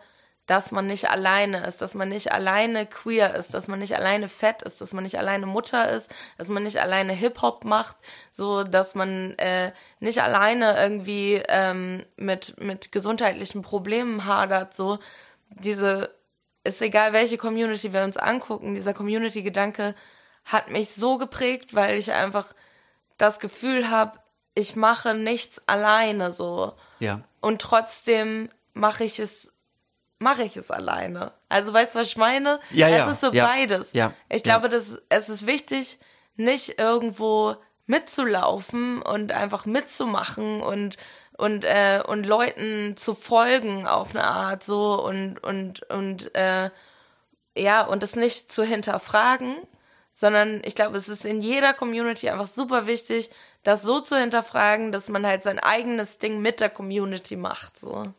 dass 0.51 0.73
man 0.73 0.85
nicht 0.85 1.09
alleine 1.09 1.65
ist, 1.65 1.81
dass 1.81 1.93
man 1.93 2.09
nicht 2.09 2.33
alleine 2.33 2.85
queer 2.85 3.33
ist, 3.35 3.53
dass 3.53 3.69
man 3.69 3.79
nicht 3.79 3.95
alleine 3.95 4.27
fett 4.27 4.61
ist, 4.63 4.81
dass 4.81 4.91
man 4.91 5.05
nicht 5.05 5.17
alleine 5.17 5.45
Mutter 5.45 5.89
ist, 5.89 6.11
dass 6.37 6.49
man 6.49 6.63
nicht 6.63 6.81
alleine 6.81 7.13
Hip-Hop 7.13 7.63
macht, 7.63 7.95
so 8.33 8.63
dass 8.63 8.93
man 8.93 9.31
äh, 9.37 9.71
nicht 10.01 10.21
alleine 10.21 10.77
irgendwie 10.77 11.41
ähm, 11.47 12.05
mit, 12.17 12.61
mit 12.61 12.91
gesundheitlichen 12.91 13.61
Problemen 13.61 14.25
hadert, 14.25 14.73
so 14.73 14.99
diese, 15.47 16.13
ist 16.65 16.81
egal 16.81 17.13
welche 17.13 17.37
Community 17.37 17.93
wir 17.93 18.03
uns 18.03 18.17
angucken, 18.17 18.75
dieser 18.75 18.93
Community-Gedanke 18.93 19.95
hat 20.43 20.69
mich 20.69 20.89
so 20.89 21.17
geprägt, 21.17 21.75
weil 21.75 21.97
ich 21.97 22.11
einfach 22.11 22.47
das 23.17 23.39
Gefühl 23.39 23.89
habe, 23.89 24.19
ich 24.53 24.75
mache 24.75 25.13
nichts 25.13 25.61
alleine 25.65 26.33
so 26.33 26.73
Ja. 26.99 27.21
und 27.39 27.61
trotzdem 27.61 28.49
mache 28.73 29.05
ich 29.05 29.17
es 29.19 29.50
mache 30.21 30.43
ich 30.43 30.55
es 30.55 30.71
alleine. 30.71 31.33
Also 31.49 31.73
weißt 31.73 31.95
du, 31.95 31.99
was 31.99 32.07
ich 32.07 32.17
meine? 32.17 32.59
Ja, 32.69 32.87
es 32.87 32.97
ja, 32.97 33.11
ist 33.11 33.21
so 33.21 33.33
ja, 33.33 33.45
beides. 33.45 33.91
ja, 33.93 34.13
ich 34.29 34.43
glaube, 34.43 34.69
dass 34.69 34.99
es 35.09 35.29
ist 35.29 35.47
wichtig, 35.47 35.99
nicht 36.35 36.79
irgendwo 36.79 37.55
mitzulaufen 37.87 39.01
und 39.01 39.31
einfach 39.31 39.65
mitzumachen 39.65 40.61
und 40.61 40.97
und 41.37 41.65
äh, 41.65 42.03
und 42.05 42.25
Leuten 42.25 42.95
zu 42.95 43.15
folgen 43.15 43.87
auf 43.87 44.11
eine 44.11 44.23
Art 44.23 44.63
so 44.63 45.03
und 45.03 45.43
und 45.43 45.89
und 45.89 46.33
äh, 46.35 46.69
ja 47.57 47.81
und 47.83 48.03
es 48.03 48.15
nicht 48.15 48.51
zu 48.51 48.63
hinterfragen, 48.63 49.55
sondern 50.13 50.61
ich 50.63 50.75
glaube, 50.75 50.97
es 50.97 51.09
ist 51.09 51.25
in 51.25 51.41
jeder 51.41 51.73
Community 51.73 52.29
einfach 52.29 52.47
super 52.47 52.85
wichtig, 52.85 53.31
das 53.63 53.81
so 53.81 53.99
zu 53.99 54.15
hinterfragen, 54.17 54.91
dass 54.91 55.09
man 55.09 55.25
halt 55.25 55.41
sein 55.41 55.59
eigenes 55.59 56.19
Ding 56.19 56.41
mit 56.41 56.59
der 56.59 56.69
Community 56.69 57.35
macht 57.35 57.79
so. 57.79 58.13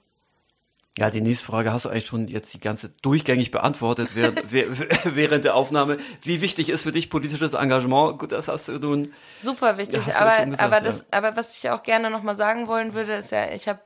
Ja, 0.98 1.08
die 1.08 1.22
nächste 1.22 1.46
Frage 1.46 1.72
hast 1.72 1.86
du 1.86 1.88
eigentlich 1.88 2.04
schon 2.06 2.28
jetzt 2.28 2.52
die 2.52 2.60
ganze 2.60 2.90
durchgängig 2.90 3.50
beantwortet 3.50 4.10
während, 4.14 4.52
während 4.52 5.44
der 5.44 5.54
Aufnahme. 5.54 5.96
Wie 6.22 6.42
wichtig 6.42 6.68
ist 6.68 6.82
für 6.82 6.92
dich 6.92 7.08
politisches 7.08 7.54
Engagement? 7.54 8.18
Gut, 8.18 8.32
das 8.32 8.48
hast 8.48 8.68
du 8.68 8.78
nun. 8.78 9.12
Super 9.40 9.78
wichtig, 9.78 10.06
Ja, 10.06 10.20
aber, 10.20 10.44
gesagt, 10.44 10.62
aber, 10.62 10.80
das, 10.80 10.98
ja. 10.98 11.04
aber 11.12 11.36
was 11.36 11.56
ich 11.56 11.70
auch 11.70 11.82
gerne 11.82 12.10
nochmal 12.10 12.36
sagen 12.36 12.68
wollen 12.68 12.92
würde, 12.92 13.14
ist 13.14 13.30
ja, 13.32 13.48
ich 13.50 13.68
habe 13.68 13.80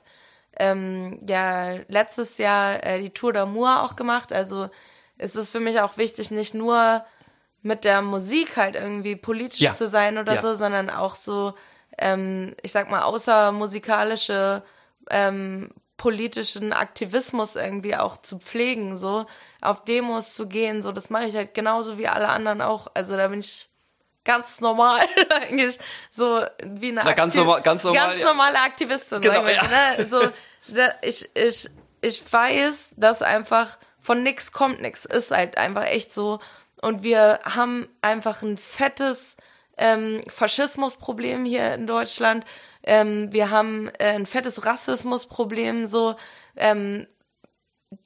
ähm, 0.58 1.20
ja 1.28 1.74
letztes 1.86 2.38
Jahr 2.38 2.82
äh, 2.84 3.00
die 3.00 3.10
Tour 3.10 3.30
d'Amour 3.30 3.82
auch 3.84 3.94
gemacht. 3.94 4.32
Also 4.32 4.68
es 5.16 5.36
ist 5.36 5.50
für 5.50 5.60
mich 5.60 5.80
auch 5.80 5.98
wichtig, 5.98 6.32
nicht 6.32 6.54
nur 6.54 7.04
mit 7.62 7.84
der 7.84 8.02
Musik 8.02 8.56
halt 8.56 8.74
irgendwie 8.74 9.14
politisch 9.14 9.60
Ja. 9.60 9.74
zu 9.76 9.86
sein 9.86 10.18
oder 10.18 10.42
so, 10.42 10.56
sondern 10.56 10.90
auch 10.90 11.14
so, 11.14 11.54
ähm, 11.98 12.54
ich 12.62 12.72
sag 12.72 12.90
mal, 12.90 13.02
außer 13.02 13.52
musikalische 13.52 14.64
ähm, 15.10 15.70
politischen 15.96 16.72
Aktivismus 16.72 17.56
irgendwie 17.56 17.96
auch 17.96 18.16
zu 18.18 18.38
pflegen, 18.38 18.96
so 18.98 19.26
auf 19.62 19.84
Demos 19.84 20.34
zu 20.34 20.46
gehen, 20.46 20.82
so 20.82 20.92
das 20.92 21.10
mache 21.10 21.24
ich 21.24 21.34
halt 21.36 21.54
genauso 21.54 21.96
wie 21.98 22.06
alle 22.08 22.28
anderen 22.28 22.60
auch. 22.60 22.88
Also 22.94 23.16
da 23.16 23.28
bin 23.28 23.40
ich 23.40 23.68
ganz 24.24 24.60
normal 24.60 25.00
eigentlich, 25.40 25.78
so 26.10 26.42
wie 26.62 26.88
eine 26.88 27.02
Na, 27.04 27.12
ganz 27.12 27.34
normal- 27.34 27.62
ganz 27.62 27.84
normal, 27.84 28.08
ganz 28.08 28.20
ja. 28.20 28.26
normale 28.26 28.58
Aktivistin, 28.60 29.20
Genau, 29.20 29.44
wir 29.44 29.52
ja. 29.54 29.62
ne? 29.62 30.06
so 30.08 30.20
da, 30.68 30.88
ich 31.02 31.28
ich 31.34 31.68
ich 32.02 32.32
weiß, 32.32 32.92
dass 32.96 33.22
einfach 33.22 33.78
von 34.00 34.22
nix 34.22 34.52
kommt 34.52 34.80
nix, 34.82 35.04
ist 35.04 35.30
halt 35.30 35.56
einfach 35.56 35.84
echt 35.86 36.12
so 36.12 36.40
und 36.82 37.02
wir 37.02 37.40
haben 37.44 37.88
einfach 38.02 38.42
ein 38.42 38.56
fettes 38.58 39.36
ähm, 39.76 40.22
Faschismusproblem 40.28 41.44
hier 41.44 41.74
in 41.74 41.86
Deutschland. 41.86 42.44
Ähm, 42.82 43.32
wir 43.32 43.50
haben 43.50 43.88
äh, 43.98 44.12
ein 44.12 44.26
fettes 44.26 44.64
Rassismusproblem. 44.64 45.86
So 45.86 46.16
ähm, 46.56 47.06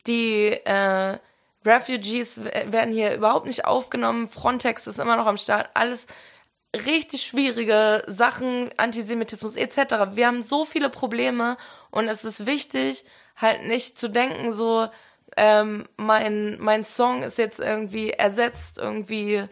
die 0.07 0.49
äh, 0.65 1.19
Refugees 1.65 2.43
werden 2.43 2.93
hier 2.93 3.15
überhaupt 3.15 3.47
nicht 3.47 3.65
aufgenommen. 3.65 4.29
Frontex 4.29 4.87
ist 4.87 4.99
immer 4.99 5.17
noch 5.17 5.27
am 5.27 5.37
Start. 5.37 5.71
Alles 5.75 6.07
richtig 6.75 7.23
schwierige 7.23 8.03
Sachen, 8.07 8.71
Antisemitismus 8.77 9.57
etc. 9.57 10.13
Wir 10.13 10.27
haben 10.27 10.43
so 10.43 10.65
viele 10.65 10.89
Probleme 10.89 11.57
und 11.91 12.09
es 12.09 12.25
ist 12.25 12.47
wichtig, 12.47 13.05
halt 13.37 13.65
nicht 13.65 13.99
zu 13.99 14.09
denken, 14.09 14.53
so 14.53 14.89
ähm, 15.37 15.89
mein, 15.97 16.59
mein 16.61 16.85
Song 16.85 17.23
ist 17.23 17.39
jetzt 17.39 17.61
irgendwie 17.61 18.11
ersetzt, 18.11 18.79
irgendwie 18.79 19.45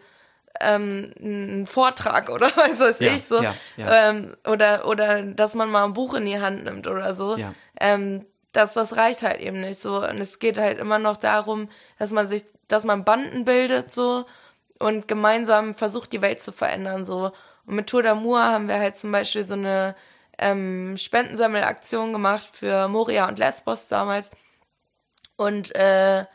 ähm, 0.61 1.13
ein 1.19 1.67
Vortrag 1.67 2.29
oder 2.29 2.47
was 2.55 2.79
weiß 2.79 2.99
ja, 2.99 3.13
ich 3.13 3.23
so. 3.23 3.41
Ja, 3.41 3.55
ja. 3.77 4.09
Ähm, 4.09 4.35
oder, 4.47 4.87
oder 4.87 5.23
dass 5.23 5.55
man 5.55 5.69
mal 5.69 5.85
ein 5.85 5.93
Buch 5.93 6.13
in 6.13 6.25
die 6.25 6.39
Hand 6.39 6.63
nimmt 6.63 6.87
oder 6.87 7.13
so. 7.13 7.37
Ja. 7.37 7.53
Ähm, 7.79 8.25
das, 8.51 8.73
das 8.73 8.97
reicht 8.97 9.23
halt 9.23 9.39
eben 9.41 9.61
nicht 9.61 9.79
so. 9.79 10.03
Und 10.03 10.19
es 10.19 10.39
geht 10.39 10.57
halt 10.57 10.79
immer 10.79 10.99
noch 10.99 11.17
darum, 11.17 11.69
dass 11.97 12.11
man 12.11 12.27
sich, 12.27 12.45
dass 12.67 12.83
man 12.83 13.03
Banden 13.03 13.45
bildet 13.45 13.91
so 13.91 14.25
und 14.79 15.07
gemeinsam 15.07 15.75
versucht, 15.75 16.11
die 16.13 16.21
Welt 16.21 16.41
zu 16.41 16.51
verändern 16.51 17.05
so. 17.05 17.31
Und 17.65 17.75
mit 17.75 17.87
Tour 17.87 18.01
d'Amour 18.01 18.41
haben 18.41 18.67
wir 18.67 18.79
halt 18.79 18.97
zum 18.97 19.11
Beispiel 19.11 19.45
so 19.45 19.53
eine 19.53 19.95
ähm, 20.37 20.97
Spendensammelaktion 20.97 22.13
gemacht 22.13 22.47
für 22.51 22.87
Moria 22.87 23.27
und 23.27 23.37
Lesbos 23.37 23.87
damals. 23.87 24.31
Und 25.35 25.75
äh, 25.75 26.25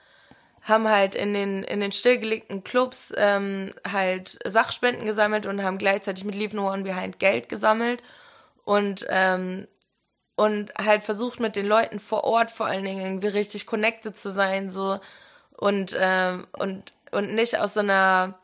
haben 0.65 0.89
halt 0.89 1.15
in 1.15 1.35
den, 1.35 1.63
in 1.63 1.81
den 1.81 1.93
stillgelegten 1.93 2.65
Clubs 2.65 3.13
ähm, 3.17 3.71
halt 3.91 4.39
Sachspenden 4.45 5.05
gesammelt 5.05 5.45
und 5.47 5.63
haben 5.63 5.79
gleichzeitig 5.79 6.25
mit 6.25 6.35
Leave 6.35 6.57
No 6.57 6.73
One 6.73 6.83
Behind 6.83 7.19
Geld 7.19 7.51
gesammelt 7.51 8.03
und, 8.65 9.05
ähm, 9.11 9.69
und 10.37 10.73
halt 10.75 11.03
versucht 11.03 11.39
mit 11.39 11.55
den 11.55 11.67
Leuten 11.67 12.01
vor 12.01 12.25
Ort 12.25 12.51
vor 12.51 12.67
allen 12.67 12.85
Dingen 12.85 13.05
irgendwie 13.05 13.29
richtig 13.29 13.67
connected 13.67 14.17
zu 14.17 14.31
sein, 14.31 14.71
so. 14.71 14.99
Und, 15.57 15.95
ähm, 15.99 16.47
und, 16.53 16.93
und 17.13 17.35
nicht 17.35 17.59
aus 17.59 17.75
so 17.75 17.81
einer, 17.81 18.39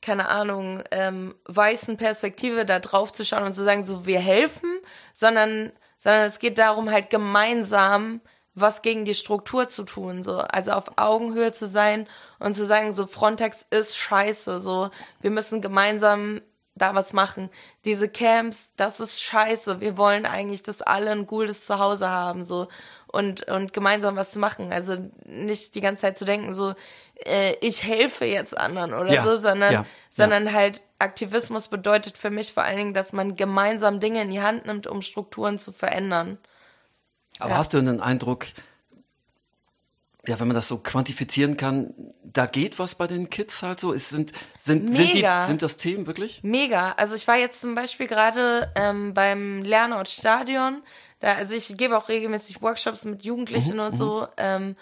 keine 0.00 0.28
Ahnung, 0.28 0.82
ähm, 0.90 1.34
weißen 1.44 1.98
Perspektive 1.98 2.64
da 2.64 2.80
drauf 2.80 3.12
zu 3.12 3.24
schauen 3.24 3.44
und 3.44 3.54
zu 3.54 3.64
sagen, 3.64 3.84
so 3.84 4.06
wir 4.06 4.18
helfen, 4.18 4.78
sondern, 5.12 5.72
sondern 5.98 6.22
es 6.22 6.38
geht 6.38 6.56
darum, 6.58 6.90
halt 6.90 7.10
gemeinsam 7.10 8.22
was 8.54 8.82
gegen 8.82 9.04
die 9.04 9.14
Struktur 9.14 9.68
zu 9.68 9.84
tun, 9.84 10.24
so, 10.24 10.38
also 10.38 10.72
auf 10.72 10.98
Augenhöhe 10.98 11.52
zu 11.52 11.68
sein 11.68 12.06
und 12.38 12.54
zu 12.54 12.66
sagen, 12.66 12.92
so 12.92 13.06
Frontex 13.06 13.64
ist 13.70 13.96
scheiße, 13.96 14.60
so, 14.60 14.90
wir 15.20 15.30
müssen 15.30 15.60
gemeinsam 15.60 16.40
da 16.74 16.94
was 16.94 17.12
machen. 17.12 17.50
Diese 17.84 18.08
Camps, 18.08 18.72
das 18.76 19.00
ist 19.00 19.20
scheiße. 19.20 19.80
Wir 19.80 19.96
wollen 19.96 20.24
eigentlich, 20.24 20.62
dass 20.62 20.82
alle 20.82 21.10
ein 21.10 21.26
gutes 21.26 21.66
Zuhause 21.66 22.08
haben, 22.08 22.44
so 22.44 22.68
und 23.06 23.48
und 23.48 23.72
gemeinsam 23.72 24.16
was 24.16 24.32
zu 24.32 24.38
machen. 24.38 24.72
Also 24.72 24.96
nicht 25.26 25.74
die 25.74 25.80
ganze 25.80 26.02
Zeit 26.02 26.18
zu 26.18 26.24
denken, 26.24 26.54
so 26.54 26.74
äh, 27.24 27.54
ich 27.60 27.82
helfe 27.82 28.24
jetzt 28.24 28.56
anderen 28.56 28.94
oder 28.94 29.12
ja, 29.12 29.24
so, 29.24 29.36
sondern 29.36 29.72
ja, 29.72 29.86
sondern 30.10 30.46
ja. 30.46 30.52
halt 30.52 30.82
Aktivismus 30.98 31.68
bedeutet 31.68 32.18
für 32.18 32.30
mich 32.30 32.52
vor 32.52 32.62
allen 32.62 32.78
Dingen, 32.78 32.94
dass 32.94 33.12
man 33.12 33.36
gemeinsam 33.36 34.00
Dinge 34.00 34.22
in 34.22 34.30
die 34.30 34.42
Hand 34.42 34.66
nimmt, 34.66 34.86
um 34.86 35.02
Strukturen 35.02 35.58
zu 35.58 35.72
verändern. 35.72 36.38
Aber 37.40 37.52
ja. 37.52 37.56
hast 37.56 37.74
du 37.74 37.78
einen 37.78 38.00
Eindruck, 38.00 38.46
ja, 40.26 40.38
wenn 40.38 40.48
man 40.48 40.54
das 40.54 40.68
so 40.68 40.78
quantifizieren 40.78 41.56
kann, 41.56 41.94
da 42.22 42.46
geht 42.46 42.78
was 42.78 42.94
bei 42.94 43.06
den 43.06 43.30
Kids 43.30 43.62
halt 43.62 43.80
so? 43.80 43.92
Ist, 43.92 44.10
sind, 44.10 44.32
sind, 44.58 44.94
sind, 44.94 45.14
die, 45.14 45.26
sind 45.42 45.62
das 45.62 45.76
Themen 45.76 46.06
wirklich? 46.06 46.40
Mega. 46.42 46.92
Also 46.92 47.14
ich 47.14 47.26
war 47.26 47.36
jetzt 47.36 47.60
zum 47.60 47.74
Beispiel 47.74 48.06
gerade 48.06 48.70
ähm, 48.76 49.14
beim 49.14 49.62
Lernort 49.62 50.08
Stadion. 50.08 50.82
Da, 51.20 51.34
also 51.34 51.54
ich 51.54 51.76
gebe 51.76 51.96
auch 51.96 52.08
regelmäßig 52.08 52.62
Workshops 52.62 53.04
mit 53.04 53.24
Jugendlichen 53.24 53.74
mhm, 53.74 53.80
und 53.80 53.96
so. 53.96 54.20
Mhm. 54.22 54.26
Ähm, 54.36 54.74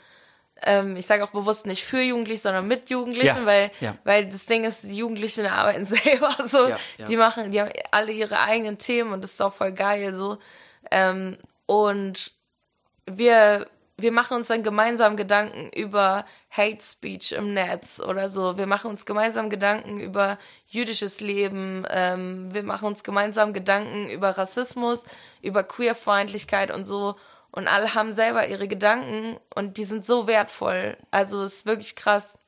ähm, 0.62 0.96
ich 0.96 1.06
sage 1.06 1.22
auch 1.22 1.30
bewusst 1.30 1.66
nicht 1.66 1.84
für 1.84 2.00
Jugendliche, 2.00 2.42
sondern 2.42 2.66
mit 2.66 2.90
Jugendlichen, 2.90 3.38
ja, 3.38 3.46
weil, 3.46 3.70
ja. 3.80 3.96
weil 4.04 4.26
das 4.26 4.46
Ding 4.46 4.64
ist, 4.64 4.82
die 4.82 4.96
Jugendlichen 4.96 5.46
arbeiten 5.46 5.84
selber 5.84 6.36
so. 6.46 6.68
Ja, 6.68 6.78
die 7.08 7.16
machen, 7.16 7.50
die 7.50 7.60
haben 7.60 7.70
alle 7.92 8.12
ihre 8.12 8.40
eigenen 8.40 8.78
Themen 8.78 9.12
und 9.12 9.22
das 9.22 9.32
ist 9.32 9.42
auch 9.42 9.52
voll 9.52 9.72
geil 9.72 10.14
so. 10.14 10.38
Ähm, 10.90 11.36
und 11.66 12.32
wir, 13.16 13.66
wir 13.96 14.12
machen 14.12 14.36
uns 14.36 14.48
dann 14.48 14.62
gemeinsam 14.62 15.16
Gedanken 15.16 15.70
über 15.70 16.24
Hate 16.50 16.82
Speech 16.82 17.32
im 17.32 17.54
Netz 17.54 18.00
oder 18.00 18.28
so. 18.28 18.56
Wir 18.58 18.66
machen 18.66 18.90
uns 18.90 19.06
gemeinsam 19.06 19.50
Gedanken 19.50 20.00
über 20.00 20.38
jüdisches 20.66 21.20
Leben. 21.20 21.84
Ähm, 21.90 22.52
wir 22.52 22.62
machen 22.62 22.86
uns 22.86 23.02
gemeinsam 23.02 23.52
Gedanken 23.52 24.08
über 24.08 24.30
Rassismus, 24.30 25.04
über 25.42 25.64
Queerfeindlichkeit 25.64 26.74
und 26.74 26.84
so. 26.84 27.16
Und 27.50 27.66
alle 27.66 27.94
haben 27.94 28.14
selber 28.14 28.46
ihre 28.46 28.68
Gedanken 28.68 29.38
und 29.54 29.78
die 29.78 29.84
sind 29.84 30.04
so 30.04 30.26
wertvoll. 30.26 30.96
Also 31.10 31.42
es 31.42 31.58
ist 31.58 31.66
wirklich 31.66 31.96
krass. 31.96 32.38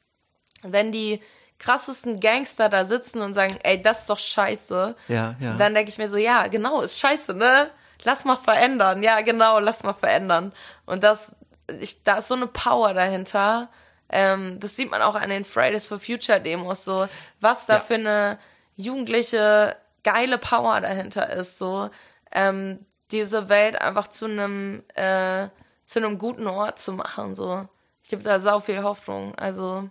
Wenn 0.62 0.92
die 0.92 1.20
krassesten 1.58 2.20
Gangster 2.20 2.68
da 2.68 2.84
sitzen 2.84 3.20
und 3.20 3.34
sagen, 3.34 3.58
ey, 3.62 3.80
das 3.80 4.00
ist 4.00 4.10
doch 4.10 4.18
scheiße. 4.18 4.96
Ja, 5.08 5.36
ja. 5.40 5.56
Dann 5.56 5.74
denke 5.74 5.90
ich 5.90 5.98
mir 5.98 6.08
so, 6.08 6.16
ja, 6.16 6.48
genau, 6.48 6.80
ist 6.80 6.98
scheiße, 6.98 7.34
ne? 7.34 7.70
Lass 8.04 8.24
mal 8.24 8.36
verändern. 8.36 9.02
Ja, 9.02 9.20
genau, 9.20 9.58
lass 9.58 9.82
mal 9.82 9.94
verändern. 9.94 10.52
Und 10.86 11.02
das, 11.02 11.34
ich, 11.80 12.02
da 12.02 12.18
ist 12.18 12.28
so 12.28 12.34
eine 12.34 12.46
Power 12.46 12.94
dahinter. 12.94 13.68
Ähm, 14.08 14.58
das 14.60 14.76
sieht 14.76 14.90
man 14.90 15.02
auch 15.02 15.14
an 15.14 15.30
den 15.30 15.44
Fridays 15.44 15.88
for 15.88 16.00
Future 16.00 16.40
Demos, 16.40 16.84
so, 16.84 17.06
was 17.40 17.66
da 17.66 17.74
ja. 17.74 17.80
für 17.80 17.94
eine 17.94 18.38
jugendliche, 18.76 19.76
geile 20.02 20.38
Power 20.38 20.80
dahinter 20.80 21.30
ist, 21.30 21.58
so, 21.58 21.90
ähm, 22.32 22.84
diese 23.12 23.48
Welt 23.48 23.80
einfach 23.80 24.08
zu 24.08 24.26
einem, 24.26 24.82
äh, 24.94 25.48
zu 25.86 25.98
einem 25.98 26.18
guten 26.18 26.46
Ort 26.46 26.78
zu 26.78 26.92
machen, 26.92 27.34
so. 27.34 27.68
Ich 28.04 28.12
habe 28.12 28.24
da 28.24 28.40
sau 28.40 28.58
viel 28.58 28.82
Hoffnung, 28.82 29.34
also, 29.36 29.88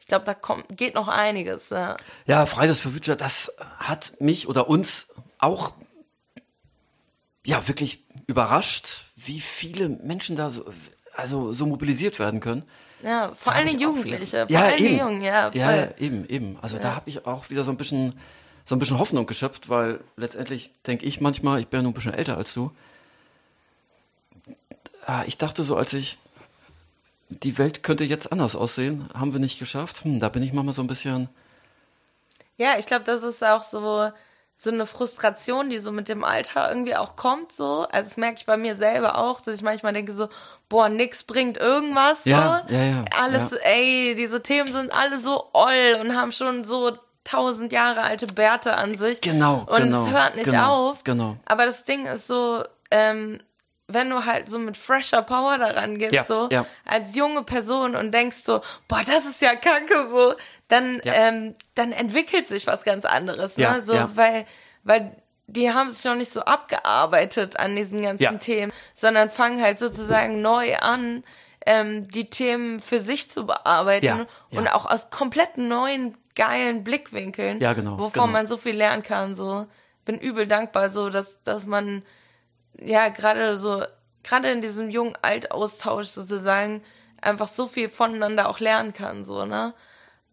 ich 0.00 0.08
glaube, 0.08 0.24
da 0.24 0.34
kommt, 0.34 0.76
geht 0.76 0.94
noch 0.94 1.06
einiges, 1.06 1.70
ja. 1.70 1.96
Ja, 2.26 2.46
Fridays 2.46 2.80
for 2.80 2.90
Future, 2.90 3.16
das 3.16 3.56
hat 3.78 4.14
mich 4.18 4.48
oder 4.48 4.68
uns 4.68 5.06
auch 5.38 5.72
ja 7.44 7.66
wirklich 7.68 8.04
überrascht, 8.26 9.04
wie 9.16 9.40
viele 9.40 9.88
Menschen 9.88 10.36
da 10.36 10.50
so, 10.50 10.64
also 11.14 11.52
so 11.52 11.66
mobilisiert 11.66 12.18
werden 12.18 12.40
können. 12.40 12.62
Ja, 13.02 13.32
vor 13.34 13.52
allem 13.52 13.78
Jugendliche, 13.78 14.46
vor 14.46 14.50
ja, 14.50 14.62
allem 14.62 14.78
eben. 14.78 14.86
die 14.86 15.00
Jungen, 15.00 15.20
ja. 15.22 15.50
Voll. 15.50 15.60
Ja, 15.60 15.96
eben, 15.98 16.28
eben. 16.28 16.58
Also 16.62 16.76
ja. 16.76 16.82
da 16.82 16.94
habe 16.94 17.10
ich 17.10 17.26
auch 17.26 17.50
wieder 17.50 17.64
so 17.64 17.72
ein 17.72 17.76
bisschen 17.76 18.14
so 18.64 18.76
ein 18.76 18.78
bisschen 18.78 18.98
Hoffnung 18.98 19.26
geschöpft, 19.26 19.68
weil 19.68 20.00
letztendlich 20.16 20.70
denke 20.86 21.04
ich 21.04 21.20
manchmal, 21.20 21.60
ich 21.60 21.68
bin 21.68 21.78
ja 21.78 21.82
nur 21.82 21.90
ein 21.90 21.94
bisschen 21.94 22.14
älter 22.14 22.36
als 22.36 22.54
du. 22.54 22.70
Ah, 25.04 25.24
ich 25.26 25.36
dachte 25.36 25.64
so, 25.64 25.76
als 25.76 25.92
ich 25.94 26.18
die 27.28 27.58
Welt 27.58 27.82
könnte 27.82 28.04
jetzt 28.04 28.30
anders 28.30 28.54
aussehen, 28.54 29.08
haben 29.14 29.32
wir 29.32 29.40
nicht 29.40 29.58
geschafft. 29.58 30.04
Hm, 30.04 30.20
da 30.20 30.28
bin 30.28 30.42
ich 30.42 30.52
manchmal 30.52 30.74
so 30.74 30.82
ein 30.82 30.86
bisschen. 30.86 31.28
Ja, 32.56 32.78
ich 32.78 32.86
glaube, 32.86 33.04
das 33.04 33.22
ist 33.22 33.42
auch 33.42 33.64
so 33.64 34.12
so 34.62 34.70
eine 34.70 34.86
Frustration, 34.86 35.70
die 35.70 35.78
so 35.78 35.90
mit 35.90 36.08
dem 36.08 36.22
Alter 36.22 36.68
irgendwie 36.68 36.94
auch 36.94 37.16
kommt, 37.16 37.50
so. 37.50 37.86
Also 37.90 38.08
das 38.08 38.16
merke 38.16 38.36
ich 38.38 38.46
bei 38.46 38.56
mir 38.56 38.76
selber 38.76 39.18
auch, 39.18 39.40
dass 39.40 39.56
ich 39.56 39.62
manchmal 39.62 39.92
denke 39.92 40.12
so, 40.12 40.28
boah, 40.68 40.88
nix 40.88 41.24
bringt 41.24 41.58
irgendwas, 41.58 42.24
ja, 42.24 42.62
so. 42.68 42.74
Ja, 42.74 42.82
ja, 42.82 43.04
Alles, 43.20 43.50
ja. 43.50 43.56
ey, 43.64 44.14
diese 44.14 44.40
Themen 44.40 44.72
sind 44.72 44.92
alle 44.92 45.18
so 45.18 45.48
oll 45.52 45.98
und 46.00 46.16
haben 46.16 46.30
schon 46.30 46.62
so 46.62 46.92
tausend 47.24 47.72
Jahre 47.72 48.02
alte 48.02 48.28
Bärte 48.28 48.76
an 48.76 48.94
sich. 48.94 49.20
Genau, 49.20 49.66
und 49.66 49.82
genau. 49.82 50.02
Und 50.02 50.06
es 50.06 50.12
hört 50.12 50.36
nicht 50.36 50.50
genau, 50.50 50.90
auf. 50.90 51.02
Genau. 51.02 51.36
Aber 51.44 51.66
das 51.66 51.82
Ding 51.82 52.06
ist 52.06 52.28
so, 52.28 52.62
ähm, 52.92 53.38
wenn 53.94 54.10
du 54.10 54.24
halt 54.24 54.48
so 54.48 54.58
mit 54.58 54.76
fresher 54.76 55.22
Power 55.22 55.58
daran 55.58 55.98
gehst, 55.98 56.12
ja, 56.12 56.24
so 56.24 56.48
ja. 56.50 56.66
als 56.84 57.14
junge 57.14 57.42
Person 57.42 57.96
und 57.96 58.12
denkst 58.12 58.38
so, 58.44 58.60
boah, 58.88 59.02
das 59.06 59.24
ist 59.24 59.40
ja 59.40 59.54
kacke, 59.54 60.08
so, 60.10 60.34
dann, 60.68 61.00
ja. 61.04 61.12
ähm, 61.14 61.54
dann 61.74 61.92
entwickelt 61.92 62.46
sich 62.46 62.66
was 62.66 62.84
ganz 62.84 63.04
anderes, 63.04 63.56
ne? 63.56 63.82
so, 63.84 63.94
weil, 64.14 64.46
weil 64.84 65.16
die 65.46 65.72
haben 65.72 65.90
sich 65.90 66.04
noch 66.04 66.14
nicht 66.14 66.32
so 66.32 66.42
abgearbeitet 66.42 67.58
an 67.58 67.76
diesen 67.76 68.00
ganzen 68.00 68.40
Themen, 68.40 68.72
sondern 68.94 69.30
fangen 69.30 69.62
halt 69.62 69.78
sozusagen 69.78 70.40
neu 70.40 70.76
an, 70.76 71.24
ähm, 71.66 72.08
die 72.08 72.30
Themen 72.30 72.80
für 72.80 73.00
sich 73.00 73.30
zu 73.30 73.46
bearbeiten 73.46 74.26
und 74.50 74.68
auch 74.68 74.86
aus 74.86 75.10
komplett 75.10 75.58
neuen 75.58 76.16
geilen 76.34 76.84
Blickwinkeln, 76.84 77.60
ja, 77.60 77.72
genau, 77.72 77.98
wovon 77.98 78.12
genau. 78.12 78.26
man 78.26 78.46
so 78.46 78.56
viel 78.56 78.76
lernen 78.76 79.02
kann, 79.02 79.34
so. 79.34 79.66
Bin 80.04 80.18
übel 80.18 80.48
dankbar, 80.48 80.90
so, 80.90 81.10
dass, 81.10 81.44
dass 81.44 81.66
man, 81.66 82.02
ja, 82.80 83.08
gerade 83.08 83.56
so, 83.56 83.82
gerade 84.22 84.50
in 84.50 84.60
diesem 84.60 84.90
jungen 84.90 85.14
Altaustausch 85.22 86.08
sozusagen 86.08 86.82
einfach 87.20 87.48
so 87.48 87.68
viel 87.68 87.88
voneinander 87.88 88.48
auch 88.48 88.60
lernen 88.60 88.92
kann, 88.92 89.24
so, 89.24 89.44
ne? 89.44 89.74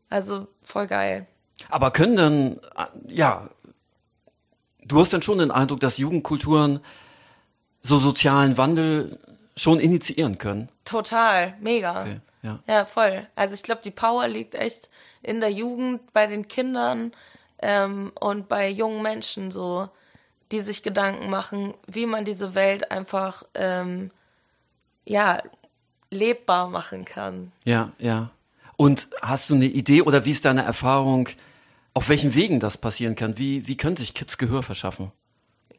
Also 0.10 0.48
voll 0.64 0.88
geil. 0.88 1.28
Aber 1.70 1.92
können 1.92 2.16
denn, 2.16 2.62
ja, 3.08 3.50
du 4.84 5.00
hast 5.00 5.14
dann 5.14 5.22
schon 5.22 5.38
den 5.38 5.52
Eindruck, 5.52 5.80
dass 5.80 5.98
Jugendkulturen 5.98 6.80
so 7.82 8.00
sozialen 8.00 8.58
Wandel 8.58 9.20
schon 9.56 9.80
initiieren 9.80 10.38
können? 10.38 10.70
Total, 10.86 11.56
mega. 11.60 12.02
Okay, 12.02 12.22
ja. 12.42 12.60
ja, 12.66 12.86
voll. 12.86 13.28
Also 13.36 13.54
ich 13.54 13.64
glaube, 13.64 13.82
die 13.84 13.92
Power 13.92 14.28
liegt 14.28 14.56
echt 14.56 14.90
in 15.22 15.42
der 15.42 15.52
Jugend, 15.52 16.14
bei 16.14 16.28
den 16.28 16.48
Kindern 16.48 17.12
ähm, 17.62 18.12
und 18.20 18.48
bei 18.48 18.70
jungen 18.70 19.02
Menschen 19.02 19.52
so 19.52 19.90
die 20.52 20.62
sich 20.62 20.84
Gedanken 20.84 21.30
machen, 21.30 21.74
wie 21.88 22.06
man 22.06 22.26
diese 22.26 22.56
Welt 22.56 22.92
einfach 22.92 23.44
ähm, 23.54 24.12
ja 25.06 25.42
lebbar 26.10 26.70
machen 26.70 27.06
kann. 27.06 27.52
Ja, 27.66 27.92
ja. 28.00 28.32
Und 28.78 29.10
hast 29.22 29.50
du 29.50 29.56
eine 29.56 29.66
Idee 29.66 30.02
oder 30.02 30.26
wie 30.26 30.32
ist 30.32 30.46
deine 30.46 30.64
Erfahrung, 30.64 31.30
auf 31.94 32.10
welchen 32.10 32.34
Wegen 32.34 32.60
das 32.60 32.78
passieren 32.78 33.16
kann? 33.16 33.38
Wie, 33.38 33.68
wie 33.68 33.78
können 33.78 33.98
sich 33.98 34.14
Kids 34.14 34.38
Gehör 34.38 34.64
verschaffen? 34.64 35.12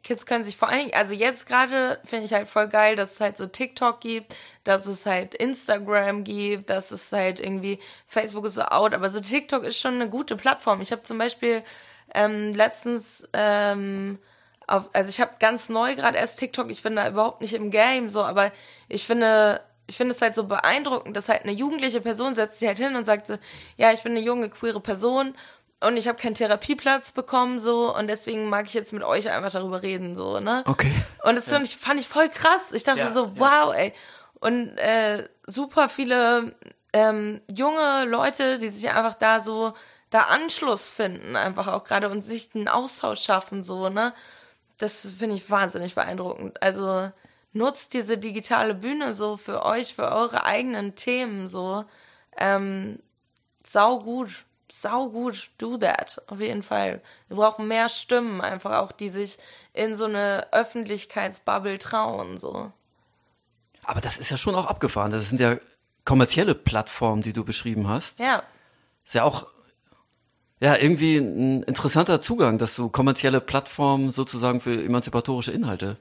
Kids 0.03 0.25
können 0.25 0.45
sich 0.45 0.57
vor 0.57 0.69
allem, 0.69 0.89
also 0.93 1.13
jetzt 1.13 1.45
gerade 1.45 1.99
finde 2.03 2.25
ich 2.25 2.33
halt 2.33 2.47
voll 2.47 2.67
geil, 2.67 2.95
dass 2.95 3.13
es 3.13 3.19
halt 3.19 3.37
so 3.37 3.45
TikTok 3.45 4.01
gibt, 4.01 4.35
dass 4.63 4.85
es 4.87 5.05
halt 5.05 5.35
Instagram 5.35 6.23
gibt, 6.23 6.69
dass 6.69 6.91
es 6.91 7.11
halt 7.11 7.39
irgendwie 7.39 7.79
Facebook 8.07 8.45
ist 8.45 8.55
so 8.55 8.63
out, 8.63 8.93
aber 8.93 9.09
so 9.09 9.19
TikTok 9.19 9.63
ist 9.63 9.79
schon 9.79 9.95
eine 9.95 10.09
gute 10.09 10.35
Plattform. 10.35 10.81
Ich 10.81 10.91
habe 10.91 11.03
zum 11.03 11.17
Beispiel 11.17 11.63
ähm, 12.15 12.53
letztens 12.53 13.23
ähm, 13.33 14.17
auf, 14.71 14.89
also 14.93 15.09
ich 15.09 15.19
habe 15.19 15.31
ganz 15.39 15.69
neu 15.69 15.95
gerade 15.95 16.17
erst 16.17 16.39
TikTok, 16.39 16.71
ich 16.71 16.81
bin 16.81 16.95
da 16.95 17.07
überhaupt 17.07 17.41
nicht 17.41 17.53
im 17.53 17.71
Game, 17.71 18.09
so, 18.09 18.23
aber 18.23 18.51
ich 18.87 19.05
finde, 19.05 19.61
ich 19.87 19.97
finde 19.97 20.15
es 20.15 20.21
halt 20.21 20.35
so 20.35 20.45
beeindruckend, 20.45 21.15
dass 21.15 21.29
halt 21.29 21.43
eine 21.43 21.51
jugendliche 21.51 22.01
Person 22.01 22.35
setzt 22.35 22.59
sich 22.59 22.67
halt 22.67 22.77
hin 22.77 22.95
und 22.95 23.05
sagt 23.05 23.27
so, 23.27 23.37
ja, 23.77 23.91
ich 23.91 24.03
bin 24.03 24.13
eine 24.13 24.21
junge, 24.21 24.49
queere 24.49 24.79
Person 24.79 25.35
und 25.81 25.97
ich 25.97 26.07
habe 26.07 26.17
keinen 26.17 26.35
Therapieplatz 26.35 27.11
bekommen 27.11 27.59
so 27.59 27.95
und 27.95 28.07
deswegen 28.07 28.47
mag 28.49 28.67
ich 28.67 28.73
jetzt 28.73 28.93
mit 28.93 29.03
euch 29.03 29.29
einfach 29.29 29.51
darüber 29.51 29.81
reden 29.81 30.15
so 30.15 30.39
ne? 30.39 30.63
Okay. 30.65 30.91
Und 31.23 31.35
das 31.35 31.47
ja. 31.47 31.53
fand, 31.53 31.67
ich, 31.67 31.77
fand 31.77 31.99
ich 31.99 32.07
voll 32.07 32.29
krass. 32.29 32.71
Ich 32.71 32.83
dachte 32.83 32.99
ja, 32.99 33.11
so 33.11 33.37
wow 33.37 33.73
ja. 33.73 33.73
ey. 33.73 33.93
Und 34.39 34.77
äh, 34.77 35.27
super 35.45 35.89
viele 35.89 36.55
ähm, 36.93 37.41
junge 37.49 38.05
Leute 38.05 38.57
die 38.57 38.69
sich 38.69 38.89
einfach 38.89 39.15
da 39.15 39.39
so 39.39 39.73
da 40.09 40.21
Anschluss 40.23 40.89
finden 40.89 41.35
einfach 41.35 41.67
auch 41.67 41.83
gerade 41.83 42.09
und 42.09 42.21
sich 42.21 42.49
einen 42.53 42.67
Austausch 42.67 43.21
schaffen 43.21 43.63
so 43.63 43.89
ne 43.89 44.13
das 44.81 45.13
finde 45.13 45.35
ich 45.35 45.49
wahnsinnig 45.49 45.95
beeindruckend 45.95 46.61
also 46.61 47.11
nutzt 47.53 47.93
diese 47.93 48.17
digitale 48.17 48.73
Bühne 48.73 49.13
so 49.13 49.37
für 49.37 49.65
euch 49.65 49.95
für 49.95 50.11
eure 50.11 50.45
eigenen 50.45 50.95
Themen 50.95 51.47
so 51.47 51.85
ähm, 52.37 52.99
sau 53.65 53.99
gut 53.99 54.45
sau 54.71 55.09
gut, 55.09 55.51
do 55.57 55.77
that, 55.77 56.21
auf 56.27 56.39
jeden 56.39 56.63
Fall. 56.63 57.01
Wir 57.27 57.37
brauchen 57.37 57.67
mehr 57.67 57.89
Stimmen, 57.89 58.41
einfach 58.41 58.79
auch, 58.79 58.91
die 58.91 59.09
sich 59.09 59.37
in 59.73 59.95
so 59.95 60.05
eine 60.05 60.47
Öffentlichkeitsbubble 60.51 61.77
trauen, 61.77 62.37
so. 62.37 62.71
Aber 63.83 64.01
das 64.01 64.17
ist 64.17 64.29
ja 64.29 64.37
schon 64.37 64.55
auch 64.55 64.67
abgefahren. 64.67 65.11
Das 65.11 65.27
sind 65.27 65.41
ja 65.41 65.57
kommerzielle 66.05 66.55
Plattformen, 66.55 67.21
die 67.21 67.33
du 67.33 67.43
beschrieben 67.43 67.87
hast. 67.87 68.19
Ja. 68.19 68.43
Ist 69.05 69.15
ja 69.15 69.23
auch, 69.23 69.47
ja, 70.61 70.77
irgendwie 70.77 71.17
ein 71.17 71.63
interessanter 71.63 72.21
Zugang, 72.21 72.57
dass 72.57 72.75
du 72.75 72.87
kommerzielle 72.89 73.41
Plattformen 73.41 74.11
sozusagen 74.11 74.61
für 74.61 74.73
emanzipatorische 74.83 75.51
Inhalte 75.51 75.97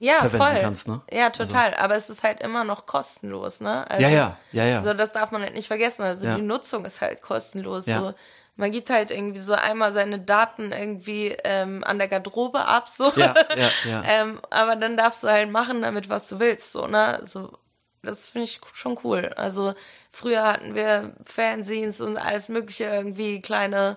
ja, 0.00 0.26
voll. 0.30 0.58
kannst, 0.60 0.88
ne? 0.88 1.02
Ja, 1.12 1.26
also 1.26 1.44
total. 1.44 1.72
Also. 1.72 1.84
Aber 1.84 1.94
es 1.94 2.08
ist 2.08 2.22
halt 2.24 2.40
immer 2.40 2.64
noch 2.64 2.86
kostenlos, 2.86 3.60
ne? 3.60 3.88
Also, 3.88 4.02
ja, 4.02 4.08
ja, 4.08 4.38
ja, 4.50 4.64
ja. 4.64 4.82
So, 4.82 4.94
das 4.94 5.12
darf 5.12 5.30
man 5.30 5.42
halt 5.42 5.52
nicht 5.52 5.66
vergessen. 5.66 6.02
Also 6.02 6.26
ja. 6.26 6.36
die 6.36 6.42
Nutzung 6.42 6.86
ist 6.86 7.02
halt 7.02 7.20
kostenlos. 7.20 7.84
Ja. 7.84 8.00
So, 8.00 8.14
man 8.56 8.70
gibt 8.70 8.88
halt 8.88 9.10
irgendwie 9.10 9.40
so 9.40 9.52
einmal 9.52 9.92
seine 9.92 10.18
Daten 10.18 10.72
irgendwie 10.72 11.36
ähm, 11.44 11.84
an 11.84 11.98
der 11.98 12.08
Garderobe 12.08 12.66
ab, 12.66 12.88
so. 12.88 13.12
Ja, 13.14 13.34
ja, 13.54 13.70
ja. 13.90 14.02
ähm, 14.06 14.40
aber 14.48 14.76
dann 14.76 14.96
darfst 14.96 15.22
du 15.22 15.28
halt 15.28 15.50
machen 15.50 15.82
damit, 15.82 16.08
was 16.08 16.28
du 16.28 16.40
willst, 16.40 16.72
so, 16.72 16.86
ne? 16.86 17.20
So, 17.24 17.52
das 18.02 18.30
finde 18.30 18.44
ich 18.44 18.60
schon 18.74 18.98
cool. 19.04 19.32
Also 19.36 19.72
früher 20.10 20.44
hatten 20.44 20.74
wir 20.74 21.14
Fernsehens 21.24 22.00
und 22.00 22.16
alles 22.16 22.48
mögliche 22.48 22.84
irgendwie 22.84 23.40
kleine 23.40 23.96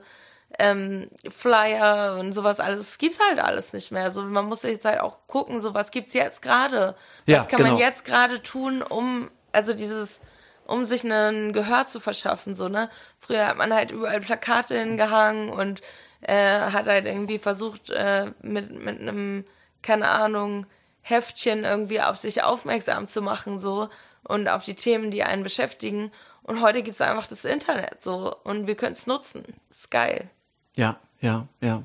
ähm, 0.59 1.09
Flyer 1.29 2.17
und 2.19 2.33
sowas 2.33 2.59
alles. 2.59 2.79
Das 2.79 2.97
gibt's 2.97 3.19
halt 3.19 3.39
alles 3.39 3.73
nicht 3.73 3.91
mehr. 3.91 4.03
Also 4.03 4.23
man 4.23 4.45
muss 4.45 4.63
jetzt 4.63 4.85
halt 4.85 4.99
auch 4.99 5.19
gucken, 5.27 5.59
so 5.59 5.73
was 5.73 5.91
gibt's 5.91 6.13
jetzt 6.13 6.41
gerade? 6.41 6.95
Ja, 7.25 7.41
was 7.41 7.47
kann 7.47 7.57
genau. 7.57 7.71
man 7.71 7.79
jetzt 7.79 8.05
gerade 8.05 8.41
tun, 8.43 8.81
um 8.81 9.31
also 9.51 9.73
dieses 9.73 10.21
um 10.65 10.85
sich 10.85 11.03
einen 11.03 11.53
Gehör 11.53 11.87
zu 11.87 11.99
verschaffen, 11.99 12.55
so, 12.55 12.69
ne? 12.69 12.89
Früher 13.19 13.47
hat 13.47 13.57
man 13.57 13.73
halt 13.73 13.91
überall 13.91 14.21
Plakate 14.21 14.79
hingehangen 14.79 15.49
und 15.49 15.81
äh, 16.21 16.71
hat 16.71 16.87
halt 16.87 17.05
irgendwie 17.05 17.39
versucht, 17.39 17.89
äh, 17.89 18.31
mit, 18.41 18.71
mit 18.71 19.01
einem, 19.01 19.45
keine 19.81 20.07
Ahnung, 20.09 20.65
Heftchen 21.03 21.63
irgendwie 21.63 22.01
auf 22.01 22.17
sich 22.17 22.43
aufmerksam 22.43 23.07
zu 23.07 23.21
machen, 23.21 23.59
so, 23.59 23.89
und 24.23 24.47
auf 24.47 24.65
die 24.65 24.75
Themen, 24.75 25.11
die 25.11 25.23
einen 25.23 25.43
beschäftigen. 25.43 26.11
Und 26.41 26.61
heute 26.61 26.81
gibt's 26.81 27.01
einfach 27.01 27.27
das 27.27 27.45
Internet, 27.45 28.01
so, 28.01 28.35
und 28.43 28.65
wir 28.67 28.75
können 28.75 28.93
es 28.93 29.05
nutzen. 29.05 29.43
ist 29.69 29.91
geil. 29.91 30.29
Ja, 30.75 30.97
ja, 31.19 31.47
ja. 31.61 31.83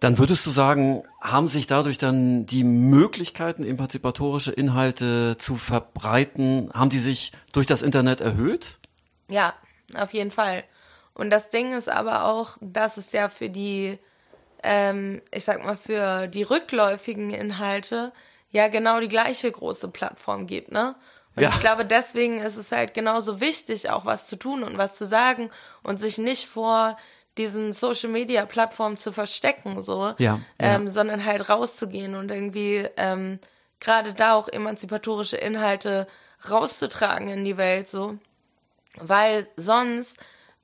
Dann 0.00 0.16
würdest 0.18 0.46
du 0.46 0.52
sagen, 0.52 1.02
haben 1.20 1.48
sich 1.48 1.66
dadurch 1.66 1.98
dann 1.98 2.46
die 2.46 2.62
Möglichkeiten, 2.62 3.64
emanzipatorische 3.64 4.52
Inhalte 4.52 5.36
zu 5.38 5.56
verbreiten, 5.56 6.70
haben 6.72 6.90
die 6.90 7.00
sich 7.00 7.32
durch 7.52 7.66
das 7.66 7.82
Internet 7.82 8.20
erhöht? 8.20 8.78
Ja, 9.28 9.54
auf 9.96 10.12
jeden 10.12 10.30
Fall. 10.30 10.62
Und 11.14 11.30
das 11.30 11.50
Ding 11.50 11.76
ist 11.76 11.88
aber 11.88 12.26
auch, 12.26 12.58
dass 12.60 12.96
es 12.96 13.10
ja 13.10 13.28
für 13.28 13.50
die, 13.50 13.98
ähm, 14.62 15.22
ich 15.32 15.44
sag 15.44 15.64
mal, 15.64 15.76
für 15.76 16.26
die 16.28 16.42
rückläufigen 16.42 17.30
Inhalte 17.30 18.12
ja 18.50 18.68
genau 18.68 19.00
die 19.00 19.08
gleiche 19.08 19.50
große 19.50 19.88
Plattform 19.88 20.46
gibt, 20.46 20.72
ne? 20.72 20.94
Und 21.36 21.42
ja. 21.42 21.50
ich 21.50 21.60
glaube, 21.60 21.84
deswegen 21.84 22.40
ist 22.40 22.56
es 22.56 22.72
halt 22.72 22.94
genauso 22.94 23.40
wichtig, 23.40 23.90
auch 23.90 24.04
was 24.04 24.26
zu 24.26 24.36
tun 24.36 24.64
und 24.64 24.76
was 24.76 24.96
zu 24.96 25.06
sagen 25.06 25.50
und 25.84 26.00
sich 26.00 26.18
nicht 26.18 26.48
vor 26.48 26.96
diesen 27.36 27.72
Social 27.72 28.10
Media 28.10 28.44
Plattformen 28.44 28.96
zu 28.96 29.12
verstecken, 29.12 29.80
so, 29.80 30.14
ja, 30.18 30.40
ähm, 30.58 30.86
ja. 30.86 30.92
sondern 30.92 31.24
halt 31.24 31.48
rauszugehen 31.48 32.16
und 32.16 32.32
irgendwie 32.32 32.88
ähm, 32.96 33.38
gerade 33.78 34.14
da 34.14 34.34
auch 34.34 34.48
emanzipatorische 34.48 35.36
Inhalte 35.36 36.08
rauszutragen 36.50 37.28
in 37.28 37.44
die 37.44 37.56
Welt, 37.56 37.88
so, 37.88 38.18
weil 38.96 39.48
sonst 39.56 40.18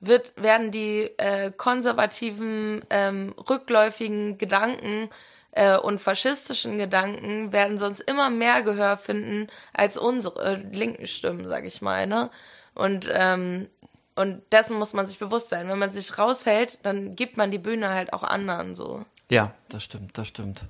wird 0.07 0.33
werden 0.35 0.71
die 0.71 1.11
äh, 1.17 1.51
konservativen 1.51 2.83
ähm, 2.89 3.33
rückläufigen 3.49 4.37
Gedanken 4.37 5.09
äh, 5.51 5.77
und 5.77 5.99
faschistischen 5.99 6.77
Gedanken 6.77 7.51
werden 7.51 7.77
sonst 7.77 8.01
immer 8.01 8.29
mehr 8.29 8.61
Gehör 8.61 8.97
finden 8.97 9.47
als 9.73 9.97
unsere 9.97 10.43
äh, 10.43 10.55
linken 10.55 11.05
Stimmen, 11.05 11.47
sag 11.47 11.65
ich 11.65 11.81
mal, 11.81 12.07
ne? 12.07 12.29
Und 12.73 13.09
ähm, 13.11 13.67
und 14.15 14.41
dessen 14.51 14.77
muss 14.77 14.93
man 14.93 15.05
sich 15.05 15.19
bewusst 15.19 15.49
sein. 15.49 15.67
Wenn 15.67 15.77
man 15.77 15.91
sich 15.91 16.17
raushält, 16.17 16.79
dann 16.83 17.15
gibt 17.15 17.35
man 17.35 17.51
die 17.51 17.57
Bühne 17.57 17.89
halt 17.89 18.13
auch 18.13 18.23
anderen 18.23 18.73
so. 18.73 19.05
Ja, 19.29 19.53
das 19.69 19.83
stimmt, 19.83 20.17
das 20.17 20.29
stimmt. 20.29 20.63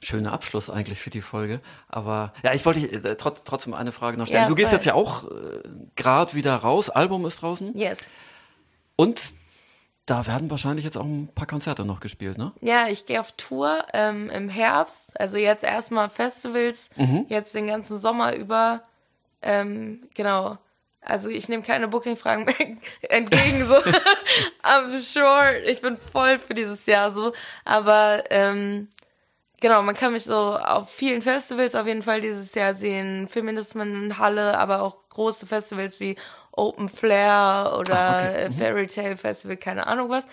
Schöner 0.00 0.32
Abschluss 0.32 0.70
eigentlich 0.70 1.00
für 1.00 1.10
die 1.10 1.20
Folge. 1.20 1.60
Aber 1.88 2.32
ja, 2.42 2.54
ich 2.54 2.64
wollte 2.64 2.80
äh, 2.80 3.16
trotz, 3.16 3.44
trotzdem 3.44 3.74
eine 3.74 3.92
Frage 3.92 4.16
noch 4.16 4.26
stellen. 4.26 4.44
Ja, 4.44 4.48
du 4.48 4.54
gehst 4.54 4.72
jetzt 4.72 4.86
ja 4.86 4.94
auch 4.94 5.24
äh, 5.24 5.62
gerade 5.96 6.34
wieder 6.34 6.54
raus. 6.54 6.88
Album 6.90 7.26
ist 7.26 7.42
draußen. 7.42 7.76
Yes. 7.76 8.06
Und 8.96 9.34
da 10.06 10.26
werden 10.26 10.50
wahrscheinlich 10.50 10.84
jetzt 10.84 10.96
auch 10.96 11.04
ein 11.04 11.28
paar 11.34 11.46
Konzerte 11.48 11.84
noch 11.84 12.00
gespielt, 12.00 12.38
ne? 12.38 12.52
Ja, 12.60 12.88
ich 12.88 13.06
gehe 13.06 13.18
auf 13.18 13.32
Tour 13.32 13.84
ähm, 13.92 14.30
im 14.30 14.48
Herbst. 14.48 15.18
Also 15.20 15.36
jetzt 15.36 15.64
erstmal 15.64 16.10
Festivals, 16.10 16.90
mhm. 16.96 17.26
jetzt 17.28 17.54
den 17.54 17.66
ganzen 17.66 17.98
Sommer 17.98 18.34
über. 18.36 18.82
Ähm, 19.42 20.08
genau. 20.14 20.58
Also 21.00 21.28
ich 21.28 21.48
nehme 21.48 21.62
keine 21.62 21.88
Booking-Fragen 21.88 22.46
entgegen, 23.02 23.66
so. 23.66 23.74
I'm 24.62 25.00
sure, 25.00 25.58
ich 25.58 25.80
bin 25.80 25.96
voll 25.96 26.38
für 26.38 26.54
dieses 26.54 26.86
Jahr 26.86 27.12
so. 27.12 27.32
Aber 27.64 28.24
ähm, 28.30 28.88
genau, 29.60 29.82
man 29.82 29.94
kann 29.94 30.12
mich 30.12 30.24
so 30.24 30.56
auf 30.56 30.90
vielen 30.90 31.22
Festivals 31.22 31.74
auf 31.74 31.86
jeden 31.86 32.02
Fall 32.02 32.20
dieses 32.20 32.54
Jahr 32.54 32.74
sehen. 32.74 33.28
Feminismen 33.28 34.18
Halle, 34.18 34.58
aber 34.58 34.82
auch 34.82 35.08
große 35.08 35.46
Festivals 35.46 36.00
wie 36.00 36.16
Open 36.56 36.88
Flair 36.88 37.76
oder 37.78 37.98
Ach, 37.98 38.24
okay. 38.24 38.48
mhm. 38.48 38.52
Fairy 38.52 38.86
Tale 38.86 39.16
Festival, 39.16 39.56
keine 39.56 39.86
Ahnung 39.86 40.10
was. 40.10 40.26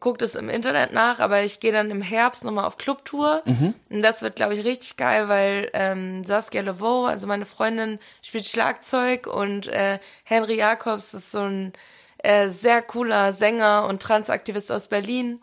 Guckt 0.00 0.22
es 0.22 0.34
im 0.34 0.48
Internet 0.48 0.92
nach, 0.92 1.20
aber 1.20 1.42
ich 1.42 1.60
gehe 1.60 1.72
dann 1.72 1.90
im 1.90 2.00
Herbst 2.00 2.44
nochmal 2.44 2.64
auf 2.64 2.78
Clubtour. 2.78 3.42
Mhm. 3.44 3.74
Und 3.90 4.02
das 4.02 4.22
wird, 4.22 4.36
glaube 4.36 4.54
ich, 4.54 4.64
richtig 4.64 4.96
geil, 4.96 5.28
weil 5.28 5.70
ähm, 5.74 6.24
Saskia 6.24 6.62
Levaux, 6.62 7.08
also 7.08 7.26
meine 7.26 7.44
Freundin, 7.44 7.98
spielt 8.22 8.46
Schlagzeug 8.46 9.26
und 9.26 9.68
äh, 9.68 9.98
Henry 10.24 10.56
Jacobs 10.56 11.12
ist 11.12 11.30
so 11.30 11.40
ein 11.40 11.72
äh, 12.18 12.48
sehr 12.48 12.80
cooler 12.82 13.32
Sänger 13.32 13.86
und 13.86 14.00
Transaktivist 14.00 14.72
aus 14.72 14.88
Berlin 14.88 15.42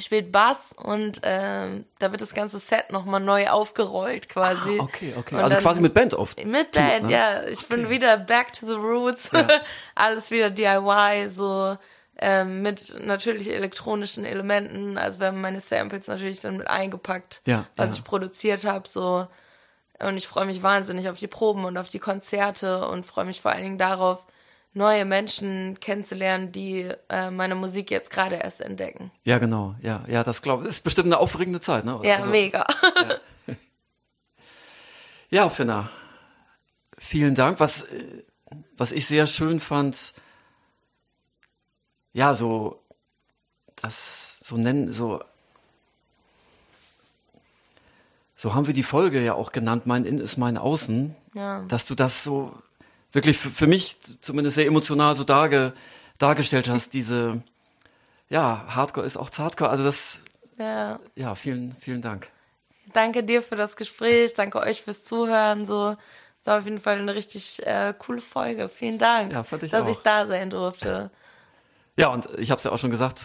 spielt 0.00 0.32
Bass 0.32 0.74
und 0.76 1.20
ähm, 1.22 1.86
da 2.00 2.10
wird 2.10 2.20
das 2.20 2.34
ganze 2.34 2.58
Set 2.58 2.90
nochmal 2.90 3.20
neu 3.20 3.48
aufgerollt 3.48 4.28
quasi. 4.28 4.78
Ah, 4.80 4.82
okay, 4.82 5.14
okay. 5.16 5.36
Und 5.36 5.42
also 5.42 5.56
quasi 5.58 5.80
mit 5.80 5.94
Band 5.94 6.14
auf. 6.14 6.36
Mit 6.36 6.72
Band, 6.72 7.06
ne? 7.06 7.12
ja. 7.12 7.42
Ich 7.44 7.64
okay. 7.64 7.76
bin 7.76 7.90
wieder 7.90 8.16
back 8.16 8.52
to 8.52 8.66
the 8.66 8.74
roots. 8.74 9.30
Ja. 9.32 9.46
Alles 9.94 10.30
wieder 10.30 10.50
DIY, 10.50 11.28
so 11.30 11.76
ähm, 12.18 12.62
mit 12.62 12.94
natürlich 13.04 13.52
elektronischen 13.52 14.24
Elementen. 14.24 14.98
Also 14.98 15.20
wir 15.20 15.28
haben 15.28 15.40
meine 15.40 15.60
Samples 15.60 16.08
natürlich 16.08 16.40
dann 16.40 16.56
mit 16.56 16.66
eingepackt, 16.66 17.42
ja, 17.46 17.66
was 17.76 17.88
ja. 17.88 17.92
ich 17.94 18.04
produziert 18.04 18.64
habe, 18.64 18.88
so. 18.88 19.26
Und 20.00 20.16
ich 20.16 20.26
freue 20.26 20.46
mich 20.46 20.62
wahnsinnig 20.62 21.08
auf 21.08 21.18
die 21.18 21.28
Proben 21.28 21.64
und 21.64 21.78
auf 21.78 21.88
die 21.88 22.00
Konzerte 22.00 22.88
und 22.88 23.06
freue 23.06 23.24
mich 23.24 23.40
vor 23.40 23.52
allen 23.52 23.62
Dingen 23.62 23.78
darauf, 23.78 24.26
neue 24.74 25.04
Menschen 25.04 25.78
kennenzulernen, 25.80 26.52
die 26.52 26.90
äh, 27.08 27.30
meine 27.30 27.54
Musik 27.54 27.90
jetzt 27.90 28.10
gerade 28.10 28.36
erst 28.36 28.60
entdecken. 28.60 29.10
Ja, 29.24 29.38
genau. 29.38 29.76
Ja, 29.80 30.04
ja, 30.08 30.24
das 30.24 30.42
glaube 30.42 30.64
ich. 30.64 30.68
Ist 30.68 30.82
bestimmt 30.82 31.06
eine 31.06 31.18
aufregende 31.18 31.60
Zeit, 31.60 31.84
ne? 31.84 32.00
Ja, 32.02 32.16
also, 32.16 32.28
mega. 32.28 32.66
Ja, 33.46 33.54
ja 35.30 35.48
Finna, 35.48 35.88
vielen 36.98 37.36
Dank. 37.36 37.60
Was, 37.60 37.86
was 38.76 38.92
ich 38.92 39.06
sehr 39.06 39.26
schön 39.26 39.60
fand, 39.60 40.12
ja, 42.12 42.34
so, 42.34 42.82
das, 43.76 44.40
so 44.40 44.56
nennen, 44.56 44.90
so, 44.90 45.20
so 48.34 48.54
haben 48.54 48.66
wir 48.66 48.74
die 48.74 48.82
Folge 48.82 49.22
ja 49.22 49.34
auch 49.34 49.52
genannt, 49.52 49.86
mein 49.86 50.04
Innen 50.04 50.20
ist 50.20 50.36
mein 50.36 50.58
Außen, 50.58 51.14
ja. 51.34 51.62
dass 51.62 51.86
du 51.86 51.94
das 51.94 52.24
so 52.24 52.52
wirklich 53.14 53.38
für, 53.38 53.50
für 53.50 53.66
mich 53.66 53.98
zumindest 54.20 54.56
sehr 54.56 54.66
emotional 54.66 55.14
so 55.14 55.24
darge, 55.24 55.72
dargestellt 56.18 56.68
hast, 56.68 56.94
diese, 56.94 57.42
ja, 58.28 58.66
Hardcore 58.68 59.06
ist 59.06 59.16
auch 59.16 59.30
Zartcore, 59.30 59.70
also 59.70 59.84
das, 59.84 60.24
ja, 60.58 60.98
ja 61.14 61.34
vielen, 61.34 61.76
vielen 61.80 62.02
Dank. 62.02 62.28
Danke 62.92 63.24
dir 63.24 63.42
für 63.42 63.56
das 63.56 63.76
Gespräch, 63.76 64.34
danke 64.34 64.60
euch 64.60 64.82
fürs 64.82 65.04
Zuhören, 65.04 65.66
so, 65.66 65.96
das 66.38 66.46
war 66.46 66.58
auf 66.58 66.64
jeden 66.64 66.78
Fall 66.78 66.98
eine 66.98 67.14
richtig 67.14 67.66
äh, 67.66 67.94
coole 67.98 68.20
Folge. 68.20 68.68
Vielen 68.68 68.98
Dank, 68.98 69.32
ja, 69.32 69.44
ich 69.62 69.70
dass 69.70 69.82
auch. 69.84 69.88
ich 69.88 69.96
da 69.98 70.26
sein 70.26 70.50
durfte. 70.50 71.10
Ja, 71.96 72.08
und 72.08 72.26
ich 72.38 72.50
habe 72.50 72.58
es 72.58 72.64
ja 72.64 72.70
auch 72.72 72.78
schon 72.78 72.90
gesagt, 72.90 73.24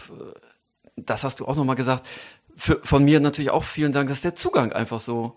das 0.96 1.24
hast 1.24 1.40
du 1.40 1.46
auch 1.46 1.56
nochmal 1.56 1.76
gesagt, 1.76 2.06
für, 2.56 2.80
von 2.82 3.04
mir 3.04 3.20
natürlich 3.20 3.50
auch 3.50 3.64
vielen 3.64 3.92
Dank, 3.92 4.08
dass 4.08 4.20
der 4.20 4.34
Zugang 4.34 4.72
einfach 4.72 5.00
so 5.00 5.36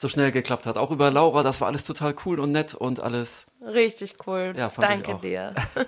so 0.00 0.08
schnell 0.08 0.32
geklappt 0.32 0.66
hat. 0.66 0.78
Auch 0.78 0.90
über 0.90 1.10
Laura, 1.10 1.42
das 1.42 1.60
war 1.60 1.68
alles 1.68 1.84
total 1.84 2.14
cool 2.24 2.40
und 2.40 2.52
nett 2.52 2.74
und 2.74 3.00
alles. 3.00 3.46
Richtig 3.60 4.14
cool. 4.26 4.54
Ja, 4.56 4.72
Danke 4.78 5.16
dir. 5.16 5.54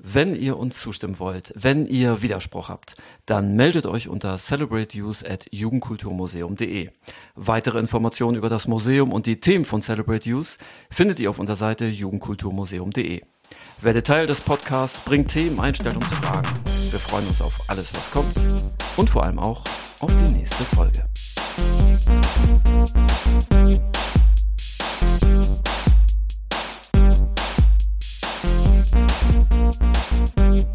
Wenn 0.00 0.36
ihr 0.36 0.56
uns 0.56 0.80
zustimmen 0.80 1.18
wollt, 1.18 1.52
wenn 1.56 1.84
ihr 1.84 2.22
Widerspruch 2.22 2.68
habt, 2.68 2.94
dann 3.26 3.56
meldet 3.56 3.84
euch 3.84 4.06
unter 4.06 4.38
celebrateuse 4.38 5.28
at 5.28 5.46
jugendkulturmuseum.de. 5.50 6.90
Weitere 7.34 7.80
Informationen 7.80 8.36
über 8.36 8.48
das 8.48 8.68
Museum 8.68 9.12
und 9.12 9.26
die 9.26 9.40
Themen 9.40 9.64
von 9.64 9.82
Celebrate 9.82 10.30
Youth 10.30 10.58
findet 10.88 11.18
ihr 11.18 11.30
auf 11.30 11.40
unserer 11.40 11.56
Seite 11.56 11.86
jugendkulturmuseum.de. 11.86 13.22
Werde 13.80 14.02
Teil 14.04 14.28
des 14.28 14.40
Podcasts, 14.40 15.00
bringt 15.00 15.32
Themen, 15.32 15.58
Einstellungsfragen. 15.58 16.48
Wir 16.90 17.00
freuen 17.00 17.26
uns 17.26 17.42
auf 17.42 17.58
alles, 17.66 17.92
was 17.92 18.12
kommt 18.12 18.76
und 18.96 19.10
vor 19.10 19.24
allem 19.24 19.40
auch 19.40 19.64
auf 20.00 20.14
die 20.14 20.36
nächste 20.36 20.62
Folge. 20.76 21.08
Thank 30.38 30.67